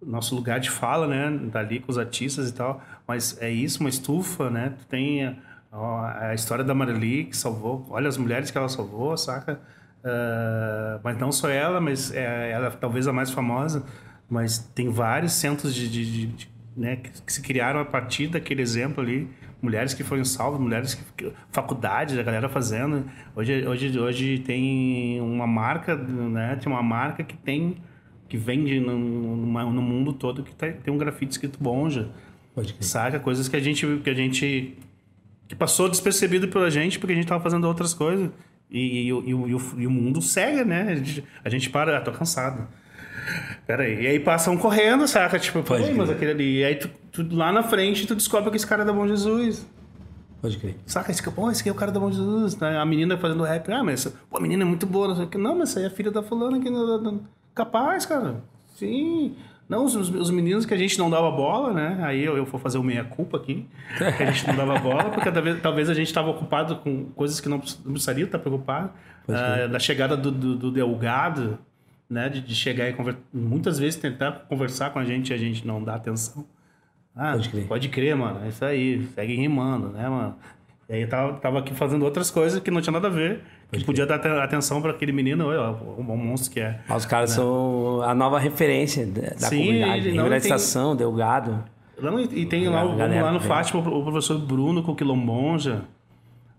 nosso 0.05 0.35
lugar 0.35 0.61
de 0.61 0.71
fala, 0.71 1.07
né? 1.07 1.39
Dali 1.51 1.81
com 1.81 1.91
os 1.91 1.99
artistas 1.99 2.49
e 2.51 2.55
tal. 2.55 2.83
Mas 3.09 3.41
é 3.41 3.51
isso, 3.51 3.81
uma 3.81 3.89
estufa, 3.89 4.51
né? 4.51 4.75
Tu 4.79 4.87
tem 4.87 5.35
a 5.72 6.33
história 6.35 6.64
da 6.64 6.74
Marili 6.74 7.24
que 7.24 7.37
salvou, 7.37 7.87
olha 7.90 8.09
as 8.09 8.16
mulheres 8.16 8.50
que 8.50 8.57
ela 8.59 8.68
salvou, 8.68 9.16
saca? 9.16 9.61
Ah, 10.05 11.00
mas 11.02 11.18
não 11.18 11.33
só 11.33 11.48
ela, 11.48 11.81
mas 11.81 12.12
é, 12.12 12.50
ela 12.52 12.68
é 12.68 12.70
talvez 12.70 13.07
a 13.09 13.12
mais 13.12 13.31
famosa, 13.31 13.85
mas 14.31 14.59
tem 14.74 14.88
vários 14.88 15.33
centros 15.33 15.74
de, 15.74 15.88
de- 15.88 16.11
de- 16.12 16.26
de- 16.29 16.50
né, 16.76 16.96
que, 16.96 17.11
se 17.33 17.40
criaram 17.42 17.81
a 17.81 17.85
partir 17.85 18.29
daquele 18.29 18.61
exemplo 18.62 19.02
ali, 19.02 19.29
mulheres 19.62 19.94
que 19.94 20.05
foram 20.05 20.24
salvas, 20.24 20.61
mulheres 20.61 20.94
que, 20.94 21.33
faculdades, 21.50 22.18
a 22.18 22.22
galera 22.22 22.48
fazendo. 22.50 23.05
Hoje, 23.35 23.66
hoje, 23.66 23.98
hoje 23.98 24.38
tem 24.40 25.20
uma 25.22 25.46
marca, 25.46 25.96
né, 25.96 26.57
tem 26.62 26.70
uma 26.70 26.83
marca 26.83 27.24
que 27.24 27.37
tem 27.37 27.76
que 28.29 28.37
vende 28.37 28.81
no, 28.81 28.98
numa- 28.98 29.64
no 29.64 29.81
mundo 29.81 30.12
todo 30.12 30.42
que 30.42 30.55
tá- 30.55 30.70
tem 30.70 30.92
um 30.92 30.98
grafite 30.98 31.33
escrito 31.33 31.59
Bonja. 31.62 32.09
Pode. 32.55 32.74
Saca? 32.85 33.20
Coisas 33.20 33.48
que 33.48 33.57
a 33.57 33.61
gente 33.61 33.87
que 34.02 34.11
a 34.11 34.14
gente 34.14 34.76
que 35.49 35.55
passou 35.55 35.89
despercebido 35.89 36.49
pela 36.49 36.71
gente 36.71 36.99
porque 36.99 37.13
a 37.13 37.17
gente 37.17 37.27
tava 37.29 37.43
fazendo 37.43 37.67
outras 37.67 37.93
coisas. 37.95 38.31
E, 38.71 39.07
e, 39.07 39.13
o- 39.13 39.23
e 39.25 39.31
e 39.31 39.87
o, 39.87 39.89
o 39.89 39.91
mundo 39.91 40.21
segue, 40.21 40.65
né? 40.65 40.83
A 40.91 40.95
gente, 40.97 41.25
a 41.45 41.49
gente 41.49 41.71
para, 41.71 41.97
ah, 41.97 42.01
tô 42.01 42.11
cansado. 42.13 42.67
Pera 43.67 43.85
aí. 43.85 44.03
E 44.03 44.07
aí 44.07 44.21
passam 44.21 44.57
correndo, 44.57 45.07
saca? 45.07 45.39
Tipo, 45.39 45.63
Pode 45.63 45.93
mas 45.95 46.11
aquele 46.11 46.31
ali. 46.33 46.59
E 46.61 46.65
aí 46.65 46.75
tu, 46.77 46.89
tu- 47.13 47.35
lá 47.35 47.53
na 47.53 47.63
frente 47.63 48.07
tu 48.07 48.15
descobre 48.15 48.51
que 48.51 48.57
esse 48.57 48.67
cara 48.67 48.83
é 48.83 48.85
da 48.85 48.93
Bom 48.93 49.07
Jesus. 49.07 49.67
Pode 50.43 50.59
crer. 50.59 50.77
Saca? 50.85 51.11
Esse, 51.11 51.23
pô, 51.31 51.51
esse 51.51 51.61
aqui 51.61 51.69
é 51.69 51.73
o 51.73 51.77
cara 51.77 51.91
da 51.91 51.99
Bom 52.01 52.11
Jesus. 52.11 52.57
né? 52.59 52.77
A 52.79 52.85
menina 52.85 53.17
fazendo 53.17 53.43
rap. 53.43 53.71
Ah, 53.73 53.83
mas 53.83 54.01
essa, 54.07 54.17
pô, 54.31 54.39
a 54.39 54.41
menina 54.41 54.63
é 54.63 54.67
muito 54.67 54.87
boa. 54.87 55.09
Não, 55.09 55.17
sei 55.17 55.25
o 55.25 55.29
quê. 55.29 55.39
não 55.39 55.57
mas 55.59 55.71
essa 55.71 55.79
aí 55.81 55.85
é 55.85 55.89
a 55.89 55.91
filha 55.91 56.11
da 56.11 56.23
fulana 56.23 56.57
aqui. 56.59 56.69
no- 56.71 57.01
no- 57.01 57.21
Capaz, 57.55 58.05
cara. 58.05 58.43
Sim. 58.75 59.35
Não, 59.68 59.85
os, 59.85 59.94
os 59.96 60.31
meninos 60.31 60.64
que 60.64 60.72
a 60.72 60.76
gente 60.76 60.96
não 60.98 61.11
dava 61.11 61.31
bola, 61.31 61.72
né? 61.72 61.98
Aí 62.02 62.24
eu, 62.24 62.37
eu 62.37 62.44
vou 62.44 62.61
fazer 62.61 62.79
o 62.79 62.83
meia-culpa 62.85 63.37
aqui. 63.37 63.66
Que 63.98 64.22
a 64.22 64.31
gente 64.31 64.46
não 64.46 64.55
dava 64.55 64.79
bola, 64.79 65.11
porque 65.11 65.31
talvez, 65.33 65.61
talvez 65.61 65.90
a 65.90 65.94
gente 65.94 66.07
estava 66.07 66.31
ocupado 66.31 66.76
com 66.76 67.07
coisas 67.07 67.40
que 67.40 67.48
não, 67.48 67.59
precis- 67.59 67.81
não 67.85 67.92
precisaria 67.92 68.24
estar 68.24 68.38
preocupado. 68.38 68.90
Ah, 69.29 69.66
da 69.66 69.79
chegada 69.81 70.16
do, 70.16 70.31
do, 70.31 70.55
do 70.57 70.70
Delgado, 70.70 71.59
né? 72.09 72.29
De, 72.29 72.40
de 72.40 72.55
chegar 72.55 72.88
e 72.88 72.92
conversar. 72.92 73.20
Muitas 73.35 73.76
vezes 73.79 73.98
tentar 73.98 74.33
conversar 74.48 74.90
com 74.90 75.00
a 75.00 75.05
gente 75.05 75.31
e 75.31 75.35
a 75.35 75.38
gente 75.38 75.66
não 75.66 75.83
dá 75.83 75.96
atenção. 75.96 76.44
Ah, 77.16 77.33
Pode 77.33 77.48
crer. 77.48 77.66
Pode 77.66 77.88
crer, 77.88 78.14
mano. 78.14 78.44
É 78.44 78.48
isso 78.48 78.64
aí. 78.64 79.05
Segue 79.14 79.35
rimando, 79.35 79.88
né, 79.88 80.09
mano? 80.09 80.37
E 80.88 80.94
aí 80.94 81.03
eu 81.03 81.08
tava, 81.08 81.33
tava 81.35 81.58
aqui 81.58 81.75
fazendo 81.75 82.04
outras 82.04 82.31
coisas 82.31 82.61
que 82.61 82.71
não 82.71 82.81
tinha 82.81 82.92
nada 82.92 83.08
a 83.08 83.11
ver. 83.11 83.40
que 83.73 83.85
podia 83.85 84.06
dar 84.06 84.17
aten- 84.17 84.38
atenção 84.40 84.81
para 84.81 84.92
aquele 84.92 85.11
menino, 85.11 85.48
olha, 85.48 85.71
o 85.71 86.02
bom 86.02 86.17
monstro 86.17 86.52
que 86.52 86.61
é. 86.61 86.79
Ah, 86.88 86.94
Os 86.96 87.04
caras 87.04 87.31
são 87.31 88.00
a 88.02 88.15
nova 88.15 88.38
referência 88.38 89.04
da, 89.04 89.48
Sim, 89.48 89.58
comunidade. 89.58 90.11
Revela 90.11 90.40
tem- 90.40 90.96
Delgado. 90.96 91.65
Não, 92.00 92.21
e, 92.21 92.25
e 92.42 92.46
tem 92.46 92.69
lá, 92.69 92.85
Galera, 92.94 93.25
lá 93.25 93.33
no 93.33 93.38
é. 93.38 93.40
Fátima 93.40 93.81
o 93.81 94.02
professor 94.04 94.38
Bruno 94.38 94.83
com 94.83 94.92
o 94.92 94.94
Quilombonja. 94.96 95.83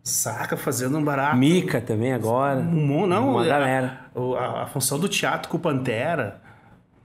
Saca, 0.04 0.56
fazendo 0.58 0.98
um 0.98 1.04
barato. 1.04 1.36
Mica 1.38 1.80
também 1.82 2.12
agora. 2.14 2.60
Um 2.60 3.06
não, 3.06 3.32
Uma 3.32 3.44
a- 3.44 3.48
galera. 3.48 3.98
A, 4.40 4.64
a 4.64 4.68
função 4.68 4.98
do 5.00 5.08
teatro 5.08 5.50
com 5.50 5.58
o 5.58 5.60
Pantera. 5.60 6.42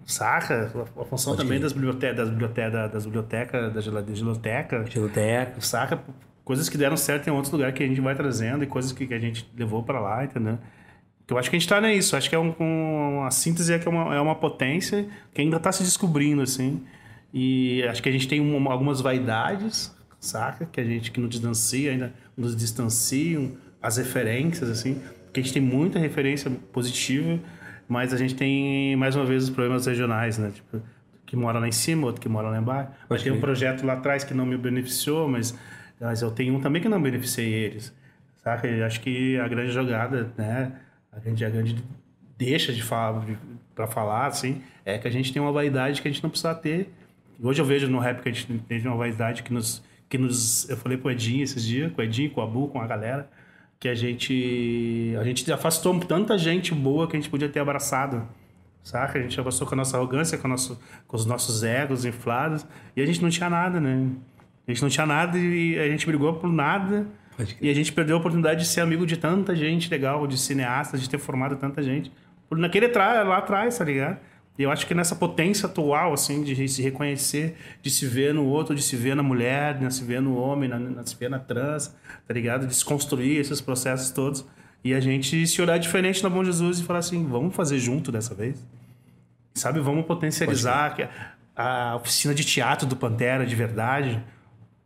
Saca? 0.05 0.73
A, 1.01 1.05
função 1.05 1.37
também 1.37 1.61
das 1.61 1.73
bibliotecas, 1.73 2.17
das 2.17 2.31
bibliotecas, 2.31 2.93
das 2.93 3.05
bibliotecas, 3.05 3.73
da 3.73 3.81
gela- 3.81 4.03
da 4.03 4.13
biblioteca. 4.13 4.85
Geloteca. 4.89 5.61
saca? 5.61 6.01
Coisas 6.45 6.69
que 6.69 6.77
deram 6.77 6.97
certo 6.97 7.29
em 7.29 7.31
outros 7.31 7.53
lugares 7.53 7.75
que 7.75 7.83
a 7.83 7.87
gente 7.87 8.01
vai 8.01 8.15
trazendo 8.15 8.65
e 8.65 8.67
coisas 8.67 8.93
que, 8.93 9.07
que 9.07 9.15
a 9.15 9.19
gente 9.19 9.49
levou 9.57 9.83
pra 9.83 10.01
lá, 10.01 10.25
entendeu? 10.25 10.59
eu 11.33 11.39
acho 11.39 11.49
que 11.49 11.57
a 11.57 11.59
gente 11.59 11.67
está 11.67 11.81
nisso. 11.81 12.17
Acho 12.17 12.29
que 12.29 12.35
é 12.35 12.39
um, 12.39 12.55
um, 12.59 13.19
uma 13.21 13.31
síntese 13.31 13.73
é 13.73 13.79
que 13.79 13.89
é 13.89 13.91
uma, 13.91 14.15
é 14.15 14.21
uma 14.21 14.35
potência 14.35 15.07
que 15.33 15.41
ainda 15.41 15.57
está 15.57 15.73
se 15.73 15.83
descobrindo, 15.83 16.43
assim. 16.43 16.83
E 17.33 17.83
acho 17.85 18.03
que 18.03 18.09
a 18.09 18.13
gente 18.13 18.29
tem 18.29 18.41
uma, 18.41 18.71
algumas 18.73 19.01
vaidades, 19.01 19.95
saca? 20.21 20.67
Que 20.67 20.81
a 20.81 20.85
gente 20.85 21.11
que 21.11 21.21
nos 21.21 21.31
distancia, 21.31 21.91
ainda 21.91 22.13
nos 22.37 22.55
distanciam, 22.55 23.53
as 23.81 23.97
referências, 23.97 24.69
assim. 24.69 25.01
Porque 25.25 25.41
a 25.41 25.43
gente 25.43 25.53
tem 25.53 25.63
muita 25.63 25.99
referência 25.99 26.51
positiva, 26.73 27.39
mas 27.89 28.13
a 28.13 28.17
gente 28.17 28.35
tem, 28.35 28.95
mais 28.97 29.17
uma 29.17 29.25
vez, 29.25 29.45
os 29.45 29.51
problemas 29.51 29.87
regionais, 29.87 30.37
né? 30.37 30.53
Tipo, 30.55 30.83
que 31.25 31.35
mora 31.35 31.59
lá 31.59 31.67
em 31.67 31.73
cima, 31.73 32.07
outro 32.07 32.21
que 32.21 32.29
mora 32.29 32.51
lá 32.51 32.59
embaixo. 32.59 32.91
Mas 33.09 33.23
tem 33.23 33.33
um 33.33 33.41
projeto 33.41 33.87
lá 33.87 33.95
atrás 33.95 34.23
que 34.25 34.35
não 34.35 34.45
me 34.45 34.59
beneficiou, 34.59 35.27
mas, 35.27 35.59
mas 36.03 36.21
eu 36.21 36.31
tenho 36.31 36.55
um 36.55 36.61
também 36.61 36.83
que 36.83 36.89
não 36.89 37.01
beneficiei 37.01 37.53
eles. 37.53 37.95
Saca? 38.43 38.67
Eu 38.67 38.85
acho 38.85 39.01
que 39.01 39.39
a 39.39 39.47
grande 39.47 39.73
jogada, 39.73 40.33
né? 40.37 40.73
A 41.13 41.21
grande, 41.21 41.45
a 41.45 41.51
grande 41.51 41.85
deixa 42.37 42.73
de 42.73 42.83
falar, 42.83 43.25
para 43.75 43.87
falar, 43.87 44.27
assim, 44.27 44.63
é 44.85 44.99
que 44.99 45.07
a 45.07 45.11
gente 45.11 45.33
tem 45.33 45.41
uma 45.41 45.53
vaidade 45.53 46.03
que 46.03 46.09
a 46.09 46.11
gente 46.11 46.23
não 46.23 46.31
precisa 46.31 46.55
ter. 46.55 46.93
Hoje 47.41 47.61
eu 47.61 47.65
vejo 47.65 47.89
no 47.89 47.99
rap 47.99 48.21
que 48.21 48.29
a 48.29 48.33
gente 48.33 48.47
tem 48.47 48.81
uma 48.87 48.97
vaidade 48.97 49.43
que 49.43 49.53
nos, 49.53 49.83
que 50.09 50.19
nos... 50.19 50.69
Eu 50.69 50.77
falei 50.77 50.99
com 50.99 51.09
o 51.09 51.11
Edinho 51.11 51.45
esses 51.45 51.65
dias, 51.65 51.93
com 51.93 52.01
o 52.01 52.05
Edinho, 52.05 52.31
com 52.31 52.41
o 52.41 52.45
Abu, 52.45 52.69
com 52.69 52.81
a 52.81 52.87
galera, 52.87 53.31
que 53.79 53.89
a 53.89 53.95
gente... 53.95 55.15
A 55.21 55.25
gente 55.25 55.51
afastou 55.53 55.99
tanta 56.01 56.37
gente 56.37 56.75
boa 56.75 57.07
que 57.07 57.17
a 57.17 57.21
gente 57.21 57.31
podia 57.31 57.49
ter 57.49 57.61
abraçado. 57.61 58.27
Saca? 58.83 59.19
A 59.19 59.23
gente 59.23 59.39
abraçou 59.39 59.67
com 59.67 59.75
a 59.75 59.77
nossa 59.77 59.97
arrogância, 59.97 60.37
com, 60.37 60.49
nosso, 60.49 60.81
com 61.07 61.17
os 61.17 61.25
nossos 61.25 61.63
egos 61.63 62.05
inflados. 62.05 62.67
E 62.97 63.03
a 63.03 63.07
gente 63.07 63.23
não 63.23 63.31
tinha 63.31 63.49
nada, 63.49 63.81
né? 63.81 64.11
A 64.67 64.71
gente 64.71 64.83
não 64.83 64.89
tinha 64.89 65.07
nada 65.07 65.39
e 65.39 65.79
a 65.79 65.89
gente 65.89 66.07
brigou 66.07 66.35
por 66.35 66.51
nada. 66.51 67.07
E 67.61 67.71
a 67.71 67.75
gente 67.75 67.93
perdeu 67.93 68.17
a 68.17 68.19
oportunidade 68.19 68.61
de 68.61 68.67
ser 68.67 68.81
amigo 68.81 69.07
de 69.07 69.17
tanta 69.17 69.57
gente 69.57 69.91
legal, 69.91 70.27
de 70.27 70.39
cineastas, 70.39 71.01
de 71.01 71.09
ter 71.09 71.19
formado 71.19 71.57
tanta 71.57 71.83
gente. 71.83 72.13
Por 72.49 72.59
naquele 72.59 72.89
lá 72.89 73.39
atrás, 73.39 73.79
tá 73.79 73.85
ligado? 73.85 74.19
E 74.59 74.63
eu 74.63 74.71
acho 74.71 74.87
que 74.87 74.95
nessa 74.95 75.17
potência 75.17 75.67
atual, 75.67 76.13
assim, 76.13 76.43
de 76.43 76.69
se 76.69 76.83
reconhecer, 76.83 77.57
de 77.81 77.91
se 77.91 78.07
ver 78.07 78.35
no 78.35 78.45
outro, 78.45 78.75
de 78.75 78.83
se 78.83 78.95
ver 78.97 79.17
na 79.17 79.23
mulher, 79.23 79.79
de 79.79 79.93
se 79.93 80.05
ver 80.05 80.21
no 80.21 80.37
homem, 80.37 80.69
na, 80.69 81.03
de 81.03 81.09
se 81.09 81.17
ver 81.17 81.31
na 81.31 81.39
trans, 81.39 81.95
tá 82.29 82.35
ligado? 82.35 82.67
De 82.67 82.75
se 82.75 82.85
construir 82.85 83.39
esses 83.39 83.61
processos 83.63 84.11
todos. 84.11 84.45
E 84.85 84.93
a 84.93 85.01
gente 85.01 85.47
se 85.47 85.63
olhar 85.63 85.79
diferente 85.79 86.23
na 86.23 86.29
Bom 86.29 86.45
Jesus 86.45 86.81
e 86.81 86.85
falar 86.85 86.99
assim, 86.99 87.27
vamos 87.27 87.57
fazer 87.57 87.79
junto 87.79 88.13
dessa 88.13 88.35
vez? 88.35 88.63
Sabe, 89.55 89.81
vamos 89.81 90.05
potencializar 90.05 90.97
a 91.57 91.97
oficina 91.97 92.35
de 92.35 92.45
teatro 92.45 92.87
do 92.87 92.97
Pantera 92.97 93.47
de 93.47 93.55
verdade 93.55 94.23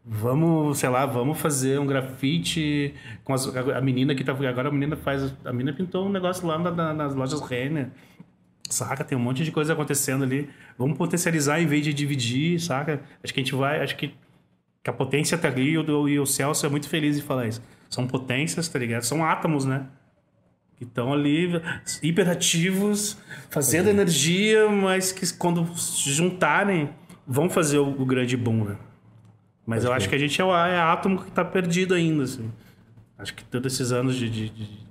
Vamos, 0.09 0.79
sei 0.79 0.89
lá, 0.89 1.05
vamos 1.05 1.37
fazer 1.41 1.81
um 1.81 1.87
grafite 1.87 2.95
com 3.25 3.35
as, 3.35 3.45
a 3.57 3.81
menina 3.81 4.15
que 4.15 4.23
tá. 4.23 4.31
Agora 4.31 4.69
a 4.69 4.73
menina 4.73 4.95
faz. 4.95 5.35
A 5.45 5.53
menina 5.53 5.73
pintou 5.73 6.07
um 6.07 6.09
negócio 6.09 6.47
lá 6.47 6.57
na, 6.57 6.95
nas 6.95 7.13
lojas 7.13 7.41
Renner. 7.41 7.89
Saca? 8.71 9.03
Tem 9.03 9.19
um 9.19 9.21
monte 9.21 9.43
de 9.43 9.51
coisa 9.51 9.73
acontecendo 9.73 10.23
ali. 10.23 10.49
Vamos 10.79 10.97
potencializar 10.97 11.61
em 11.61 11.67
vez 11.67 11.83
de 11.83 11.93
dividir, 11.93 12.61
saca? 12.61 13.01
Acho 13.23 13.35
que 13.35 13.41
a 13.41 13.43
gente 13.43 13.55
vai. 13.57 13.83
Acho 13.83 13.97
que, 13.97 14.15
que 14.81 14.89
a 14.89 14.93
potência 14.93 15.37
tá 15.37 15.49
ali 15.49 15.71
e 15.71 15.79
o, 15.79 16.09
e 16.09 16.21
o 16.21 16.27
Celso 16.27 16.65
é 16.65 16.69
muito 16.69 16.89
feliz 16.89 17.17
de 17.17 17.23
falar 17.23 17.49
isso. 17.49 17.61
São 17.91 18.07
potências, 18.07 18.69
tá 18.69 18.79
ligado? 18.79 19.03
São 19.03 19.25
átomos, 19.25 19.65
né? 19.65 19.87
Que 20.77 20.85
estão 20.85 21.13
ali 21.13 21.61
hiperativos, 22.01 23.19
fazendo 23.51 23.89
energia, 23.89 24.69
mas 24.69 25.11
que 25.11 25.27
quando 25.37 25.67
se 25.77 26.13
juntarem, 26.13 26.91
vão 27.27 27.51
fazer 27.51 27.79
o, 27.79 27.89
o 27.89 28.07
grande 28.07 28.37
boom, 28.37 28.65
né? 28.67 28.77
Mas 29.67 29.85
eu 29.85 29.93
acho 29.93 30.09
que 30.09 30.15
a 30.15 30.19
gente 30.19 30.41
é, 30.41 30.45
é 30.45 30.79
átomo 30.79 31.23
que 31.23 31.29
está 31.29 31.45
perdido 31.45 31.95
ainda, 31.95 32.23
assim. 32.23 32.51
Acho 33.19 33.35
que 33.35 33.43
todos 33.45 33.73
esses 33.73 33.91
anos 33.91 34.15
de, 34.15 34.31
de, 34.31 34.49
de 34.51 34.87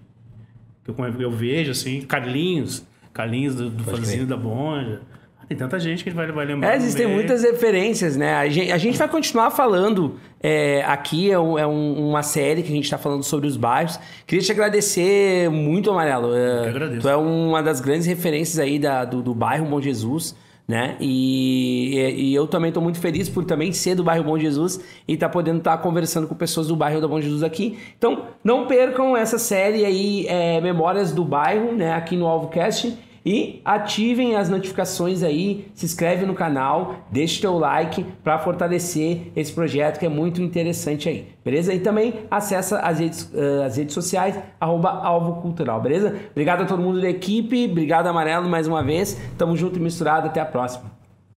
que 0.84 0.92
eu, 0.92 1.22
eu, 1.22 1.32
vejo, 1.32 1.72
assim, 1.72 2.02
Carlinhos, 2.02 2.86
Carlinhos 3.14 3.56
do, 3.56 3.70
do 3.70 3.84
fanzine 3.84 4.26
da 4.26 4.36
Bonja. 4.36 5.02
Tem 5.48 5.56
tanta 5.56 5.80
gente 5.80 6.04
que 6.04 6.10
vai, 6.10 6.32
vai 6.32 6.46
lembrar. 6.46 6.74
É, 6.74 6.76
existem 6.76 7.06
muitas 7.08 7.44
referências, 7.44 8.18
né? 8.18 8.34
A 8.34 8.50
gente, 8.50 8.72
a 8.72 8.78
gente 8.80 8.98
vai 8.98 9.08
continuar 9.08 9.52
falando 9.52 10.20
é, 10.42 10.84
aqui, 10.86 11.32
é, 11.32 11.40
um, 11.40 11.58
é 11.58 11.68
um, 11.68 12.10
uma 12.10 12.24
série 12.24 12.64
que 12.64 12.70
a 12.70 12.76
gente 12.76 12.86
está 12.86 12.98
falando 12.98 13.24
sobre 13.24 13.48
os 13.48 13.56
bairros. 13.56 14.00
Queria 14.26 14.44
te 14.44 14.52
agradecer 14.52 15.48
muito, 15.52 15.92
Amarelo. 15.92 16.36
É, 16.36 16.66
eu 16.66 16.70
agradeço. 16.70 17.02
Tu 17.02 17.10
é 17.10 17.16
uma 17.16 17.62
das 17.62 17.80
grandes 17.80 18.08
referências 18.08 18.58
aí 18.58 18.80
da, 18.80 19.06
do, 19.06 19.22
do 19.22 19.36
bairro 19.36 19.68
Bom 19.68 19.80
Jesus 19.80 20.36
né? 20.68 20.96
E, 21.00 21.96
e, 22.18 22.34
eu 22.34 22.48
também 22.48 22.70
estou 22.70 22.82
muito 22.82 23.00
feliz 23.00 23.30
por 23.30 23.46
também 23.46 23.72
ser 23.72 23.96
do 23.96 24.04
bairro 24.04 24.24
Bom 24.24 24.38
Jesus 24.38 24.80
e 25.08 25.14
estar 25.14 25.28
tá 25.28 25.34
podendo 25.34 25.60
estar 25.60 25.78
tá 25.78 25.84
conversando 25.84 26.28
com 26.28 26.34
pessoas 26.34 26.68
do 26.68 26.76
bairro 26.76 27.00
do 27.00 27.08
Bom 27.08 27.22
Jesus 27.22 27.44
aqui. 27.44 27.78
Então, 27.98 28.24
não 28.44 28.66
percam 28.66 29.16
essa 29.16 29.38
série 29.38 29.86
aí, 29.86 30.26
é, 30.28 30.60
Memórias 30.62 31.12
do 31.12 31.24
Bairro, 31.24 31.72
né? 31.74 31.94
Aqui 31.94 32.18
no 32.18 32.28
AlvoCast. 32.28 32.98
E 33.26 33.60
ativem 33.66 34.36
as 34.36 34.50
notificações 34.50 35.24
aí, 35.24 35.68
se 35.74 35.84
inscreve 35.86 36.28
no 36.28 36.36
canal, 36.36 36.98
deixe 37.12 37.42
teu 37.42 37.58
like 37.58 38.04
para 38.24 38.38
fortalecer 38.38 39.32
esse 39.36 39.52
projeto 39.52 39.98
que 39.98 40.06
é 40.06 40.10
muito 40.10 40.44
interessante 40.44 41.10
aí, 41.10 41.28
beleza? 41.44 41.74
E 41.74 41.80
também 41.80 42.14
acessa 42.30 42.80
as 42.80 43.00
redes, 43.00 43.24
uh, 43.34 43.64
as 43.66 43.78
redes 43.78 43.96
sociais, 43.96 44.38
arroba 44.60 44.90
Alvo 44.90 45.42
Cultural, 45.42 45.82
beleza? 45.82 46.16
Obrigado 46.32 46.62
a 46.62 46.66
todo 46.66 46.84
mundo 46.84 47.02
da 47.02 47.10
equipe, 47.10 47.66
obrigado 47.66 48.06
Amarelo 48.06 48.48
mais 48.48 48.68
uma 48.68 48.84
vez, 48.84 49.20
tamo 49.38 49.58
junto 49.58 49.80
e 49.80 49.82
misturado, 49.82 50.28
até 50.28 50.40
a 50.40 50.46
próxima. 50.46 51.05